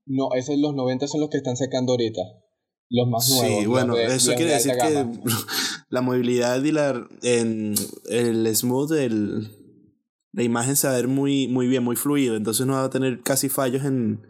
No, 0.06 0.28
esos 0.34 0.56
los 0.56 0.74
90 0.74 1.08
son 1.08 1.20
los 1.20 1.30
que 1.30 1.38
están 1.38 1.56
sacando 1.56 1.92
ahorita 1.92 2.22
los 2.88 3.08
más 3.08 3.28
nuevos. 3.28 3.60
Sí, 3.60 3.66
bueno, 3.66 3.96
eso 3.96 4.34
quiere 4.34 4.52
decir 4.52 4.72
que 4.80 5.06
la 5.90 6.00
movilidad 6.00 6.62
y 6.62 6.72
la, 6.72 7.06
en 7.22 7.74
el 8.08 8.56
smooth, 8.56 8.92
el, 8.92 9.50
la 10.32 10.42
imagen 10.42 10.76
se 10.76 10.86
va 10.86 10.94
a 10.94 10.96
ver 10.96 11.08
muy, 11.08 11.48
muy 11.48 11.66
bien, 11.66 11.82
muy 11.82 11.96
fluido, 11.96 12.36
entonces 12.36 12.66
no 12.66 12.74
va 12.74 12.84
a 12.84 12.90
tener 12.90 13.20
casi 13.22 13.48
fallos 13.48 13.84
en, 13.84 14.22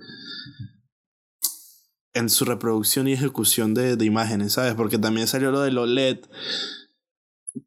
en 2.17 2.29
su 2.31 2.45
reproducción 2.45 3.09
y 3.09 3.13
ejecución 3.13 3.75
de, 3.75 3.97
de 3.97 4.05
imágenes, 4.05 4.55
¿sabes? 4.55 4.75
Porque 4.75 4.99
también 4.99 5.27
salió 5.27 5.51
lo 5.51 5.61
del 5.61 5.79
OLED, 5.79 6.19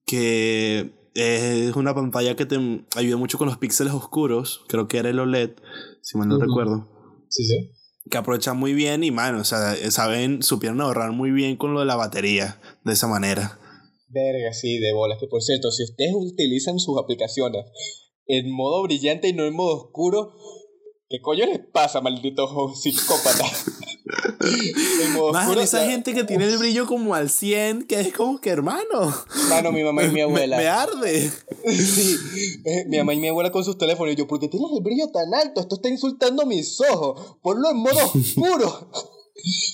que 0.06 0.92
es 1.14 1.76
una 1.76 1.96
pantalla 1.96 2.36
que 2.36 2.46
te 2.46 2.58
ayuda 2.96 3.18
mucho 3.18 3.38
con 3.38 3.48
los 3.48 3.58
píxeles 3.58 3.94
oscuros, 3.94 4.66
creo 4.68 4.88
que 4.88 4.98
era 4.98 5.10
el 5.10 5.20
OLED, 5.20 5.52
si 6.02 6.18
mal 6.18 6.28
no 6.28 6.38
recuerdo. 6.38 6.88
Sí, 7.30 7.46
sí 7.46 7.72
que 8.10 8.18
aprovechan 8.18 8.58
muy 8.58 8.74
bien 8.74 9.04
y, 9.04 9.12
mano, 9.12 9.42
o 9.42 9.44
sea, 9.44 9.76
saben, 9.92 10.42
supieron 10.42 10.82
ahorrar 10.82 11.12
muy 11.12 11.32
bien 11.32 11.58
con 11.58 11.74
lo 11.74 11.80
de 11.80 11.86
la 11.86 11.96
batería, 11.96 12.60
de 12.84 12.94
esa 12.94 13.08
manera. 13.08 13.60
Verga, 14.08 14.54
sí, 14.54 14.80
de 14.80 14.94
bolas. 14.94 15.20
Que 15.20 15.28
por 15.28 15.42
cierto, 15.44 15.72
si 15.72 15.84
ustedes 15.84 16.14
utilizan 16.16 16.80
sus 16.80 16.98
aplicaciones 16.98 17.66
en 18.26 18.52
modo 18.52 18.82
brillante 18.84 19.28
y 19.28 19.34
no 19.34 19.46
en 19.46 19.56
modo 19.56 19.76
oscuro, 19.76 20.34
¿qué 21.10 21.20
coño 21.22 21.46
les 21.46 21.60
pasa, 21.60 22.02
maldito 22.02 22.48
psicópata? 22.76 23.46
Más 25.34 25.58
esa 25.58 25.86
gente 25.86 26.14
que 26.14 26.24
tiene 26.24 26.46
el 26.46 26.58
brillo 26.58 26.88
como 26.88 27.14
al 27.14 27.30
100, 27.30 27.86
que 27.88 28.00
es 28.00 28.14
como 28.14 28.40
que 28.40 28.50
hermano. 28.50 29.14
Mano, 29.50 29.72
mi 29.72 29.84
mamá 29.84 30.04
y 30.04 30.10
mi 30.12 30.22
abuela. 30.22 30.58
Me, 30.58 30.68
arde. 30.68 31.30
sí, 31.68 32.16
eh, 32.66 32.86
mi 32.88 32.98
mamá 32.98 33.14
y 33.14 33.20
mi 33.20 33.28
abuela 33.28 33.52
con 33.52 33.64
sus 33.64 33.78
teléfonos. 33.78 34.14
Y 34.14 34.18
yo, 34.18 34.28
¿por 34.28 34.40
qué 34.40 34.48
tienes 34.48 34.70
el 34.72 34.82
brillo 34.82 35.10
tan 35.12 35.34
alto? 35.34 35.62
Esto 35.62 35.76
está 35.76 35.90
insultando 35.90 36.46
mis 36.46 36.80
ojos. 36.82 37.38
Ponlo 37.42 37.70
en 37.70 37.78
modo 37.78 38.00
oscuro. 38.14 38.90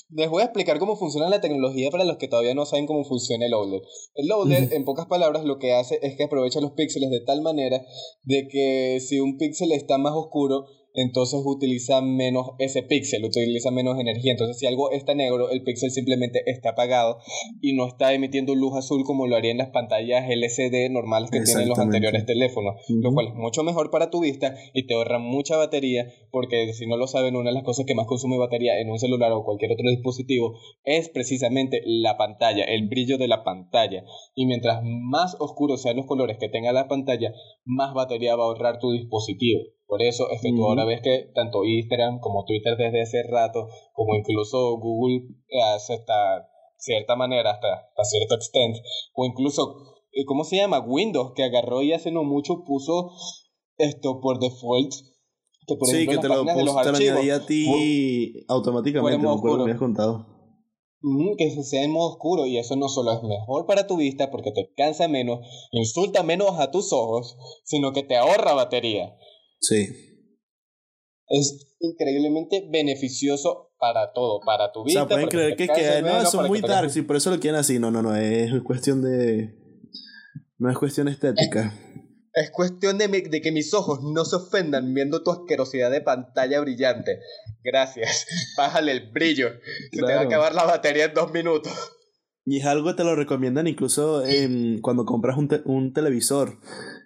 Les 0.09 0.29
voy 0.29 0.41
a 0.41 0.45
explicar 0.45 0.79
cómo 0.79 0.95
funciona 0.95 1.29
la 1.29 1.41
tecnología 1.41 1.89
para 1.89 2.05
los 2.05 2.17
que 2.17 2.27
todavía 2.27 2.53
no 2.53 2.65
saben 2.65 2.85
cómo 2.85 3.03
funciona 3.03 3.45
el 3.45 3.51
loader. 3.51 3.81
El 4.13 4.27
loader, 4.27 4.73
en 4.73 4.85
pocas 4.85 5.07
palabras, 5.07 5.43
lo 5.43 5.57
que 5.57 5.73
hace 5.73 5.99
es 6.03 6.15
que 6.15 6.25
aprovecha 6.25 6.61
los 6.61 6.71
píxeles 6.73 7.09
de 7.09 7.21
tal 7.21 7.41
manera 7.41 7.81
de 8.23 8.47
que 8.47 8.99
si 8.99 9.19
un 9.19 9.37
píxel 9.37 9.71
está 9.71 9.97
más 9.97 10.13
oscuro, 10.13 10.67
entonces 10.95 11.41
utiliza 11.43 12.01
menos 12.01 12.51
ese 12.59 12.83
píxel, 12.83 13.23
utiliza 13.23 13.71
menos 13.71 13.99
energía. 13.99 14.31
Entonces, 14.31 14.57
si 14.57 14.65
algo 14.65 14.91
está 14.91 15.13
negro, 15.13 15.49
el 15.49 15.63
píxel 15.63 15.91
simplemente 15.91 16.41
está 16.45 16.69
apagado 16.69 17.17
y 17.61 17.73
no 17.73 17.87
está 17.87 18.13
emitiendo 18.13 18.55
luz 18.55 18.75
azul 18.77 19.03
como 19.03 19.27
lo 19.27 19.35
haría 19.35 19.51
en 19.51 19.57
las 19.57 19.69
pantallas 19.69 20.25
LCD 20.29 20.89
normales 20.89 21.31
que 21.31 21.41
tienen 21.41 21.69
los 21.69 21.79
anteriores 21.79 22.25
teléfonos, 22.25 22.75
lo 22.89 23.11
cual 23.13 23.27
es 23.27 23.35
mucho 23.35 23.63
mejor 23.63 23.91
para 23.91 24.09
tu 24.09 24.21
vista 24.21 24.55
y 24.73 24.87
te 24.87 24.93
ahorra 24.93 25.19
mucha 25.19 25.57
batería, 25.57 26.07
porque 26.31 26.73
si 26.73 26.87
no 26.87 26.97
lo 26.97 27.07
saben, 27.07 27.35
una 27.35 27.49
de 27.49 27.55
las 27.55 27.63
cosas 27.63 27.85
que 27.85 27.95
más 27.95 28.07
consume 28.07 28.37
batería 28.37 28.79
en 28.79 28.89
un 28.89 28.99
celular 28.99 29.31
o 29.31 29.43
cualquier 29.43 29.71
otro 29.71 29.89
dispositivo 29.89 30.57
es 30.83 31.09
precisamente 31.09 31.81
la 31.85 32.17
pantalla, 32.17 32.63
el 32.63 32.87
brillo 32.87 33.17
de 33.17 33.27
la 33.27 33.43
pantalla. 33.43 34.03
Y 34.35 34.45
mientras 34.45 34.81
más 34.83 35.35
oscuros 35.39 35.81
sean 35.81 35.97
los 35.97 36.05
colores 36.05 36.37
que 36.39 36.49
tenga 36.49 36.71
la 36.73 36.87
pantalla, 36.87 37.31
más 37.65 37.93
batería 37.93 38.35
va 38.35 38.43
a 38.43 38.47
ahorrar 38.47 38.79
tu 38.79 38.91
dispositivo. 38.91 39.61
Por 39.87 40.01
eso 40.01 40.29
es 40.31 40.41
que 40.41 40.51
tú 40.51 40.65
ahora 40.65 40.83
ves 40.83 41.01
que 41.01 41.31
tanto 41.35 41.63
Instagram 41.63 42.19
como 42.19 42.43
Twitter 42.45 42.75
desde 42.75 43.03
hace 43.03 43.23
rato, 43.23 43.67
como 43.93 44.15
incluso 44.15 44.77
Google 44.77 45.27
eh, 45.49 45.61
hace 45.61 45.93
hasta 45.93 46.49
cierta 46.77 47.15
manera, 47.15 47.51
hasta, 47.51 47.67
hasta 47.89 48.03
cierto 48.03 48.35
extent, 48.35 48.77
o 49.13 49.25
incluso, 49.25 49.95
eh, 50.11 50.25
¿cómo 50.25 50.43
se 50.43 50.57
llama? 50.57 50.79
Windows, 50.79 51.33
que 51.35 51.43
agarró 51.43 51.83
y 51.83 51.93
hace 51.93 52.11
no 52.11 52.23
mucho 52.23 52.63
puso 52.65 53.11
esto 53.77 54.19
por 54.21 54.39
default. 54.39 54.93
Que 55.67 55.75
por 55.75 55.87
sí, 55.87 56.07
que 56.07 56.17
te 56.17 56.27
lo, 56.27 56.43
puso, 56.43 56.55
te 56.55 56.63
lo 56.63 56.97
añadía 56.97 57.35
a 57.37 57.45
ti 57.45 58.45
automáticamente, 58.47 59.17
no 59.17 59.39
me 59.41 59.63
habías 59.63 59.79
contado. 59.79 60.27
que 61.37 61.63
sea 61.63 61.83
en 61.83 61.91
modo 61.91 62.09
oscuro 62.09 62.45
y 62.45 62.57
eso 62.57 62.75
no 62.75 62.87
solo 62.87 63.13
es 63.13 63.23
mejor 63.23 63.65
para 63.65 63.87
tu 63.87 63.97
vista 63.97 64.29
porque 64.29 64.51
te 64.51 64.71
cansa 64.75 65.07
menos, 65.07 65.39
insulta 65.71 66.21
menos 66.21 66.59
a 66.59 66.69
tus 66.69 66.93
ojos, 66.93 67.35
sino 67.63 67.93
que 67.93 68.03
te 68.03 68.15
ahorra 68.15 68.53
batería. 68.53 69.15
Sí. 69.59 69.87
Es 71.27 71.75
increíblemente 71.79 72.67
beneficioso 72.71 73.71
para 73.79 74.13
todo, 74.13 74.39
para 74.45 74.71
tu 74.71 74.83
vida. 74.83 75.03
O 75.03 75.07
sea, 75.07 75.15
pueden 75.15 75.29
creer 75.29 75.55
que, 75.55 75.67
que 75.67 76.01
no, 76.01 76.25
son 76.25 76.47
muy 76.47 76.61
dark 76.61 76.91
y 76.95 77.01
por 77.01 77.15
eso 77.15 77.31
lo 77.31 77.39
quieren 77.39 77.59
así. 77.59 77.79
No, 77.79 77.91
no, 77.91 78.01
no, 78.01 78.15
es 78.15 78.51
cuestión 78.63 79.01
de... 79.01 79.55
No 80.57 80.69
es 80.71 80.77
cuestión 80.77 81.07
estética. 81.07 81.73
Es, 82.33 82.49
cuestión 82.51 82.97
de, 82.97 83.07
de, 83.07 83.41
que 83.41 83.51
mis 83.51 83.73
ojos 83.73 83.99
no 84.03 84.23
se 84.23 84.37
ofendan 84.37 84.93
viendo 84.93 85.23
tu 85.23 85.31
asquerosidad 85.31 85.91
de 85.91 86.01
pantalla 86.01 86.61
brillante. 86.61 87.19
Gracias. 87.63 88.25
Bájale 88.57 88.91
el 88.91 89.11
brillo. 89.11 89.49
Se 89.91 89.99
te 89.99 90.13
va 90.13 90.21
a 90.21 90.23
acabar 90.23 90.55
la 90.55 90.63
batería 90.63 91.05
en 91.05 91.13
dos 91.13 91.31
minutos. 91.33 91.73
Y 92.45 92.59
es 92.59 92.65
algo 92.65 92.89
que 92.89 92.97
te 92.97 93.03
lo 93.03 93.15
recomiendan 93.15 93.67
incluso 93.67 94.23
cuando 94.81 95.05
compras 95.05 95.37
un, 95.37 95.49
un 95.65 95.93
televisor 95.93 96.59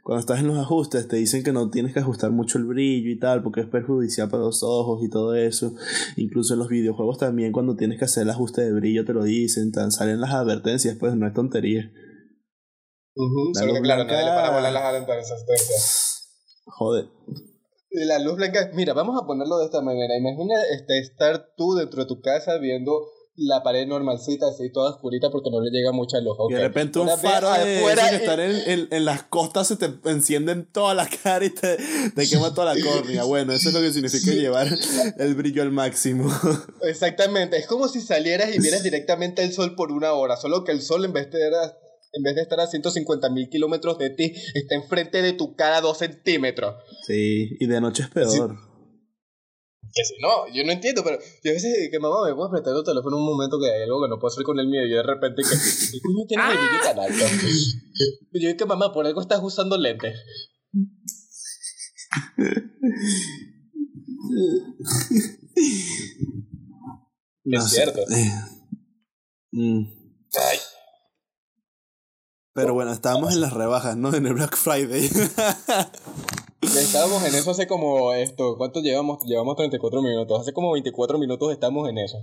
cuando 0.10 0.22
estás 0.22 0.40
en 0.40 0.48
los 0.48 0.58
ajustes 0.58 1.08
te 1.08 1.18
dicen 1.18 1.44
que 1.44 1.52
no 1.52 1.70
tienes 1.70 1.94
que 1.94 2.00
ajustar 2.00 2.32
mucho 2.32 2.58
el 2.58 2.64
brillo 2.64 3.12
y 3.12 3.20
tal 3.20 3.44
porque 3.44 3.62
es 3.62 3.68
perjudicial 3.68 4.28
para 4.28 4.42
los 4.42 4.64
ojos 4.64 5.04
y 5.04 5.10
todo 5.12 5.36
eso. 5.36 5.76
Incluso 6.16 6.56
en 6.56 6.60
los 6.62 6.68
videojuegos 6.68 7.20
también 7.20 7.52
cuando 7.52 7.76
tienes 7.76 8.00
que 8.00 8.06
hacer 8.06 8.24
el 8.24 8.32
ajuste 8.32 8.62
de 8.64 8.74
brillo 8.74 9.06
te 9.06 9.14
lo 9.14 9.24
dicen, 9.24 9.72
tan, 9.72 9.92
salen 9.92 10.20
las 10.20 10.32
advertencias, 10.32 10.98
pues 11.00 11.14
no 11.14 11.28
es 11.28 11.34
tontería. 11.36 11.92
Solo 13.54 13.80
claro, 13.84 14.06
nadie 14.06 14.26
le 14.26 14.32
para 14.32 14.50
volar 14.50 14.74
las 14.74 14.84
advertencias. 14.84 16.64
Joder. 16.66 17.06
La 17.92 18.18
luz 18.18 18.36
blanca, 18.36 18.72
mira, 18.74 18.94
vamos 18.94 19.16
a 19.22 19.28
ponerlo 19.28 19.60
de 19.60 19.66
esta 19.66 19.82
manera. 19.82 20.18
Imagina 20.18 20.56
este, 20.74 20.98
estar 21.02 21.54
tú 21.56 21.76
dentro 21.76 22.02
de 22.02 22.08
tu 22.08 22.20
casa 22.20 22.58
viendo 22.58 23.00
la 23.40 23.64
pared 23.64 23.88
normalcita, 23.88 24.48
así 24.48 24.72
toda 24.72 24.92
oscurita 24.92 25.30
porque 25.30 25.50
no 25.50 25.62
le 25.62 25.72
llega 25.72 25.92
mucho 25.92 26.18
al 26.18 26.28
ojo. 26.28 26.50
Y 26.50 26.54
de 26.54 26.62
repente 26.62 27.00
un 27.00 27.10
faro 27.10 27.52
de 27.54 27.82
que 28.10 28.16
estar 28.16 28.40
en, 28.40 28.88
en, 28.92 29.06
las 29.06 29.24
costas 29.24 29.68
se 29.68 29.78
te 29.78 29.90
encienden 30.06 30.66
toda 30.66 30.94
la 30.94 31.08
cara 31.24 31.46
y 31.46 31.50
te, 31.50 31.78
te 32.16 32.28
quema 32.28 32.54
toda 32.54 32.74
la 32.74 32.82
córnea. 32.82 33.24
Bueno, 33.24 33.54
eso 33.54 33.70
es 33.70 33.76
lo 33.76 33.82
que 33.82 33.92
significa 33.92 34.32
llevar 34.32 34.68
el 35.18 35.36
brillo 35.36 35.62
al 35.62 35.72
máximo. 35.72 36.30
Exactamente, 36.84 37.58
es 37.58 37.68
como 37.68 37.88
si 37.88 38.02
salieras 38.02 38.54
y 38.54 38.60
vieras 38.60 38.84
directamente 38.84 39.44
el 39.44 39.54
sol 39.54 39.76
por 39.76 39.92
una 39.92 40.14
hora, 40.14 40.38
solo 40.38 40.64
que 40.64 40.72
el 40.72 40.82
sol 40.82 41.06
en 41.06 41.14
vez 41.14 41.32
de, 41.32 41.46
en 42.14 42.24
vez 42.24 42.36
de 42.36 42.42
estar 42.42 42.60
a 42.60 42.68
150 42.68 43.30
mil 43.30 43.50
kilómetros 43.50 43.98
de 43.98 44.10
ti, 44.10 44.34
está 44.54 44.76
enfrente 44.76 45.22
de 45.22 45.34
tu 45.34 45.56
cara 45.56 45.82
dos 45.82 46.00
centímetros. 46.00 46.76
Sí, 47.06 47.58
y 47.60 47.68
de 47.68 47.82
noche 47.82 48.04
es 48.04 48.10
peor. 48.10 48.69
Que 49.94 50.04
si 50.04 50.16
no, 50.22 50.48
yo 50.54 50.64
no 50.64 50.72
entiendo, 50.72 51.04
pero 51.04 51.20
yo 51.44 51.52
a 51.52 51.54
veces 51.54 51.90
que 51.92 52.00
mamá 52.00 52.28
me 52.28 52.36
puedes 52.36 52.52
prestar 52.52 52.76
el 52.76 52.84
teléfono 52.84 53.18
un 53.18 53.26
momento 53.26 53.60
que 53.60 53.72
hay 53.72 53.84
algo 53.84 54.02
que 54.04 54.10
no 54.10 54.20
puedo 54.20 54.32
hacer 54.32 54.44
con 54.44 54.60
el 54.60 54.68
mío 54.68 54.86
y 54.86 54.92
yo 54.92 54.98
de 54.98 55.04
repente 55.04 55.42
que 55.42 55.50
¿qué 55.50 56.00
coño 56.02 56.26
tienes 56.28 56.52
el 56.52 56.58
vídeo 56.58 56.82
tan 56.84 57.00
alto? 57.00 57.26
Yo 58.34 58.48
digo 58.48 58.58
que 58.58 58.66
mamá, 58.66 58.94
por 58.94 59.06
algo 59.06 59.22
estás 59.22 59.40
usando 59.42 59.78
lentes. 59.78 60.16
es 67.46 67.70
cierto. 67.70 68.02
Mm. 69.52 69.86
Pero 72.54 72.74
bueno, 72.74 72.92
estábamos 72.92 73.34
en 73.34 73.42
las 73.42 73.54
rebajas, 73.54 73.98
¿no? 73.98 74.14
En 74.14 74.26
el 74.26 74.34
Black 74.34 74.56
Friday. 74.56 75.10
estábamos 76.62 77.24
en 77.24 77.36
eso 77.36 77.52
hace 77.52 77.68
como 77.68 78.14
esto. 78.14 78.56
¿Cuánto 78.58 78.82
llevamos? 78.82 79.24
Llevamos 79.26 79.56
34 79.56 80.02
minutos. 80.02 80.42
Hace 80.42 80.54
como 80.54 80.72
24 80.74 81.18
minutos 81.18 81.52
estamos 81.52 81.90
en 81.90 81.98
eso. 81.98 82.18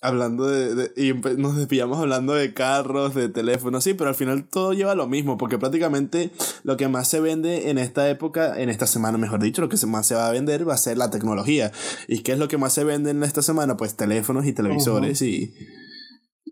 Hablando 0.00 0.46
de, 0.46 0.92
y 0.96 1.12
nos 1.38 1.56
despillamos 1.56 1.98
hablando 1.98 2.32
de 2.32 2.54
carros, 2.54 3.16
de 3.16 3.28
teléfonos, 3.28 3.82
sí, 3.82 3.94
pero 3.94 4.10
al 4.10 4.14
final 4.14 4.48
todo 4.48 4.72
lleva 4.72 4.94
lo 4.94 5.08
mismo, 5.08 5.38
porque 5.38 5.58
prácticamente 5.58 6.30
lo 6.62 6.76
que 6.76 6.86
más 6.86 7.08
se 7.08 7.18
vende 7.18 7.68
en 7.68 7.78
esta 7.78 8.08
época, 8.08 8.60
en 8.60 8.70
esta 8.70 8.86
semana 8.86 9.18
mejor 9.18 9.42
dicho, 9.42 9.60
lo 9.60 9.68
que 9.68 9.76
más 9.86 10.06
se 10.06 10.14
va 10.14 10.28
a 10.28 10.30
vender 10.30 10.68
va 10.68 10.74
a 10.74 10.78
ser 10.78 10.98
la 10.98 11.10
tecnología. 11.10 11.72
¿Y 12.06 12.20
qué 12.20 12.30
es 12.30 12.38
lo 12.38 12.46
que 12.46 12.58
más 12.58 12.74
se 12.74 12.84
vende 12.84 13.10
en 13.10 13.24
esta 13.24 13.42
semana? 13.42 13.76
Pues 13.76 13.96
teléfonos 13.96 14.46
y 14.46 14.52
televisores 14.52 15.20
y, 15.20 15.52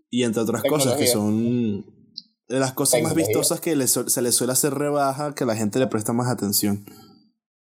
y 0.09 0.23
entre 0.23 0.41
otras 0.41 0.63
cosas 0.63 0.97
que 0.97 1.07
son 1.07 1.85
de 2.49 2.59
las 2.59 2.73
cosas 2.73 3.01
más 3.01 3.15
vistosas 3.15 3.61
que 3.61 3.87
se 3.87 4.21
le 4.21 4.31
suele 4.33 4.53
hacer 4.53 4.73
rebaja, 4.73 5.35
que 5.35 5.45
la 5.45 5.55
gente 5.55 5.79
le 5.79 5.87
presta 5.87 6.11
más 6.11 6.27
atención. 6.27 6.85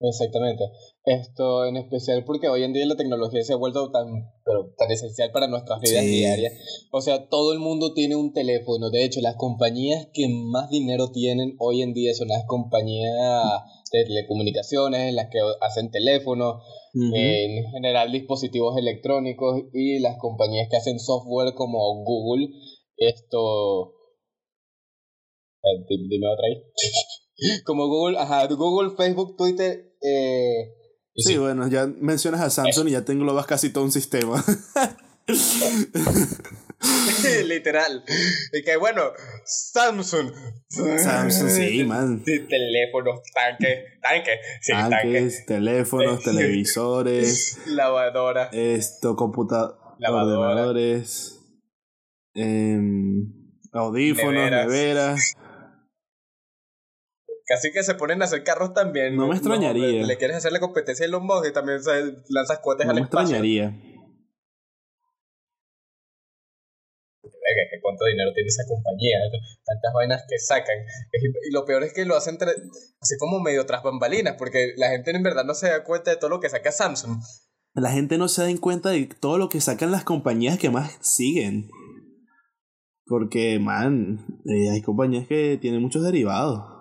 Exactamente. 0.03 0.65
Esto 1.05 1.67
en 1.67 1.77
especial 1.77 2.25
porque 2.25 2.49
hoy 2.49 2.63
en 2.63 2.73
día 2.73 2.87
la 2.87 2.97
tecnología 2.97 3.45
se 3.45 3.53
ha 3.53 3.57
vuelto 3.57 3.91
tan, 3.91 4.07
pero 4.45 4.73
tan 4.79 4.91
esencial 4.91 5.31
para 5.31 5.47
nuestras 5.47 5.79
vidas 5.81 6.05
diarias. 6.05 6.55
O 6.91 7.03
sea, 7.03 7.29
todo 7.29 7.53
el 7.53 7.59
mundo 7.59 7.93
tiene 7.93 8.17
un 8.17 8.33
teléfono. 8.33 8.89
De 8.89 9.05
hecho, 9.05 9.21
las 9.21 9.37
compañías 9.37 10.09
que 10.15 10.27
más 10.29 10.71
dinero 10.71 11.11
tienen 11.11 11.55
hoy 11.59 11.83
en 11.83 11.93
día 11.93 12.15
son 12.15 12.29
las 12.29 12.45
compañías 12.47 13.13
de 13.93 14.05
telecomunicaciones, 14.05 15.13
las 15.13 15.29
que 15.31 15.39
hacen 15.61 15.91
teléfonos, 15.91 16.63
en 16.95 17.71
general 17.71 18.11
dispositivos 18.11 18.79
electrónicos 18.79 19.65
y 19.75 19.99
las 19.99 20.17
compañías 20.17 20.69
que 20.71 20.79
hacen 20.79 20.99
software 20.99 21.53
como 21.55 22.03
Google. 22.05 22.49
Esto... 22.97 23.93
Eh, 25.63 25.85
dime 25.89 26.27
otra 26.27 26.47
ahí. 26.47 26.63
como 27.67 27.87
Google, 27.89 28.19
ajá, 28.19 28.47
Google, 28.47 28.97
Facebook, 28.97 29.37
Twitter 29.37 29.90
eh, 30.03 30.73
sí, 31.17 31.37
bueno, 31.37 31.69
ya 31.69 31.87
mencionas 31.87 32.41
a 32.41 32.51
Samsung 32.51 32.89
y 32.89 32.93
ya 32.93 33.05
te 33.05 33.13
englobas 33.13 33.47
casi 33.47 33.71
todo 33.71 33.85
un 33.85 33.93
sistema. 33.93 34.43
Literal. 37.45 38.05
Y 38.53 38.63
que 38.63 38.77
bueno, 38.77 39.13
Samsung. 39.45 40.33
Samsung, 40.69 41.51
sí, 41.51 41.85
man. 41.85 42.23
Teléfonos, 42.25 43.21
tanques, 43.35 43.79
tanques, 44.01 44.39
sí, 44.63 44.73
tanques, 44.73 45.47
teléfonos, 45.47 46.23
televisores, 46.23 47.59
lavadora, 47.67 48.49
esto, 48.53 49.17
computadores, 49.17 49.79
ordenadores, 50.09 51.41
em, 52.35 53.31
audífonos, 53.73 54.51
neveras. 54.51 55.35
Casi 57.51 57.73
que 57.73 57.83
se 57.83 57.97
ponen 57.97 58.23
a 58.23 58.27
hacer 58.27 58.45
carros 58.45 58.73
también. 58.75 59.17
No 59.17 59.27
me 59.27 59.35
extrañaría. 59.35 60.07
le, 60.07 60.17
quieres 60.17 60.37
hacer 60.37 60.53
la 60.53 60.61
competencia 60.61 61.05
a 61.05 61.09
Elon 61.09 61.27
Musk 61.27 61.49
y 61.49 61.53
también 61.53 61.81
lanzas 62.29 62.61
cohetes 62.61 62.87
no 62.87 62.93
al 62.93 62.99
espacio. 62.99 63.39
No 63.39 63.43
me 63.43 63.49
extrañaría. 63.49 63.91
cuánto 67.83 68.05
dinero 68.05 68.31
tiene 68.35 68.47
esa 68.47 68.63
compañía, 68.69 69.19
tantas 69.65 69.93
vainas 69.93 70.23
que 70.29 70.39
sacan. 70.39 70.77
Y 71.43 71.53
lo 71.53 71.65
peor 71.65 71.83
es 71.83 71.93
que 71.93 72.05
lo 72.05 72.15
hacen 72.15 72.39
así 73.01 73.17
como 73.19 73.41
medio 73.41 73.67
tras 73.67 73.83
bambalinas, 73.83 74.37
porque 74.39 74.75
la 74.77 74.91
gente 74.91 75.11
en 75.11 75.25
verdad 75.25 75.45
no 75.45 75.55
se 75.55 75.71
da 75.71 75.83
cuenta 75.83 76.13
de 76.13 76.19
todo 76.19 76.31
lo 76.31 76.39
que 76.39 76.51
saca 76.51 76.71
Samsung. 76.71 77.21
La 77.75 77.91
gente 77.91 78.17
no 78.17 78.29
se 78.29 78.43
da 78.43 78.61
cuenta 78.61 78.91
de 78.91 79.07
todo 79.07 79.39
lo 79.39 79.49
que 79.49 79.61
sacan 79.61 79.91
las 79.91 80.05
compañías 80.05 80.57
que 80.57 80.71
más 80.71 80.99
siguen. 81.01 81.69
Porque, 83.07 83.59
man, 83.59 84.25
eh, 84.45 84.71
hay 84.71 84.83
compañías 84.83 85.27
que 85.27 85.59
tienen 85.61 85.83
muchos 85.83 86.05
derivados. 86.05 86.80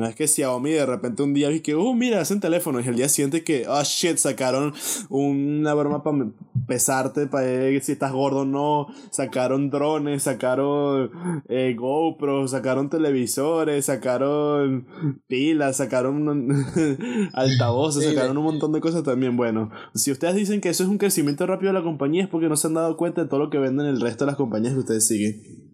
No 0.00 0.06
es 0.06 0.16
que 0.16 0.26
Xiaomi 0.26 0.70
de 0.70 0.86
repente 0.86 1.22
un 1.22 1.34
día 1.34 1.50
vi 1.50 1.60
que, 1.60 1.74
oh, 1.74 1.92
mira, 1.92 2.22
hacen 2.22 2.40
teléfonos. 2.40 2.86
Y 2.86 2.88
el 2.88 2.96
día 2.96 3.10
siguiente 3.10 3.44
que, 3.44 3.68
oh 3.68 3.82
shit, 3.84 4.16
sacaron 4.16 4.72
una 5.10 5.74
broma 5.74 6.02
para 6.02 6.26
pesarte, 6.66 7.26
para 7.26 7.44
ver 7.44 7.82
si 7.82 7.92
estás 7.92 8.10
gordo 8.10 8.40
o 8.40 8.44
no. 8.46 8.86
Sacaron 9.10 9.68
drones, 9.68 10.22
sacaron 10.22 11.10
eh, 11.50 11.76
GoPro, 11.78 12.48
sacaron 12.48 12.88
televisores, 12.88 13.84
sacaron 13.84 14.86
pilas, 15.26 15.76
sacaron 15.76 16.64
altavoces, 17.34 18.02
sacaron 18.02 18.38
un 18.38 18.44
montón 18.44 18.72
de 18.72 18.80
cosas 18.80 19.02
también. 19.02 19.36
Bueno, 19.36 19.70
si 19.94 20.10
ustedes 20.10 20.34
dicen 20.34 20.62
que 20.62 20.70
eso 20.70 20.82
es 20.82 20.88
un 20.88 20.96
crecimiento 20.96 21.46
rápido 21.46 21.74
de 21.74 21.78
la 21.78 21.84
compañía, 21.84 22.22
es 22.22 22.30
porque 22.30 22.48
no 22.48 22.56
se 22.56 22.68
han 22.68 22.74
dado 22.74 22.96
cuenta 22.96 23.20
de 23.20 23.28
todo 23.28 23.40
lo 23.40 23.50
que 23.50 23.58
venden 23.58 23.84
el 23.84 24.00
resto 24.00 24.24
de 24.24 24.30
las 24.30 24.38
compañías 24.38 24.72
que 24.72 24.80
ustedes 24.80 25.06
siguen. 25.06 25.69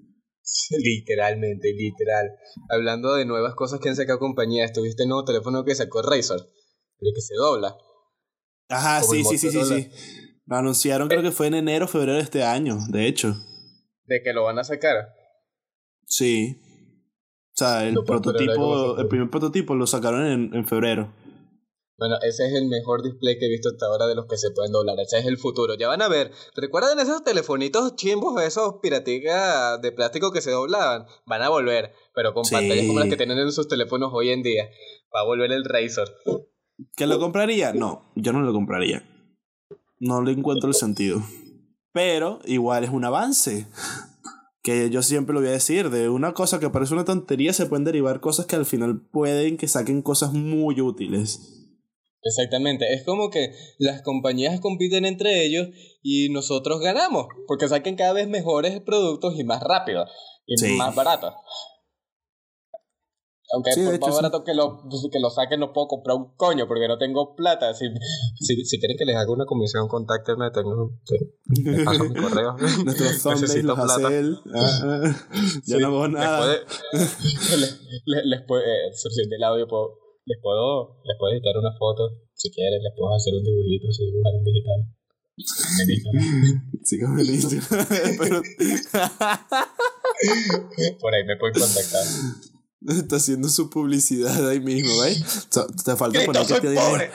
Literalmente, 0.78 1.72
literal. 1.72 2.30
Hablando 2.68 3.14
de 3.14 3.24
nuevas 3.24 3.54
cosas 3.54 3.80
que 3.80 3.88
han 3.88 3.96
sacado 3.96 4.18
compañías, 4.18 4.72
¿tuviste 4.72 5.02
el 5.02 5.08
nuevo 5.08 5.24
teléfono 5.24 5.64
que 5.64 5.74
sacó 5.74 6.02
Razer? 6.02 6.40
El 7.00 7.12
que 7.14 7.20
se 7.20 7.34
dobla. 7.34 7.76
Ajá, 8.68 9.02
sí, 9.02 9.24
sí, 9.24 9.38
sí, 9.38 9.50
sí, 9.50 9.64
sí. 9.64 9.90
Lo 10.46 10.56
anunciaron 10.56 11.08
creo 11.08 11.22
que 11.22 11.32
fue 11.32 11.48
en 11.48 11.54
enero 11.54 11.86
o 11.86 11.88
febrero 11.88 12.14
de 12.14 12.22
este 12.22 12.44
año, 12.44 12.78
de 12.88 13.06
hecho. 13.06 13.36
¿De 14.04 14.22
que 14.22 14.32
lo 14.32 14.44
van 14.44 14.58
a 14.58 14.64
sacar? 14.64 15.08
Sí. 16.06 16.60
O 17.52 17.58
sea, 17.58 17.86
el 17.86 17.96
prototipo, 18.04 18.98
el 18.98 19.08
primer 19.08 19.30
prototipo 19.30 19.74
lo 19.74 19.86
sacaron 19.86 20.26
en, 20.26 20.54
en 20.54 20.66
febrero. 20.66 21.12
Bueno, 21.98 22.16
ese 22.20 22.46
es 22.46 22.52
el 22.52 22.66
mejor 22.68 23.02
display 23.02 23.38
que 23.38 23.46
he 23.46 23.48
visto 23.48 23.70
hasta 23.70 23.86
ahora 23.86 24.06
de 24.06 24.14
los 24.14 24.26
que 24.26 24.36
se 24.36 24.50
pueden 24.50 24.72
doblar. 24.72 25.00
Ese 25.00 25.18
es 25.18 25.24
el 25.24 25.38
futuro. 25.38 25.74
Ya 25.78 25.88
van 25.88 26.02
a 26.02 26.08
ver. 26.08 26.30
¿Recuerdan 26.54 26.98
esos 27.00 27.24
telefonitos 27.24 27.96
chimbos, 27.96 28.42
esos 28.42 28.74
piraticas 28.82 29.80
de 29.80 29.92
plástico 29.92 30.30
que 30.30 30.42
se 30.42 30.50
doblaban? 30.50 31.06
Van 31.24 31.40
a 31.40 31.48
volver, 31.48 31.92
pero 32.14 32.34
con 32.34 32.44
pantallas 32.50 32.86
como 32.86 33.00
las 33.00 33.08
que 33.08 33.16
tienen 33.16 33.38
en 33.38 33.50
sus 33.50 33.66
teléfonos 33.66 34.10
hoy 34.12 34.28
en 34.28 34.42
día. 34.42 34.68
Va 35.14 35.20
a 35.20 35.24
volver 35.24 35.50
el 35.52 35.64
Razor. 35.64 36.08
¿Que 36.96 37.06
lo 37.06 37.18
compraría? 37.18 37.72
No, 37.72 38.12
yo 38.14 38.34
no 38.34 38.42
lo 38.42 38.52
compraría. 38.52 39.02
No 39.98 40.22
le 40.22 40.32
encuentro 40.32 40.68
el 40.68 40.74
sentido. 40.74 41.22
Pero 41.92 42.40
igual 42.44 42.84
es 42.84 42.90
un 42.90 43.06
avance. 43.06 43.68
Que 44.62 44.90
yo 44.90 45.00
siempre 45.00 45.32
lo 45.32 45.40
voy 45.40 45.48
a 45.48 45.52
decir, 45.52 45.88
de 45.88 46.10
una 46.10 46.34
cosa 46.34 46.60
que 46.60 46.68
parece 46.68 46.92
una 46.92 47.06
tontería 47.06 47.54
se 47.54 47.64
pueden 47.64 47.84
derivar 47.84 48.20
cosas 48.20 48.44
que 48.44 48.56
al 48.56 48.66
final 48.66 49.00
pueden 49.00 49.56
que 49.56 49.68
saquen 49.68 50.02
cosas 50.02 50.34
muy 50.34 50.80
útiles. 50.82 51.65
Exactamente, 52.26 52.92
es 52.92 53.04
como 53.04 53.30
que 53.30 53.52
las 53.78 54.02
compañías 54.02 54.60
compiten 54.60 55.04
entre 55.04 55.44
ellos 55.44 55.68
y 56.02 56.28
nosotros 56.30 56.80
ganamos, 56.80 57.26
porque 57.46 57.68
saquen 57.68 57.94
cada 57.94 58.12
vez 58.14 58.26
mejores 58.28 58.80
productos 58.80 59.38
y 59.38 59.44
más 59.44 59.62
rápido 59.62 60.04
y 60.46 60.76
más 60.76 60.94
baratos. 60.94 61.34
Aunque 63.52 63.70
por 63.76 64.00
más 64.00 64.16
barato 64.16 64.42
que 64.42 64.54
lo, 64.54 64.82
que 65.12 65.20
lo 65.20 65.30
saquen 65.30 65.60
no 65.60 65.72
puedo 65.72 65.86
comprar 65.86 66.16
un 66.16 66.34
coño 66.34 66.66
porque 66.66 66.88
no 66.88 66.98
tengo 66.98 67.36
plata. 67.36 67.72
Si, 67.74 67.86
si, 68.40 68.64
si 68.64 68.80
quieren 68.80 68.96
que 68.98 69.04
les 69.04 69.14
haga 69.14 69.30
una 69.30 69.46
comisión, 69.46 69.86
contáctenme, 69.86 70.50
tengo, 70.50 70.98
me 71.64 71.84
paso 71.84 72.04
mi 72.04 72.20
correo. 72.20 72.56
Nuestros 72.84 73.24
Necesito 73.40 73.68
los 73.68 73.76
plata. 73.76 74.08
Hace 74.08 74.18
él. 74.18 74.38
Ah, 74.52 74.80
ah. 74.82 75.16
ya 75.64 75.78
no 75.78 75.86
hago 75.86 76.08
nada. 76.08 76.56
Les 76.92 77.78
puede, 78.04 78.24
les, 78.24 78.42
puede 78.42 78.64
eh, 78.64 79.28
del 79.28 79.44
audio 79.44 79.68
puedo 79.68 80.05
les 80.26 80.38
puedo, 80.42 81.00
les 81.04 81.16
puedo 81.18 81.32
editar 81.32 81.56
una 81.56 81.72
foto, 81.78 82.10
si 82.34 82.50
quieren, 82.50 82.82
les 82.82 82.92
puedo 82.96 83.14
hacer 83.14 83.32
un 83.34 83.44
dibujito, 83.44 83.90
si 83.92 84.06
dibujar 84.06 84.34
en 84.34 84.44
digital. 84.44 84.92
Sí, 86.82 86.98
buenísimo. 87.04 87.62
Pero... 88.18 88.42
Por 91.00 91.14
ahí 91.14 91.24
me 91.24 91.36
pueden 91.36 91.60
contactar. 91.60 92.04
Está 92.88 93.16
haciendo 93.16 93.48
su 93.48 93.70
publicidad 93.70 94.48
ahí 94.48 94.60
mismo, 94.60 95.00
¿ves? 95.00 95.48
Te 95.84 95.96
falta 95.96 96.24
poner 96.24 96.46
que, 96.46 97.10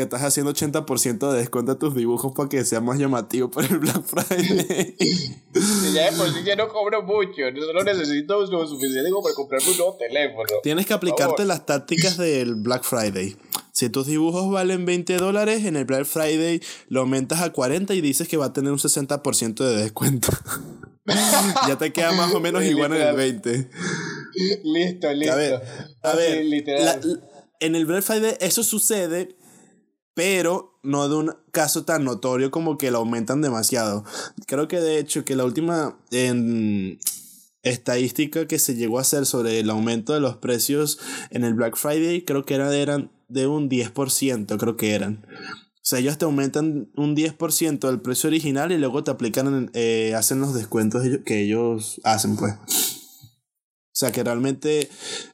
que 0.00 0.04
estás 0.04 0.22
haciendo 0.22 0.54
80% 0.54 1.30
de 1.30 1.38
descuento 1.38 1.72
a 1.72 1.78
tus 1.78 1.94
dibujos 1.94 2.32
para 2.34 2.48
que 2.48 2.64
sea 2.64 2.80
más 2.80 2.98
llamativo 2.98 3.50
para 3.50 3.66
el 3.66 3.78
Black 3.78 4.02
Friday. 4.02 4.96
ya 5.94 6.10
de 6.10 6.16
por 6.16 6.32
sí 6.32 6.40
ya 6.42 6.56
no 6.56 6.68
cobro 6.68 7.02
mucho, 7.02 7.50
no 7.54 7.60
solo 7.60 7.84
necesito 7.84 8.40
lo 8.46 8.66
suficiente 8.66 9.10
como 9.10 9.22
para 9.22 9.34
comprarme 9.34 9.70
un 9.70 9.76
nuevo 9.76 9.96
teléfono. 9.98 10.48
Tienes 10.62 10.86
que 10.86 10.94
aplicarte 10.94 11.44
las 11.44 11.66
tácticas 11.66 12.16
del 12.16 12.54
Black 12.54 12.82
Friday. 12.84 13.36
Si 13.72 13.90
tus 13.90 14.06
dibujos 14.06 14.50
valen 14.50 14.86
20 14.86 15.18
dólares, 15.18 15.66
en 15.66 15.76
el 15.76 15.84
Black 15.84 16.06
Friday 16.06 16.62
lo 16.88 17.00
aumentas 17.00 17.42
a 17.42 17.52
40 17.52 17.92
y 17.94 18.00
dices 18.00 18.26
que 18.26 18.38
va 18.38 18.46
a 18.46 18.52
tener 18.54 18.72
un 18.72 18.78
60% 18.78 19.54
de 19.64 19.76
descuento. 19.76 20.28
ya 21.68 21.76
te 21.76 21.92
queda 21.92 22.12
más 22.12 22.32
o 22.32 22.40
menos 22.40 22.64
igual 22.64 22.94
en 22.94 23.02
el 23.02 23.16
20. 23.16 23.70
Listo, 24.64 25.12
listo. 25.12 25.34
A 26.02 26.14
ver, 26.14 26.42
en 27.60 27.76
el 27.76 27.84
Black 27.84 28.02
Friday 28.02 28.36
eso 28.40 28.62
sucede, 28.62 29.36
pero 30.20 30.78
no 30.82 31.08
de 31.08 31.16
un 31.16 31.34
caso 31.50 31.86
tan 31.86 32.04
notorio 32.04 32.50
como 32.50 32.76
que 32.76 32.90
lo 32.90 32.98
aumentan 32.98 33.40
demasiado. 33.40 34.04
Creo 34.46 34.68
que 34.68 34.78
de 34.78 34.98
hecho 34.98 35.24
que 35.24 35.34
la 35.34 35.46
última 35.46 35.96
estadística 37.62 38.46
que 38.46 38.58
se 38.58 38.74
llegó 38.74 38.98
a 38.98 39.00
hacer 39.00 39.24
sobre 39.24 39.60
el 39.60 39.70
aumento 39.70 40.12
de 40.12 40.20
los 40.20 40.36
precios 40.36 40.98
en 41.30 41.42
el 41.42 41.54
Black 41.54 41.78
Friday, 41.78 42.26
creo 42.26 42.44
que 42.44 42.52
era, 42.52 42.76
eran 42.76 43.10
de 43.28 43.46
un 43.46 43.70
10%, 43.70 44.58
creo 44.58 44.76
que 44.76 44.94
eran. 44.94 45.24
O 45.26 45.84
sea, 45.84 46.00
ellos 46.00 46.18
te 46.18 46.26
aumentan 46.26 46.90
un 46.96 47.16
10% 47.16 47.78
del 47.78 48.02
precio 48.02 48.28
original 48.28 48.72
y 48.72 48.76
luego 48.76 49.02
te 49.02 49.10
aplican, 49.10 49.70
eh, 49.72 50.12
hacen 50.14 50.38
los 50.40 50.52
descuentos 50.52 51.02
que 51.24 51.44
ellos 51.44 51.98
hacen, 52.04 52.36
pues. 52.36 52.56
O 53.92 53.96
sea, 54.00 54.12
que 54.12 54.22
realmente 54.22 54.88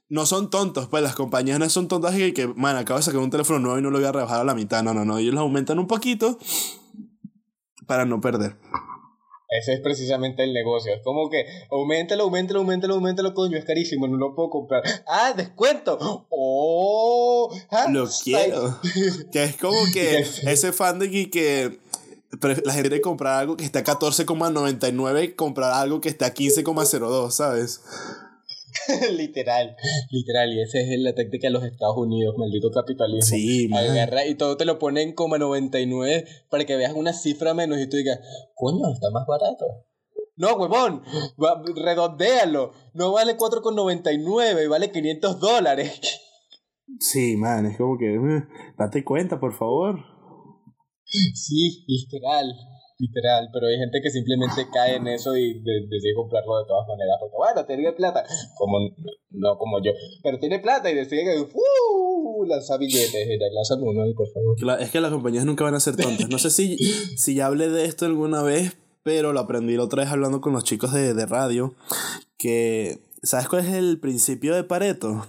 no 0.09 0.25
son 0.25 0.49
tontos, 0.49 0.89
pues 0.89 1.03
las 1.03 1.15
compañías 1.15 1.59
no 1.59 1.69
son 1.69 1.89
tontas 1.89 2.19
y 2.19 2.33
que, 2.33 2.47
man, 2.47 2.77
acabo 2.77 2.99
de 2.99 3.05
sacar 3.05 3.21
un 3.21 3.31
teléfono 3.31 3.59
nuevo 3.59 3.79
y 3.79 3.83
no 3.83 3.91
lo 3.91 3.99
voy 3.99 4.07
a 4.07 4.13
rebajar 4.13 4.41
a 4.41 4.45
la 4.45 4.55
mitad. 4.55 4.83
No, 4.83 4.95
no, 4.95 5.05
no. 5.05 5.19
Ellos 5.19 5.35
lo 5.35 5.41
aumentan 5.41 5.79
un 5.79 5.87
poquito 5.87 6.39
para 7.87 8.07
no 8.07 8.21
perder. 8.21 8.57
Ese 9.49 9.75
es 9.75 9.81
precisamente 9.81 10.43
el 10.43 10.53
negocio. 10.53 10.93
Es 10.93 11.03
como 11.05 11.31
que 11.31 11.45
aumentalo, 11.71 12.25
aumentalo, 12.25 12.61
aumentalo, 12.61 12.95
aumentalo, 12.95 13.35
coño, 13.35 13.57
es 13.57 13.65
carísimo, 13.65 14.09
no 14.09 14.17
lo 14.17 14.35
puedo 14.35 14.51
comprar. 14.51 14.83
¡Ah, 15.07 15.35
descuento! 15.37 16.27
¡Oh! 16.31 17.55
Ah, 17.71 17.87
lo 17.91 18.09
quiero. 18.25 18.81
que 19.33 19.45
es 19.45 19.57
como 19.57 19.79
que 19.93 20.19
ese 20.19 20.73
fan 20.73 20.99
de 20.99 21.31
que 21.31 21.79
la 22.41 22.73
gente 22.73 22.89
quiere 22.89 23.01
comprar 23.01 23.41
algo 23.41 23.57
que 23.57 23.65
está 23.65 23.81
a 23.81 23.85
14,99 23.85 25.25
y 25.25 25.33
comprar 25.35 25.73
algo 25.73 26.01
que 26.01 26.09
está 26.09 26.27
a 26.27 26.35
15,02, 26.35 27.31
¿sabes? 27.31 27.83
literal, 29.17 29.77
literal. 30.11 30.53
Y 30.53 30.61
esa 30.61 30.79
es 30.81 30.99
la 30.99 31.15
táctica 31.15 31.49
de 31.49 31.53
los 31.53 31.65
Estados 31.65 31.97
Unidos, 31.97 32.35
maldito 32.39 32.71
capitalismo. 32.71 33.23
Sí, 33.23 33.71
Agarra 33.73 34.27
y 34.27 34.35
todo 34.35 34.57
te 34.57 34.65
lo 34.65 34.79
pone 34.79 35.03
en 35.03 35.15
99 35.17 36.25
para 36.51 36.65
que 36.65 36.77
veas 36.77 36.93
una 36.95 37.13
cifra 37.13 37.55
menos 37.55 37.79
y 37.79 37.89
tú 37.89 37.97
digas, 37.97 38.21
coño, 38.55 38.93
está 38.93 39.11
más 39.11 39.27
barato. 39.27 39.65
No, 40.37 40.55
huevón, 40.57 41.03
redondéalo. 41.77 42.73
No 42.93 43.13
vale 43.13 43.39
4,99, 43.39 44.69
vale 44.69 44.91
500 44.91 45.41
dólares. 45.41 46.21
Sí, 47.01 47.37
man, 47.37 47.67
es 47.67 47.79
como 47.79 47.97
que, 47.99 48.15
eh, 48.15 48.43
date 48.79 49.03
cuenta, 49.03 49.41
por 49.41 49.55
favor. 49.55 49.99
Sí, 51.35 51.85
literal 51.87 52.55
literal, 52.99 53.49
pero 53.53 53.67
hay 53.67 53.77
gente 53.77 54.01
que 54.03 54.11
simplemente 54.11 54.67
cae 54.73 54.97
en 54.97 55.07
eso 55.09 55.37
y 55.37 55.61
decide 55.61 56.15
comprarlo 56.15 56.59
de 56.59 56.67
todas 56.67 56.87
maneras, 56.89 57.17
porque 57.21 57.37
bueno, 57.37 57.67
tiene 57.67 57.93
plata, 57.93 58.25
como 58.57 58.79
no 59.31 59.59
como 59.59 59.83
yo, 59.83 59.93
pero 60.23 60.39
tiene 60.39 60.59
plata 60.61 60.91
y 60.91 60.95
decide 60.95 61.25
que 61.25 61.41
uh, 61.41 62.45
lanza 62.47 62.77
billetes, 62.79 63.29
lanza 63.53 63.75
uno 63.81 64.03
ahí, 64.03 64.15
por 64.15 64.29
favor. 64.31 64.81
Es 64.81 64.91
que 64.91 65.01
las 65.01 65.13
compañías 65.13 65.45
nunca 65.45 65.65
van 65.65 65.75
a 65.75 65.81
ser 65.81 65.97
tontas. 65.97 66.29
No 66.29 66.39
sé 66.39 66.51
si, 66.51 66.77
si 67.17 67.35
ya 67.35 67.47
hablé 67.47 67.69
de 67.69 67.85
esto 67.85 68.07
alguna 68.07 68.43
vez, 68.43 68.77
pero 69.03 69.33
lo 69.33 69.41
aprendí 69.41 69.77
la 69.77 69.85
otra 69.85 70.03
vez 70.03 70.13
hablando 70.13 70.41
con 70.41 70.53
los 70.53 70.65
chicos 70.65 70.93
de, 70.93 71.15
de 71.15 71.27
radio, 71.27 71.75
que, 72.39 72.99
¿sabes 73.23 73.49
cuál 73.49 73.67
es 73.67 73.75
el 73.75 74.01
principio 74.01 74.55
de 74.55 74.65
Pareto? 74.65 75.27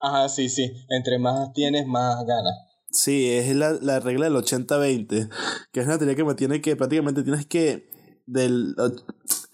Ajá, 0.00 0.28
sí, 0.28 0.48
sí. 0.48 0.70
Entre 0.90 1.18
más 1.18 1.52
tienes, 1.52 1.86
más 1.86 2.24
ganas. 2.24 2.65
Sí, 2.96 3.30
es 3.30 3.54
la, 3.54 3.72
la 3.72 4.00
regla 4.00 4.24
del 4.24 4.36
80-20, 4.36 5.28
que 5.70 5.80
es 5.80 5.86
una 5.86 5.98
teoría 5.98 6.16
que 6.16 6.24
me 6.24 6.34
tiene 6.34 6.62
que 6.62 6.76
prácticamente 6.76 7.22
tienes 7.22 7.44
que 7.44 7.90
del 8.26 8.74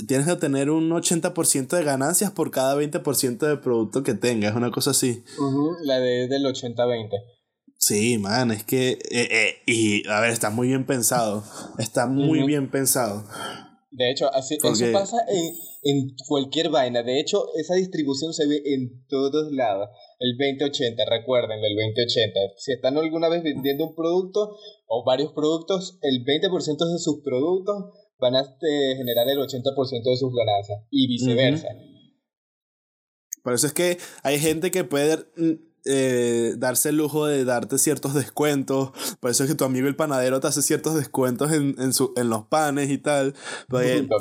tienes 0.07 0.27
que 0.27 0.37
tener 0.37 0.71
un 0.71 0.91
80% 0.91 1.77
de 1.77 1.85
ganancias 1.85 2.31
por 2.31 2.51
cada 2.51 2.77
20% 2.77 3.39
de 3.39 3.57
producto 3.57 4.03
que 4.03 4.15
tengas, 4.15 4.55
una 4.55 4.71
cosa 4.71 4.93
así. 4.93 5.25
la 5.83 5.99
de, 5.99 6.29
del 6.29 6.45
80-20. 6.45 7.09
Sí, 7.79 8.17
man, 8.19 8.53
es 8.53 8.63
que... 8.63 8.93
Eh, 9.11 9.29
eh, 9.31 9.63
y, 9.67 10.09
a 10.09 10.21
ver, 10.21 10.31
está 10.31 10.51
muy 10.51 10.69
bien 10.69 10.87
pensado. 10.87 11.43
Está 11.79 12.07
muy 12.07 12.45
bien 12.45 12.71
pensado. 12.71 13.25
De 13.93 14.11
hecho, 14.11 14.33
así, 14.33 14.55
eso 14.55 14.93
pasa 14.93 15.19
en, 15.29 15.55
en 15.83 16.17
cualquier 16.27 16.71
vaina. 16.71 17.03
De 17.03 17.21
hecho, 17.21 17.45
esa 17.57 17.75
distribución 17.75 18.33
se 18.33 18.47
ve 18.47 18.63
en 18.65 19.05
todos 19.07 19.53
lados 19.53 19.91
el 20.19 20.37
2080, 20.39 21.05
recuerden, 21.11 21.63
el 21.63 21.77
2080. 21.77 22.41
Si 22.57 22.73
están 22.73 22.97
alguna 22.97 23.29
vez 23.29 23.43
vendiendo 23.43 23.87
un 23.87 23.95
producto 23.95 24.57
o 24.87 25.05
varios 25.05 25.33
productos, 25.33 25.99
el 26.01 26.25
20% 26.25 26.93
de 26.93 26.99
sus 26.99 27.23
productos 27.23 27.85
van 28.19 28.37
a 28.37 28.41
este, 28.41 28.97
generar 28.97 29.29
el 29.29 29.39
80% 29.39 30.03
de 30.05 30.17
sus 30.17 30.33
ganancias 30.35 30.79
y 30.91 31.09
viceversa. 31.09 31.69
Por 33.43 33.53
eso 33.53 33.67
es 33.67 33.75
que 33.75 33.99
hay 34.23 34.39
gente 34.39 34.71
que 34.71 34.85
puede 34.85 35.19
eh, 35.85 36.55
darse 36.59 36.91
el 36.91 36.97
lujo 36.97 37.27
de 37.27 37.45
darte 37.45 37.79
ciertos 37.79 38.15
descuentos. 38.15 38.93
Por 39.21 39.31
eso 39.31 39.45
es 39.45 39.51
que 39.51 39.57
tu 39.57 39.65
amigo 39.65 39.89
el 39.89 39.97
panadero 39.97 40.41
te 40.41 40.47
hace 40.47 40.63
ciertos 40.63 40.95
descuentos 40.95 41.53
en, 41.53 41.75
en, 41.79 41.93
su, 41.93 42.13
en 42.17 42.29
los 42.29 42.47
panes 42.47 42.91
y 42.91 42.99
tal. 42.99 43.35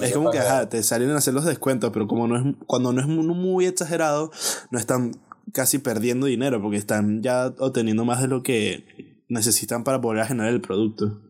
es 0.01 0.14
como 0.14 0.32
que 0.32 0.39
te 0.70 0.84
salen 0.84 1.12
a 1.12 1.18
hacer 1.18 1.34
los 1.34 1.45
descuentos, 1.45 1.91
pero 1.91 2.07
como 2.07 2.28
no 2.28 2.38
es, 2.38 2.55
cuando 2.68 2.93
no 2.93 3.01
es 3.01 3.07
muy 3.07 3.66
exagerado, 3.66 4.32
no 4.72 4.80
es 4.80 4.86
tan 4.86 5.12
casi 5.53 5.80
perdiendo 5.80 6.28
dinero 6.28 6.62
porque 6.62 6.78
están 6.78 7.22
ya 7.22 7.53
obteniendo 7.59 8.05
más 8.05 8.22
de 8.22 8.28
lo 8.28 8.43
que 8.43 9.24
necesitan 9.28 9.84
para 9.84 10.01
poder 10.01 10.26
generar 10.26 10.51
el 10.51 10.62
producto. 10.62 11.22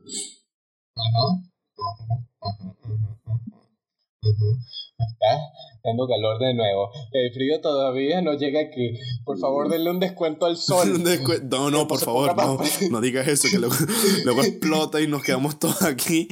Está 5.05 5.81
dando 5.83 6.07
calor 6.07 6.39
de 6.39 6.53
nuevo. 6.53 6.91
El 7.11 7.33
frío 7.33 7.61
todavía 7.61 8.21
no 8.21 8.33
llega 8.33 8.61
aquí. 8.61 8.99
Por 9.25 9.39
favor, 9.39 9.69
denle 9.69 9.89
un 9.89 9.99
descuento 9.99 10.45
al 10.45 10.57
sol. 10.57 11.03
no, 11.49 11.71
no, 11.71 11.87
por 11.87 11.99
favor, 11.99 12.35
no. 12.35 12.59
No 12.89 13.01
digas 13.01 13.27
eso, 13.27 13.47
que 13.49 13.59
luego, 13.59 13.75
luego 14.25 14.43
explota 14.43 15.01
y 15.01 15.07
nos 15.07 15.23
quedamos 15.23 15.59
todos 15.59 15.81
aquí 15.83 16.27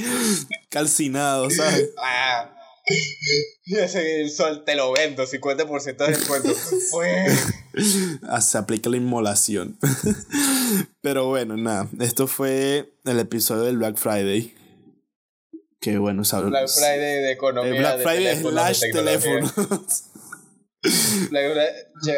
calcinados, 0.70 1.56
¿sabes? 1.56 1.92
Ah. 1.98 2.56
el 3.66 4.32
sol 4.32 4.64
te 4.66 4.76
lo 4.76 4.92
vendo, 4.94 5.26
50% 5.26 5.98
de 5.98 6.08
descuento. 6.08 6.50
Ah, 8.28 8.42
se 8.42 8.58
aplica 8.58 8.90
la 8.90 8.98
inmolación. 8.98 9.78
Pero 11.02 11.28
bueno, 11.28 11.56
nada. 11.56 11.88
Esto 12.02 12.28
fue 12.28 12.92
el 13.06 13.20
episodio 13.20 13.64
del 13.64 13.78
Black 13.78 13.96
Friday. 13.96 14.54
Que 15.80 15.98
bueno, 15.98 16.26
¿sabes? 16.26 16.50
Black 16.50 16.68
Friday 16.68 17.22
de 17.22 17.32
economía. 17.32 17.72
El 17.72 17.80
Black 17.80 18.00
Friday 18.00 18.36
slash 18.36 18.82
teléfonos. 18.92 19.54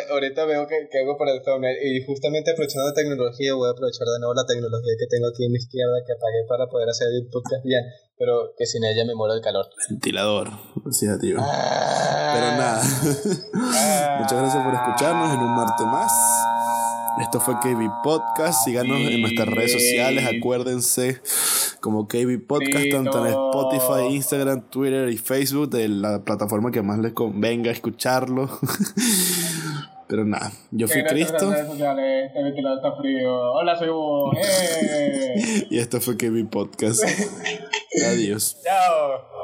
ahorita 0.10 0.46
veo 0.46 0.68
que, 0.68 0.88
que 0.92 1.00
hago 1.00 1.18
para 1.18 1.42
thumbnail 1.44 1.78
y 1.82 2.06
justamente 2.06 2.52
aprovechando 2.52 2.88
la 2.90 2.94
tecnología 2.94 3.54
voy 3.54 3.68
a 3.68 3.72
aprovechar 3.72 4.06
de 4.08 4.20
nuevo 4.20 4.34
la 4.34 4.46
tecnología 4.46 4.94
que 5.00 5.08
tengo 5.08 5.28
aquí 5.28 5.46
a 5.46 5.50
mi 5.50 5.58
izquierda 5.58 5.98
que 6.06 6.14
apagué 6.14 6.46
para 6.48 6.68
poder 6.68 6.90
hacer 6.90 7.08
el 7.10 7.28
podcast 7.30 7.64
bien, 7.64 7.84
pero 8.18 8.54
que 8.58 8.66
sin 8.66 8.84
ella 8.84 9.06
me 9.06 9.16
muero 9.16 9.34
el 9.36 9.42
calor. 9.42 9.66
Ventilador, 9.90 10.50
sí, 10.92 11.08
tío. 11.20 11.38
Ah. 11.40 12.34
Pero 12.34 12.48
nada. 12.58 12.82
Ah. 13.74 14.18
Muchas 14.20 14.40
gracias 14.40 14.64
por 14.64 14.74
escucharnos 14.74 15.34
en 15.34 15.40
un 15.40 15.56
martes 15.56 15.86
más. 15.86 16.12
Esto 17.20 17.40
fue 17.40 17.56
KB 17.56 17.90
Podcast. 18.04 18.64
Síganos 18.64 19.00
en 19.00 19.22
nuestras 19.22 19.48
redes 19.50 19.74
sociales. 19.74 20.26
Acuérdense 20.26 21.22
como 21.82 22.08
KB 22.08 22.40
Podcast, 22.48 22.90
tanto 22.92 23.26
en 23.26 23.32
Spotify, 23.34 24.16
Instagram, 24.16 24.62
Twitter 24.70 25.10
y 25.10 25.18
Facebook, 25.18 25.70
de 25.70 25.90
la 25.90 26.24
plataforma 26.24 26.72
que 26.72 26.82
más 26.82 27.00
les 27.00 27.14
convenga 27.14 27.72
escucharlo. 27.72 28.50
Pero 30.08 30.26
nada, 30.26 30.52
yo 30.72 30.88
fui 30.90 31.04
Cristo. 31.06 31.50
Hola, 33.54 33.78
soy 33.78 33.88
Hugo. 33.88 34.32
y 35.70 35.80
esto 35.80 36.02
fue 36.02 36.18
KB 36.18 36.50
Podcast. 36.50 37.04
Adiós. 38.06 38.58
Chao. 38.62 39.41